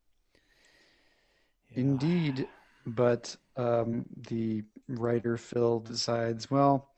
Yeah. 1.70 1.80
Indeed. 1.80 2.48
But 2.84 3.36
um, 3.56 4.06
the 4.28 4.64
writer 4.88 5.36
Phil 5.36 5.80
decides, 5.80 6.50
well, 6.50 6.88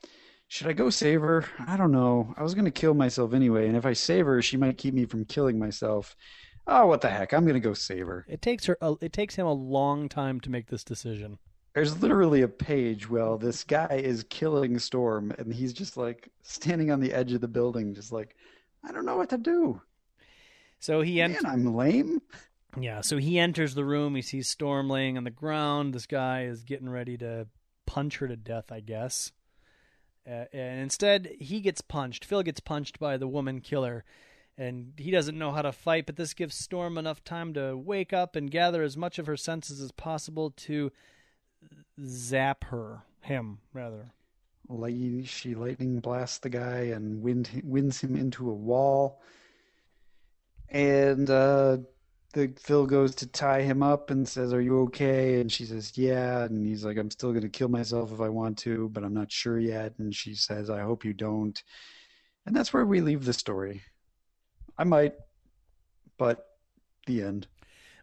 should 0.48 0.66
I 0.66 0.72
go 0.72 0.88
save 0.88 1.20
her? 1.20 1.44
I 1.66 1.76
don't 1.76 1.92
know. 1.92 2.32
I 2.36 2.42
was 2.42 2.54
going 2.54 2.64
to 2.64 2.70
kill 2.70 2.94
myself 2.94 3.34
anyway, 3.34 3.66
and 3.66 3.76
if 3.76 3.84
I 3.84 3.92
save 3.92 4.26
her, 4.26 4.40
she 4.40 4.56
might 4.56 4.78
keep 4.78 4.94
me 4.94 5.04
from 5.04 5.24
killing 5.24 5.58
myself. 5.58 6.16
Oh, 6.66 6.86
what 6.86 7.00
the 7.02 7.10
heck? 7.10 7.32
I'm 7.32 7.44
going 7.44 7.54
to 7.54 7.60
go 7.60 7.74
save 7.74 8.06
her. 8.06 8.24
It 8.28 8.40
takes 8.40 8.66
her. 8.66 8.78
A, 8.80 8.94
it 9.00 9.12
takes 9.12 9.34
him 9.34 9.46
a 9.46 9.52
long 9.52 10.08
time 10.08 10.40
to 10.40 10.50
make 10.50 10.68
this 10.68 10.84
decision. 10.84 11.38
There's 11.74 12.00
literally 12.00 12.42
a 12.42 12.48
page 12.48 13.10
where 13.10 13.36
this 13.36 13.64
guy 13.64 14.00
is 14.02 14.24
killing 14.30 14.78
Storm, 14.78 15.32
and 15.38 15.52
he's 15.52 15.72
just 15.72 15.96
like 15.96 16.30
standing 16.42 16.90
on 16.90 17.00
the 17.00 17.12
edge 17.12 17.32
of 17.32 17.40
the 17.40 17.48
building, 17.48 17.94
just 17.94 18.12
like, 18.12 18.36
I 18.84 18.92
don't 18.92 19.04
know 19.04 19.16
what 19.16 19.30
to 19.30 19.38
do. 19.38 19.80
So 20.78 21.00
he 21.00 21.16
Man, 21.16 21.30
enters. 21.30 21.44
I'm 21.44 21.74
lame. 21.74 22.22
Yeah, 22.78 23.00
so 23.00 23.18
he 23.18 23.38
enters 23.38 23.74
the 23.74 23.84
room. 23.84 24.14
He 24.14 24.22
sees 24.22 24.48
Storm 24.48 24.88
laying 24.88 25.16
on 25.16 25.24
the 25.24 25.30
ground. 25.30 25.94
This 25.94 26.06
guy 26.06 26.44
is 26.44 26.62
getting 26.62 26.88
ready 26.88 27.16
to 27.18 27.46
punch 27.86 28.18
her 28.18 28.28
to 28.28 28.36
death, 28.36 28.70
I 28.70 28.80
guess. 28.80 29.32
Uh, 30.26 30.44
and 30.52 30.80
instead, 30.80 31.36
he 31.38 31.60
gets 31.60 31.80
punched. 31.80 32.24
Phil 32.24 32.42
gets 32.42 32.60
punched 32.60 32.98
by 32.98 33.16
the 33.16 33.28
woman 33.28 33.60
killer. 33.60 34.04
And 34.56 34.92
he 34.96 35.10
doesn't 35.10 35.38
know 35.38 35.50
how 35.50 35.62
to 35.62 35.72
fight, 35.72 36.06
but 36.06 36.16
this 36.16 36.32
gives 36.32 36.54
Storm 36.54 36.96
enough 36.96 37.24
time 37.24 37.54
to 37.54 37.76
wake 37.76 38.12
up 38.12 38.36
and 38.36 38.50
gather 38.50 38.82
as 38.82 38.96
much 38.96 39.18
of 39.18 39.26
her 39.26 39.36
senses 39.36 39.80
as 39.80 39.90
possible 39.92 40.50
to 40.50 40.92
zap 42.04 42.64
her. 42.64 43.02
Him, 43.22 43.60
rather. 43.72 44.12
She 45.24 45.54
lightning 45.54 46.00
blasts 46.00 46.38
the 46.38 46.50
guy 46.50 46.90
and 46.94 47.22
wind, 47.22 47.48
winds 47.64 48.02
him 48.02 48.16
into 48.16 48.50
a 48.50 48.54
wall. 48.54 49.22
And 50.68 51.30
uh, 51.30 51.78
the 52.34 52.52
Phil 52.58 52.86
goes 52.86 53.14
to 53.16 53.26
tie 53.26 53.62
him 53.62 53.82
up 53.82 54.10
and 54.10 54.28
says, 54.28 54.52
"Are 54.52 54.60
you 54.60 54.82
okay?" 54.82 55.40
And 55.40 55.50
she 55.50 55.64
says, 55.64 55.96
"Yeah." 55.96 56.44
And 56.44 56.66
he's 56.66 56.84
like, 56.84 56.98
"I'm 56.98 57.10
still 57.10 57.30
going 57.30 57.42
to 57.42 57.48
kill 57.48 57.68
myself 57.68 58.12
if 58.12 58.20
I 58.20 58.28
want 58.28 58.58
to, 58.58 58.90
but 58.90 59.04
I'm 59.04 59.14
not 59.14 59.32
sure 59.32 59.58
yet." 59.58 59.94
And 59.98 60.14
she 60.14 60.34
says, 60.34 60.68
"I 60.68 60.80
hope 60.82 61.04
you 61.04 61.14
don't." 61.14 61.62
And 62.44 62.54
that's 62.54 62.72
where 62.74 62.84
we 62.84 63.00
leave 63.00 63.24
the 63.24 63.32
story. 63.32 63.82
I 64.76 64.84
might, 64.84 65.14
but 66.18 66.46
the 67.06 67.22
end. 67.22 67.46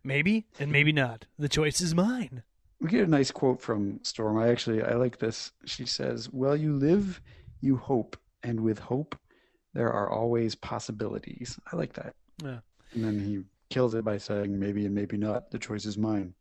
Maybe, 0.04 0.48
and 0.60 0.72
maybe 0.72 0.92
not. 0.92 1.26
The 1.38 1.50
choice 1.50 1.82
is 1.82 1.94
mine. 1.94 2.44
We 2.80 2.90
get 2.90 3.08
a 3.08 3.10
nice 3.10 3.30
quote 3.30 3.62
from 3.62 4.00
Storm. 4.04 4.38
I 4.40 4.50
actually 4.50 4.82
I 4.82 4.96
like 4.96 5.20
this. 5.20 5.52
She 5.66 5.86
says, 5.86 6.30
"Well, 6.32 6.56
you 6.56 6.74
live, 6.74 7.22
you 7.60 7.78
hope, 7.78 8.18
and 8.42 8.62
with 8.62 8.80
hope, 8.80 9.16
there 9.74 9.92
are 9.92 10.10
always 10.10 10.56
possibilities." 10.56 11.60
I 11.72 11.76
like 11.76 11.94
that. 11.94 12.16
Yeah. 12.44 12.60
And 12.94 13.04
then 13.04 13.20
he 13.20 13.44
kills 13.70 13.94
it 13.94 14.04
by 14.04 14.18
saying, 14.18 14.58
"Maybe 14.60 14.86
and 14.86 14.96
maybe 14.96 15.18
not. 15.18 15.52
The 15.52 15.60
choice 15.60 15.86
is 15.86 15.98
mine." 15.98 16.34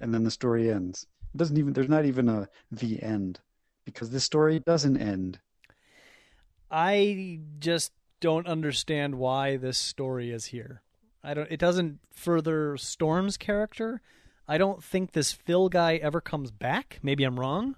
And 0.00 0.14
then 0.14 0.22
the 0.22 0.30
story 0.30 0.70
ends. 0.70 1.06
It 1.34 1.38
doesn't 1.38 1.56
even. 1.56 1.72
There's 1.72 1.88
not 1.88 2.04
even 2.04 2.28
a 2.28 2.48
the 2.70 3.02
end 3.02 3.40
because 3.84 4.10
this 4.10 4.24
story 4.24 4.60
doesn't 4.60 4.96
end. 4.96 5.40
I 6.70 7.40
just 7.58 7.92
don't 8.24 8.46
understand 8.46 9.16
why 9.16 9.58
this 9.58 9.76
story 9.76 10.30
is 10.30 10.46
here. 10.46 10.80
I 11.22 11.34
don't. 11.34 11.50
It 11.50 11.60
doesn't 11.60 11.98
further 12.10 12.74
Storm's 12.78 13.36
character. 13.36 14.00
I 14.48 14.56
don't 14.56 14.82
think 14.82 15.12
this 15.12 15.30
Phil 15.30 15.68
guy 15.68 15.96
ever 15.96 16.22
comes 16.22 16.50
back. 16.50 17.00
Maybe 17.02 17.24
I'm 17.24 17.38
wrong. 17.38 17.76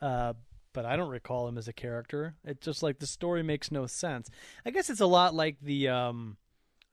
Uh, 0.00 0.34
but 0.72 0.84
I 0.84 0.94
don't 0.94 1.10
recall 1.10 1.48
him 1.48 1.58
as 1.58 1.66
a 1.66 1.72
character. 1.72 2.36
It's 2.44 2.64
just 2.64 2.84
like 2.84 3.00
the 3.00 3.08
story 3.08 3.42
makes 3.42 3.72
no 3.72 3.88
sense. 3.88 4.30
I 4.64 4.70
guess 4.70 4.88
it's 4.88 5.00
a 5.00 5.06
lot 5.06 5.34
like 5.34 5.56
the 5.60 5.88
um, 5.88 6.36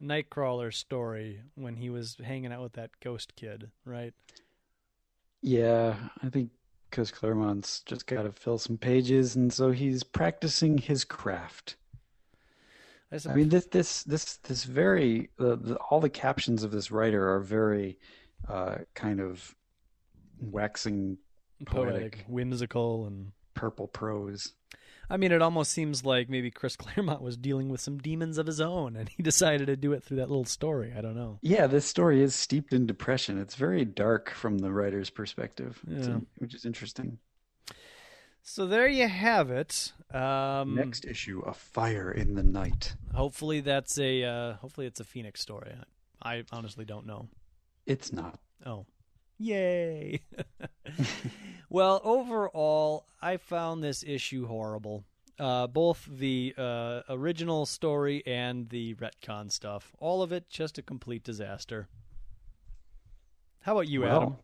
Nightcrawler 0.01 0.73
story 0.73 1.41
when 1.53 1.75
he 1.75 1.91
was 1.91 2.17
hanging 2.23 2.51
out 2.51 2.63
with 2.63 2.73
that 2.73 2.89
ghost 3.03 3.35
kid, 3.35 3.69
right? 3.85 4.15
Yeah, 5.43 5.95
I 6.23 6.29
think 6.29 6.49
because 6.89 7.11
Claremont's 7.11 7.81
just 7.81 8.07
got 8.07 8.23
to 8.23 8.31
fill 8.31 8.57
some 8.57 8.79
pages, 8.79 9.35
and 9.35 9.53
so 9.53 9.69
he's 9.69 10.01
practicing 10.01 10.79
his 10.79 11.03
craft. 11.03 11.75
I, 13.11 13.17
I 13.29 13.33
mean, 13.35 13.49
this 13.49 13.65
this 13.67 14.03
this 14.03 14.37
this 14.37 14.63
very 14.65 15.29
the, 15.37 15.55
the, 15.55 15.75
all 15.75 15.99
the 15.99 16.09
captions 16.09 16.63
of 16.63 16.71
this 16.71 16.91
writer 16.91 17.33
are 17.33 17.39
very 17.39 17.97
uh, 18.47 18.75
kind 18.93 19.19
of 19.19 19.55
waxing 20.39 21.17
poetic, 21.65 21.93
Poetic. 21.93 22.25
whimsical, 22.27 23.05
and 23.05 23.31
purple 23.53 23.87
prose. 23.87 24.53
I 25.11 25.17
mean, 25.17 25.31
it 25.31 25.41
almost 25.41 25.71
seems 25.71 26.05
like 26.05 26.29
maybe 26.29 26.51
Chris 26.51 26.75
Claremont 26.77 27.21
was 27.21 27.35
dealing 27.35 27.69
with 27.69 27.81
some 27.81 27.97
demons 27.97 28.37
of 28.37 28.45
his 28.45 28.61
own, 28.61 28.95
and 28.95 29.09
he 29.09 29.23
decided 29.23 29.65
to 29.67 29.75
do 29.75 29.91
it 29.93 30.03
through 30.03 30.17
that 30.17 30.29
little 30.29 30.45
story. 30.45 30.93
I 30.95 31.01
don't 31.01 31.15
know. 31.15 31.39
Yeah, 31.41 31.65
this 31.67 31.85
story 31.85 32.21
is 32.21 32.35
steeped 32.35 32.73
in 32.73 32.85
depression. 32.85 33.39
It's 33.39 33.55
very 33.55 33.85
dark 33.85 34.29
from 34.29 34.59
the 34.59 34.71
writer's 34.71 35.09
perspective, 35.09 35.79
Yeah. 35.87 36.19
which 36.37 36.53
is 36.53 36.65
interesting. 36.65 37.17
So 38.51 38.65
there 38.65 38.87
you 38.87 39.07
have 39.07 39.51
it. 39.51 39.93
Um, 40.11 40.73
Next 40.73 41.05
issue, 41.05 41.43
A 41.45 41.53
Fire 41.53 42.11
in 42.11 42.33
the 42.33 42.41
Night. 42.41 42.95
hopefully 43.13 43.59
that's 43.61 43.99
a 43.99 44.23
uh, 44.23 44.53
hopefully 44.53 44.87
it's 44.87 44.99
a 44.99 45.03
Phoenix 45.03 45.39
story. 45.39 45.71
I 46.23 46.43
honestly 46.51 46.83
don't 46.83 47.05
know. 47.05 47.29
It's 47.85 48.11
not. 48.11 48.39
Oh, 48.65 48.87
yay! 49.37 50.21
well, 51.69 52.01
overall, 52.03 53.05
I 53.21 53.37
found 53.37 53.83
this 53.83 54.03
issue 54.03 54.47
horrible. 54.47 55.03
Uh, 55.37 55.67
both 55.67 56.07
the 56.11 56.55
uh, 56.57 57.01
original 57.07 57.67
story 57.67 58.23
and 58.25 58.67
the 58.69 58.95
retcon 58.95 59.51
stuff. 59.51 59.95
All 59.99 60.23
of 60.23 60.31
it 60.31 60.49
just 60.49 60.79
a 60.79 60.81
complete 60.81 61.23
disaster. 61.23 61.87
How 63.61 63.73
about 63.73 63.87
you, 63.87 64.01
Well, 64.01 64.15
Adam? 64.17 64.35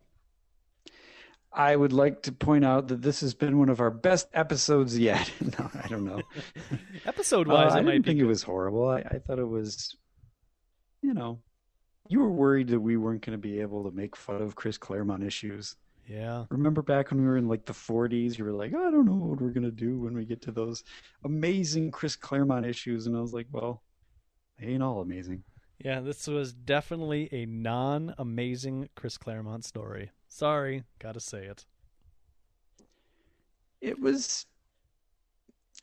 I 1.55 1.75
would 1.75 1.93
like 1.93 2.23
to 2.23 2.31
point 2.33 2.65
out 2.65 2.89
that 2.89 3.01
this 3.01 3.21
has 3.21 3.33
been 3.33 3.57
one 3.57 3.69
of 3.69 3.79
our 3.79 3.91
best 3.91 4.27
episodes 4.33 4.97
yet. 4.97 5.31
no, 5.41 5.69
I 5.83 5.87
don't 5.87 6.03
know. 6.05 6.21
Episode 7.05 7.47
Uh, 7.49 7.53
wise, 7.53 7.73
I 7.73 7.79
it 7.79 7.83
might 7.83 7.91
didn't 7.93 8.05
think 8.05 8.19
it 8.19 8.25
was 8.25 8.43
horrible. 8.43 8.89
I, 8.89 8.99
I 8.99 9.19
thought 9.19 9.39
it 9.39 9.47
was, 9.47 9.95
you 11.01 11.13
know, 11.13 11.39
you 12.09 12.19
were 12.19 12.31
worried 12.31 12.67
that 12.69 12.79
we 12.79 12.97
weren't 12.97 13.25
going 13.25 13.37
to 13.37 13.41
be 13.41 13.61
able 13.61 13.83
to 13.89 13.91
make 13.95 14.15
fun 14.15 14.41
of 14.41 14.55
Chris 14.55 14.77
Claremont 14.77 15.23
issues. 15.23 15.75
Yeah. 16.07 16.45
Remember 16.49 16.81
back 16.81 17.09
when 17.09 17.21
we 17.21 17.25
were 17.27 17.37
in 17.37 17.47
like 17.47 17.65
the 17.65 17.73
40s, 17.73 18.37
you 18.37 18.45
were 18.45 18.51
like, 18.53 18.75
I 18.75 18.91
don't 18.91 19.05
know 19.05 19.15
what 19.15 19.41
we're 19.41 19.49
going 19.49 19.63
to 19.63 19.71
do 19.71 19.99
when 19.99 20.13
we 20.13 20.25
get 20.25 20.41
to 20.43 20.51
those 20.51 20.83
amazing 21.23 21.91
Chris 21.91 22.15
Claremont 22.15 22.65
issues. 22.65 23.07
And 23.07 23.15
I 23.17 23.21
was 23.21 23.33
like, 23.33 23.47
well, 23.51 23.81
they 24.59 24.67
ain't 24.67 24.83
all 24.83 25.01
amazing. 25.01 25.43
Yeah, 25.79 26.01
this 26.01 26.27
was 26.27 26.53
definitely 26.53 27.27
a 27.31 27.45
non 27.45 28.13
amazing 28.17 28.89
Chris 28.95 29.17
Claremont 29.17 29.65
story. 29.65 30.11
Sorry, 30.27 30.83
gotta 30.99 31.19
say 31.19 31.45
it. 31.45 31.65
It 33.81 33.99
was, 33.99 34.45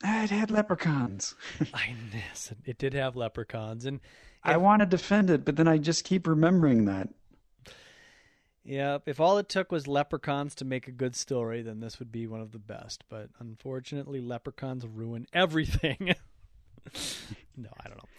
uh, 0.03 0.21
it 0.23 0.29
had 0.29 0.51
leprechauns. 0.51 1.35
I 1.73 1.95
yes, 2.13 2.51
it- 2.51 2.57
it 2.71 2.77
did 2.77 2.93
have 2.93 3.15
leprechauns, 3.15 3.85
and 3.85 3.99
I 4.43 4.57
want 4.57 4.81
to 4.81 4.85
defend 4.85 5.29
it, 5.29 5.45
but 5.45 5.55
then 5.55 5.67
I 5.67 5.77
just 5.77 6.03
keep 6.03 6.27
remembering 6.27 6.85
that. 6.85 7.07
yeah, 8.65 8.97
if 9.05 9.19
all 9.21 9.37
it 9.37 9.47
took 9.47 9.71
was 9.71 9.87
leprechauns 9.87 10.53
to 10.55 10.65
make 10.65 10.87
a 10.87 10.91
good 10.91 11.15
story, 11.15 11.61
then 11.61 11.79
this 11.79 11.97
would 11.99 12.11
be 12.11 12.27
one 12.27 12.41
of 12.41 12.51
the 12.51 12.59
best. 12.59 13.03
But 13.09 13.29
unfortunately, 13.39 14.19
leprechauns 14.19 14.85
ruin 14.85 15.27
everything. 15.33 15.97
no, 17.55 17.69
I 17.79 17.87
don't 17.87 17.97
know. 17.97 18.09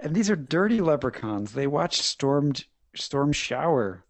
And 0.00 0.14
these 0.14 0.30
are 0.30 0.36
dirty 0.36 0.80
leprechauns. 0.80 1.52
They 1.52 1.66
watched 1.66 2.02
Storm 2.02 2.52
Storm 2.96 3.32
shower. 3.32 4.04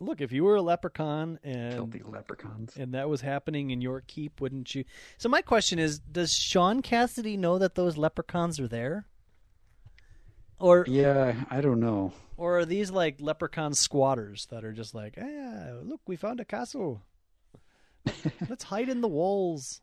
Look, 0.00 0.20
if 0.20 0.32
you 0.32 0.44
were 0.44 0.56
a 0.56 0.62
leprechaun 0.62 1.38
and 1.42 1.72
Filthy 1.74 2.02
leprechauns. 2.04 2.76
and 2.76 2.92
that 2.94 3.08
was 3.08 3.20
happening 3.22 3.70
in 3.70 3.80
your 3.80 4.02
keep, 4.06 4.40
wouldn't 4.40 4.74
you? 4.74 4.84
So 5.16 5.28
my 5.28 5.40
question 5.42 5.78
is, 5.78 5.98
does 5.98 6.32
Sean 6.32 6.82
Cassidy 6.82 7.36
know 7.36 7.58
that 7.58 7.74
those 7.74 7.96
leprechauns 7.96 8.60
are 8.60 8.68
there? 8.68 9.06
Or 10.60 10.84
Yeah, 10.88 11.44
I 11.50 11.60
don't 11.60 11.80
know. 11.80 12.12
or 12.36 12.58
are 12.58 12.64
these 12.64 12.90
like 12.90 13.16
leprechaun 13.20 13.74
squatters 13.74 14.46
that 14.46 14.64
are 14.64 14.72
just 14.72 14.94
like, 14.94 15.16
"Ah, 15.20 15.78
look, 15.82 16.00
we 16.06 16.16
found 16.16 16.38
a 16.40 16.44
castle. 16.44 17.02
Let's 18.48 18.64
hide 18.64 18.88
in 18.88 19.00
the 19.00 19.08
walls." 19.08 19.80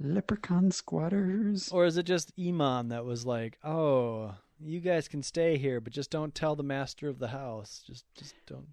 Leprechaun 0.00 0.70
squatters. 0.70 1.70
Or 1.70 1.84
is 1.84 1.96
it 1.96 2.04
just 2.04 2.36
Eamon 2.36 2.90
that 2.90 3.04
was 3.04 3.26
like, 3.26 3.58
"Oh, 3.64 4.34
you 4.60 4.80
guys 4.80 5.08
can 5.08 5.22
stay 5.22 5.58
here, 5.58 5.80
but 5.80 5.92
just 5.92 6.10
don't 6.10 6.34
tell 6.34 6.56
the 6.56 6.62
master 6.62 7.08
of 7.08 7.18
the 7.18 7.28
house. 7.28 7.82
Just 7.86 8.04
just 8.14 8.34
don't." 8.46 8.68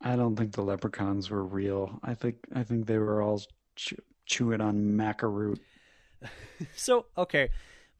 I 0.00 0.14
don't 0.14 0.36
think 0.36 0.52
the 0.52 0.62
leprechauns 0.62 1.28
were 1.30 1.44
real. 1.44 1.98
I 2.02 2.14
think 2.14 2.36
I 2.54 2.62
think 2.62 2.86
they 2.86 2.98
were 2.98 3.20
all 3.22 3.42
chew- 3.76 4.02
chewing 4.26 4.60
on 4.60 4.96
macaroot. 4.96 5.60
So, 6.74 7.06
okay, 7.16 7.50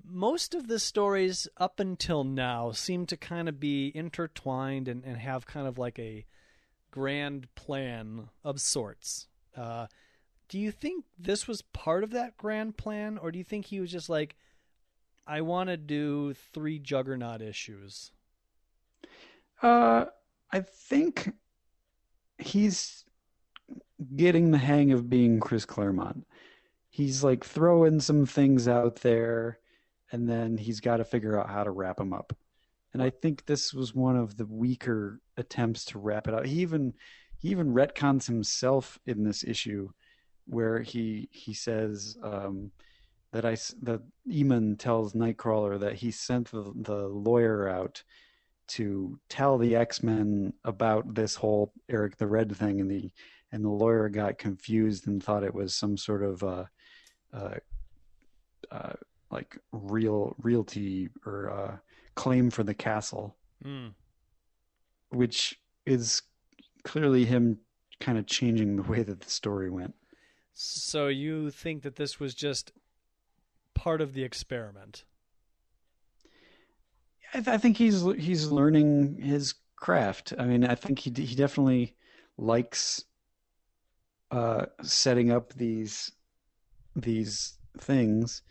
most 0.05 0.53
of 0.53 0.66
the 0.66 0.80
stories 0.80 1.46
up 1.57 1.78
until 1.78 2.24
now 2.24 2.72
seem 2.72 3.07
to 3.07 3.16
kind 3.16 3.49
of 3.49 3.61
be 3.61 3.92
intertwined 3.94 4.88
and, 4.88 5.05
and 5.05 5.16
have 5.18 5.46
kind 5.46 5.68
of 5.68 5.78
like 5.78 5.99
a 6.01 6.26
grand 6.90 7.55
plan 7.55 8.28
of 8.42 8.61
sorts. 8.61 9.28
Uh, 9.57 9.86
do 10.49 10.59
you 10.59 10.70
think 10.72 11.05
this 11.18 11.46
was 11.46 11.62
part 11.62 12.03
of 12.03 12.11
that 12.11 12.36
grand 12.36 12.76
plan, 12.76 13.18
or 13.18 13.30
do 13.30 13.38
you 13.38 13.44
think 13.44 13.66
he 13.66 13.80
was 13.80 13.92
just 13.92 14.09
like, 14.09 14.34
I 15.28 15.42
want 15.42 15.68
to 15.68 15.76
do 15.76 16.32
three 16.54 16.78
Juggernaut 16.78 17.42
issues? 17.42 18.12
Uh, 19.62 20.06
I 20.50 20.60
think 20.60 21.30
he's 22.38 23.04
getting 24.16 24.50
the 24.50 24.58
hang 24.58 24.90
of 24.92 25.10
being 25.10 25.38
Chris 25.38 25.66
Claremont. 25.66 26.26
He's 26.88 27.22
like 27.22 27.44
throwing 27.44 28.00
some 28.00 28.24
things 28.24 28.66
out 28.66 28.96
there, 28.96 29.58
and 30.10 30.26
then 30.26 30.56
he's 30.56 30.80
got 30.80 30.96
to 30.96 31.04
figure 31.04 31.38
out 31.38 31.50
how 31.50 31.62
to 31.62 31.70
wrap 31.70 31.98
them 31.98 32.14
up. 32.14 32.34
And 32.94 33.02
I 33.02 33.10
think 33.10 33.44
this 33.44 33.74
was 33.74 33.94
one 33.94 34.16
of 34.16 34.38
the 34.38 34.46
weaker 34.46 35.20
attempts 35.36 35.84
to 35.86 35.98
wrap 35.98 36.26
it 36.26 36.32
up. 36.32 36.46
He 36.46 36.62
even 36.62 36.94
he 37.36 37.50
even 37.50 37.74
retcons 37.74 38.26
himself 38.26 38.98
in 39.04 39.24
this 39.24 39.44
issue, 39.44 39.90
where 40.46 40.80
he 40.80 41.28
he 41.30 41.52
says 41.52 42.16
um, 42.22 42.72
that 43.32 43.44
I 43.44 43.56
that 43.82 44.00
Eamon 44.28 44.78
tells 44.78 45.12
Nightcrawler 45.12 45.78
that 45.80 45.94
he 45.94 46.10
sent 46.10 46.50
the 46.50 46.72
the 46.76 47.08
lawyer 47.08 47.68
out 47.68 48.02
to 48.68 49.18
tell 49.28 49.56
the 49.56 49.74
X-Men 49.76 50.52
about 50.64 51.14
this 51.14 51.34
whole 51.34 51.72
Eric 51.88 52.16
the 52.16 52.26
Red 52.26 52.54
thing 52.56 52.80
and 52.80 52.90
the 52.90 53.10
and 53.52 53.64
the 53.64 53.70
lawyer 53.70 54.08
got 54.08 54.38
confused 54.38 55.06
and 55.06 55.22
thought 55.22 55.42
it 55.42 55.54
was 55.54 55.74
some 55.74 55.96
sort 55.96 56.22
of 56.22 56.42
uh 56.42 56.64
uh, 57.32 57.54
uh 58.70 58.92
like 59.30 59.58
real 59.72 60.34
realty 60.38 61.08
or 61.26 61.50
uh 61.50 61.76
claim 62.14 62.50
for 62.50 62.62
the 62.62 62.74
castle 62.74 63.36
Hmm. 63.62 63.88
which 65.10 65.58
is 65.84 66.22
clearly 66.84 67.24
him 67.24 67.59
kind 68.00 68.18
of 68.18 68.26
changing 68.26 68.76
the 68.76 68.82
way 68.82 69.02
that 69.02 69.20
the 69.20 69.30
story 69.30 69.68
went 69.70 69.94
So 70.55 71.09
you 71.09 71.50
think 71.50 71.82
that 71.82 71.96
this 71.96 72.20
was 72.20 72.34
just 72.34 72.72
part 73.78 74.00
of 74.00 74.12
the 74.12 74.24
experiment? 74.24 75.05
I, 77.32 77.38
th- 77.38 77.48
I 77.48 77.59
think 77.59 77.76
he's 77.76 78.02
he's 78.16 78.50
learning 78.50 79.18
his 79.22 79.55
craft. 79.76 80.34
I 80.36 80.44
mean, 80.44 80.64
I 80.64 80.74
think 80.74 80.98
he 80.98 81.10
d- 81.10 81.24
he 81.24 81.36
definitely 81.36 81.94
likes 82.36 83.05
uh, 84.32 84.66
setting 84.82 85.30
up 85.30 85.52
these 85.55 86.10
these 86.96 87.56
things, 87.78 88.42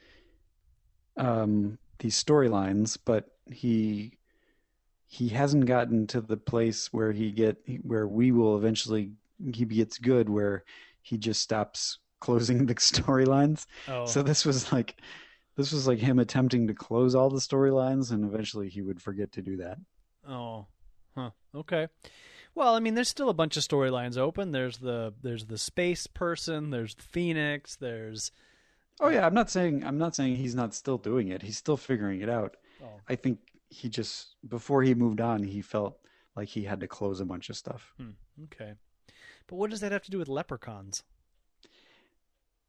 um, 1.17 1.77
these 1.99 2.23
storylines, 2.23 2.97
but 3.03 3.25
he 3.51 4.17
he 5.07 5.29
hasn't 5.29 5.65
gotten 5.65 6.07
to 6.07 6.21
the 6.21 6.37
place 6.37 6.93
where 6.93 7.11
he 7.11 7.31
get 7.31 7.57
where 7.81 8.07
we 8.07 8.31
will 8.31 8.57
eventually 8.57 9.11
he 9.53 9.65
gets 9.65 9.97
good 9.97 10.29
where 10.29 10.63
he 11.01 11.17
just 11.17 11.41
stops 11.41 11.99
closing 12.19 12.65
the 12.65 12.75
storylines. 12.75 13.65
Oh, 13.87 14.05
So 14.05 14.23
this 14.23 14.45
was 14.45 14.71
like 14.71 14.99
this 15.55 15.71
was 15.71 15.87
like 15.87 15.99
him 15.99 16.19
attempting 16.19 16.67
to 16.67 16.73
close 16.73 17.15
all 17.15 17.29
the 17.29 17.39
storylines 17.39 18.11
and 18.11 18.23
eventually 18.23 18.69
he 18.69 18.81
would 18.81 19.01
forget 19.01 19.31
to 19.33 19.41
do 19.41 19.57
that. 19.57 19.79
Oh, 20.27 20.67
huh. 21.15 21.31
Okay. 21.55 21.87
Well, 22.53 22.75
I 22.75 22.79
mean, 22.79 22.95
there's 22.95 23.09
still 23.09 23.29
a 23.29 23.33
bunch 23.35 23.55
of 23.57 23.63
storylines 23.63 24.17
open. 24.17 24.51
There's 24.51 24.77
the 24.77 25.13
there's 25.21 25.45
the 25.45 25.57
space 25.57 26.07
person. 26.07 26.69
There's 26.71 26.95
Phoenix. 26.99 27.75
There's 27.75 28.31
Oh 28.99 29.09
yeah, 29.09 29.25
I'm 29.25 29.33
not 29.35 29.49
saying 29.51 29.83
I'm 29.83 29.97
not 29.99 30.15
saying 30.15 30.37
he's 30.37 30.55
not 30.55 30.73
still 30.73 30.97
doing 30.97 31.27
it. 31.27 31.41
He's 31.43 31.57
still 31.57 31.77
figuring 31.77 32.21
it 32.21 32.29
out. 32.29 32.57
oh, 32.83 32.99
I 33.07 33.15
think 33.15 33.39
he 33.69 33.89
just 33.89 34.35
before 34.47 34.81
he 34.81 34.95
moved 34.95 35.21
on, 35.21 35.43
he 35.43 35.61
felt 35.61 35.99
like 36.35 36.47
he 36.49 36.63
had 36.63 36.79
to 36.79 36.87
close 36.87 37.19
a 37.19 37.25
bunch 37.25 37.49
of 37.49 37.57
stuff. 37.57 37.93
hmm, 37.97 38.11
okay. 38.45 38.73
But 39.47 39.55
what 39.55 39.69
does 39.69 39.79
that 39.81 39.91
have 39.91 40.03
to 40.03 40.11
do 40.11 40.17
with 40.19 40.27
leprechauns? 40.27 41.03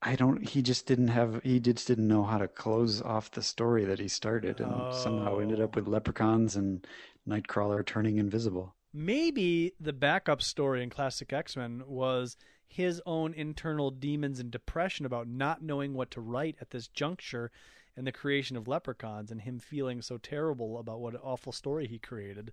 I 0.03 0.15
don't 0.15 0.47
he 0.49 0.63
just 0.63 0.87
didn't 0.87 1.09
have 1.09 1.43
he 1.43 1.59
just 1.59 1.87
didn't 1.89 2.07
know 2.07 2.23
how 2.25 2.39
to 2.39 2.47
close 2.49 3.03
off 3.03 3.31
the 3.33 3.43
story 3.43 3.85
that 3.85 3.99
he 3.99 4.07
started 4.09 4.61
and 4.61 4.95
somehow 4.95 5.39
ended 5.39 5.61
up 5.61 5.77
Oh. 5.77 5.81
with 5.81 5.89
leprechauns 5.89 6.55
and 6.57 6.87
Nightcrawler 7.29 7.85
turning 7.85 8.17
invisible. 8.19 8.75
Maybe 8.93 9.75
the 9.81 9.93
backup 9.93 10.41
story 10.41 10.83
in 10.83 10.91
Classic 10.91 11.33
X 11.33 11.57
Men 11.57 11.83
was 11.87 12.37
his 12.69 13.03
own 13.07 13.35
internal 13.35 13.91
demons 13.91 14.39
and 14.39 14.51
depression 14.51 15.05
about 15.05 15.27
not 15.27 15.63
knowing 15.63 15.95
what 15.95 16.11
to 16.13 16.21
write 16.21 16.57
at 16.61 16.71
this 16.71 16.87
juncture 16.89 17.51
and 17.97 18.07
the 18.07 18.13
creation 18.13 18.57
of 18.57 18.69
leprechauns 18.69 19.31
and 19.33 19.41
him 19.41 19.59
feeling 19.59 20.01
so 20.01 20.17
terrible 20.19 20.79
about 20.79 21.01
what 21.01 21.15
an 21.15 21.21
awful 21.25 21.51
story 21.53 21.89
he 21.89 21.99
created 21.99 22.53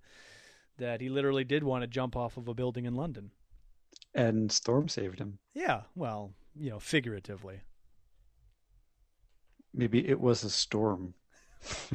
that 0.78 1.00
he 1.00 1.08
literally 1.08 1.44
did 1.44 1.62
want 1.62 1.82
to 1.82 1.86
jump 1.86 2.16
off 2.16 2.36
of 2.36 2.48
a 2.48 2.54
building 2.54 2.84
in 2.86 2.94
London. 2.94 3.30
And 4.14 4.50
Storm 4.50 4.88
saved 4.88 5.18
him. 5.20 5.38
Yeah, 5.54 5.82
well, 5.94 6.32
you 6.58 6.70
know, 6.70 6.78
figuratively. 6.78 7.60
Maybe 9.72 10.08
it 10.08 10.20
was 10.20 10.42
a 10.44 10.50
storm. 10.50 11.14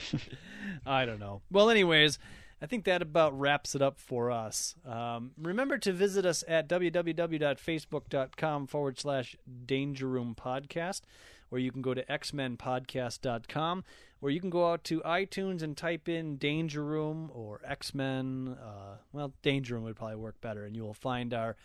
I 0.85 1.05
don't 1.05 1.19
know. 1.19 1.41
Well, 1.49 1.69
anyways, 1.69 2.19
I 2.61 2.67
think 2.67 2.85
that 2.85 3.01
about 3.01 3.37
wraps 3.39 3.73
it 3.73 3.81
up 3.81 3.97
for 3.99 4.29
us. 4.29 4.75
Um, 4.85 5.31
remember 5.35 5.79
to 5.79 5.91
visit 5.91 6.25
us 6.25 6.43
at 6.47 6.69
www.facebook.com 6.69 8.67
forward 8.67 8.99
slash 8.99 9.35
Danger 9.65 10.07
Room 10.07 10.35
Podcast, 10.39 11.01
where 11.49 11.59
you 11.59 11.71
can 11.71 11.81
go 11.81 11.95
to 11.95 12.05
xmenpodcast.com, 12.05 13.83
where 14.19 14.31
you 14.31 14.39
can 14.39 14.51
go 14.51 14.71
out 14.71 14.83
to 14.83 15.01
iTunes 15.01 15.63
and 15.63 15.75
type 15.75 16.07
in 16.07 16.37
Danger 16.37 16.83
Room 16.83 17.31
or 17.33 17.61
X 17.65 17.95
Men. 17.95 18.55
Uh, 18.63 18.97
well, 19.11 19.33
Danger 19.41 19.73
Room 19.73 19.85
would 19.85 19.95
probably 19.95 20.17
work 20.17 20.39
better, 20.39 20.63
and 20.63 20.75
you 20.75 20.83
will 20.83 20.93
find 20.93 21.33
our 21.33 21.55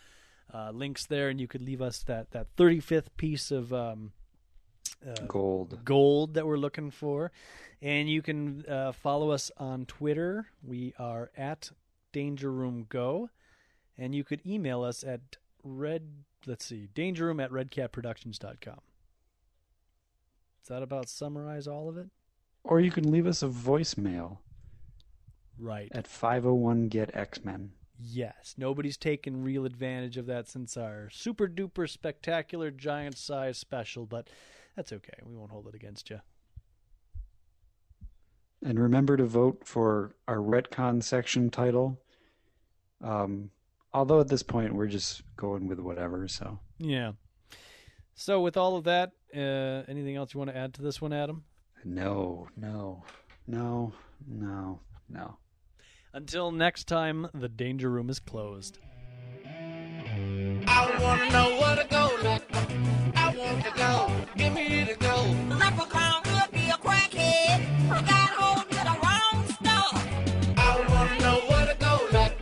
uh, 0.53 0.71
links 0.71 1.05
there, 1.05 1.29
and 1.29 1.39
you 1.39 1.47
could 1.47 1.61
leave 1.61 1.81
us 1.81 2.03
that, 2.03 2.31
that 2.31 2.55
35th 2.55 3.07
piece 3.17 3.51
of. 3.51 3.73
Um, 3.73 4.11
uh, 5.07 5.13
Gold. 5.27 5.77
gold 5.85 6.33
that 6.33 6.47
we're 6.47 6.57
looking 6.57 6.89
for. 6.89 7.31
And 7.83 8.09
you 8.09 8.23
can 8.23 8.65
uh, 8.67 8.93
follow 8.93 9.29
us 9.29 9.51
on 9.57 9.85
Twitter. 9.85 10.47
We 10.63 10.95
are 10.97 11.29
at 11.37 11.69
Danger 12.11 12.51
Room 12.51 12.87
Go. 12.89 13.29
And 13.95 14.15
you 14.15 14.23
could 14.23 14.41
email 14.43 14.83
us 14.83 15.03
at 15.03 15.37
red, 15.63 16.23
let's 16.47 16.65
see, 16.65 16.87
danger 16.95 17.25
room 17.25 17.39
at 17.39 17.51
redcatproductions.com. 17.51 18.79
is 20.63 20.67
that 20.69 20.81
about 20.81 21.09
summarize 21.09 21.67
all 21.67 21.89
of 21.89 21.97
it? 21.97 22.07
Or 22.63 22.79
you 22.79 22.89
can 22.91 23.11
leave 23.11 23.27
us 23.27 23.43
a 23.43 23.47
voicemail 23.47 24.37
Right. 25.59 25.89
at 25.91 26.07
501 26.07 26.87
Get 26.87 27.15
X 27.15 27.43
Men. 27.45 27.71
Yes. 27.99 28.55
Nobody's 28.57 28.97
taken 28.97 29.43
real 29.43 29.65
advantage 29.65 30.17
of 30.17 30.25
that 30.27 30.47
since 30.47 30.77
our 30.77 31.09
super 31.11 31.47
duper 31.47 31.89
spectacular 31.89 32.71
giant 32.71 33.17
size 33.17 33.57
special, 33.57 34.05
but 34.05 34.29
that's 34.75 34.93
okay. 34.93 35.19
We 35.23 35.35
won't 35.35 35.51
hold 35.51 35.67
it 35.67 35.75
against 35.75 36.09
you. 36.09 36.21
And 38.63 38.79
remember 38.79 39.17
to 39.17 39.25
vote 39.25 39.61
for 39.65 40.15
our 40.27 40.37
retcon 40.37 41.03
section 41.03 41.49
title. 41.49 41.99
Um, 43.03 43.51
although 43.93 44.19
at 44.19 44.27
this 44.27 44.43
point 44.43 44.73
we're 44.73 44.87
just 44.87 45.21
going 45.35 45.67
with 45.67 45.79
whatever. 45.79 46.27
So 46.27 46.59
Yeah. 46.79 47.13
So, 48.19 48.41
with 48.41 48.57
all 48.57 48.75
of 48.75 48.85
that, 48.85 49.11
uh, 49.35 49.83
anything 49.87 50.15
else 50.15 50.33
you 50.33 50.39
want 50.39 50.49
to 50.49 50.57
add 50.57 50.73
to 50.73 50.81
this 50.81 50.99
one, 50.99 51.13
Adam? 51.13 51.43
no, 51.85 52.47
no, 52.57 53.03
no, 53.45 53.93
no, 54.27 54.79
no. 55.07 55.37
Until 56.13 56.51
next 56.51 56.87
time, 56.87 57.27
the 57.33 57.49
danger 57.49 57.89
room 57.89 58.09
is 58.09 58.19
closed. 58.19 58.79
I 60.65 60.97
wanna 61.01 61.29
know 61.31 61.59
where 61.59 61.75
to 61.75 61.87
go 61.89 62.09
like. 62.23 62.43
I 63.15 63.35
want 63.35 63.63
to 63.65 63.71
go. 63.75 64.11
Give 64.35 64.53
me 64.53 64.85
the 64.85 64.95
go. 64.95 65.25
Leprechaun 65.49 66.23
could 66.23 66.51
be 66.51 66.69
a 66.69 66.77
crackhead. 66.77 67.59
He 67.59 67.89
got 67.89 68.29
hold 68.39 68.65
of 68.65 68.69
the 68.69 68.95
wrong 69.03 69.47
stuff. 69.47 70.07
I 70.57 70.85
wanna 70.89 71.19
know 71.19 71.39
where 71.49 71.67
to 71.67 71.77
go 71.79 72.07
like. 72.13 72.35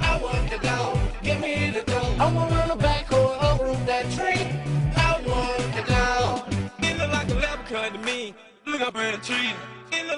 I 0.00 0.18
want 0.20 0.50
to 0.50 0.58
go. 0.58 0.98
Give 1.22 1.40
me 1.40 1.70
the 1.70 1.82
go. 1.82 2.00
I 2.18 2.32
wanna 2.32 2.54
run 2.54 2.70
a 2.70 2.76
backhoe 2.76 3.34
and 3.34 3.60
uproot 3.60 3.86
that 3.86 4.10
tree. 4.12 4.48
I 4.96 5.20
want 5.28 5.74
to 5.76 5.82
go. 5.82 6.44
It 6.86 6.98
look 6.98 7.12
like 7.12 7.30
a 7.30 7.34
leprechaun 7.34 7.92
to 7.92 7.98
me. 7.98 8.34
Look 8.66 8.80
up 8.80 8.96
in 8.96 9.12
the 9.12 9.18
tree 9.18 9.52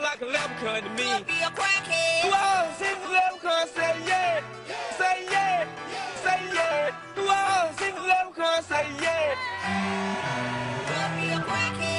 like 0.06 0.22
a 0.22 0.26
leprechaun 0.26 0.82
to 0.84 0.90
me. 0.90 1.24
Be 1.26 1.34
a 1.42 1.50
crackhead. 1.50 2.30
Leprechaun 3.10 3.66
say 3.74 3.96
yeah, 4.06 4.40
say 4.96 5.26
yeah, 5.28 5.66
say 6.22 6.40
yeah. 6.54 6.92
Whoa, 7.16 7.72
since 7.76 7.96
the 7.96 8.02
leprechaun 8.02 8.62
say 8.62 8.86
yeah. 9.02 9.34
Be 11.16 11.28
a 11.30 11.40
crackhead. 11.40 11.95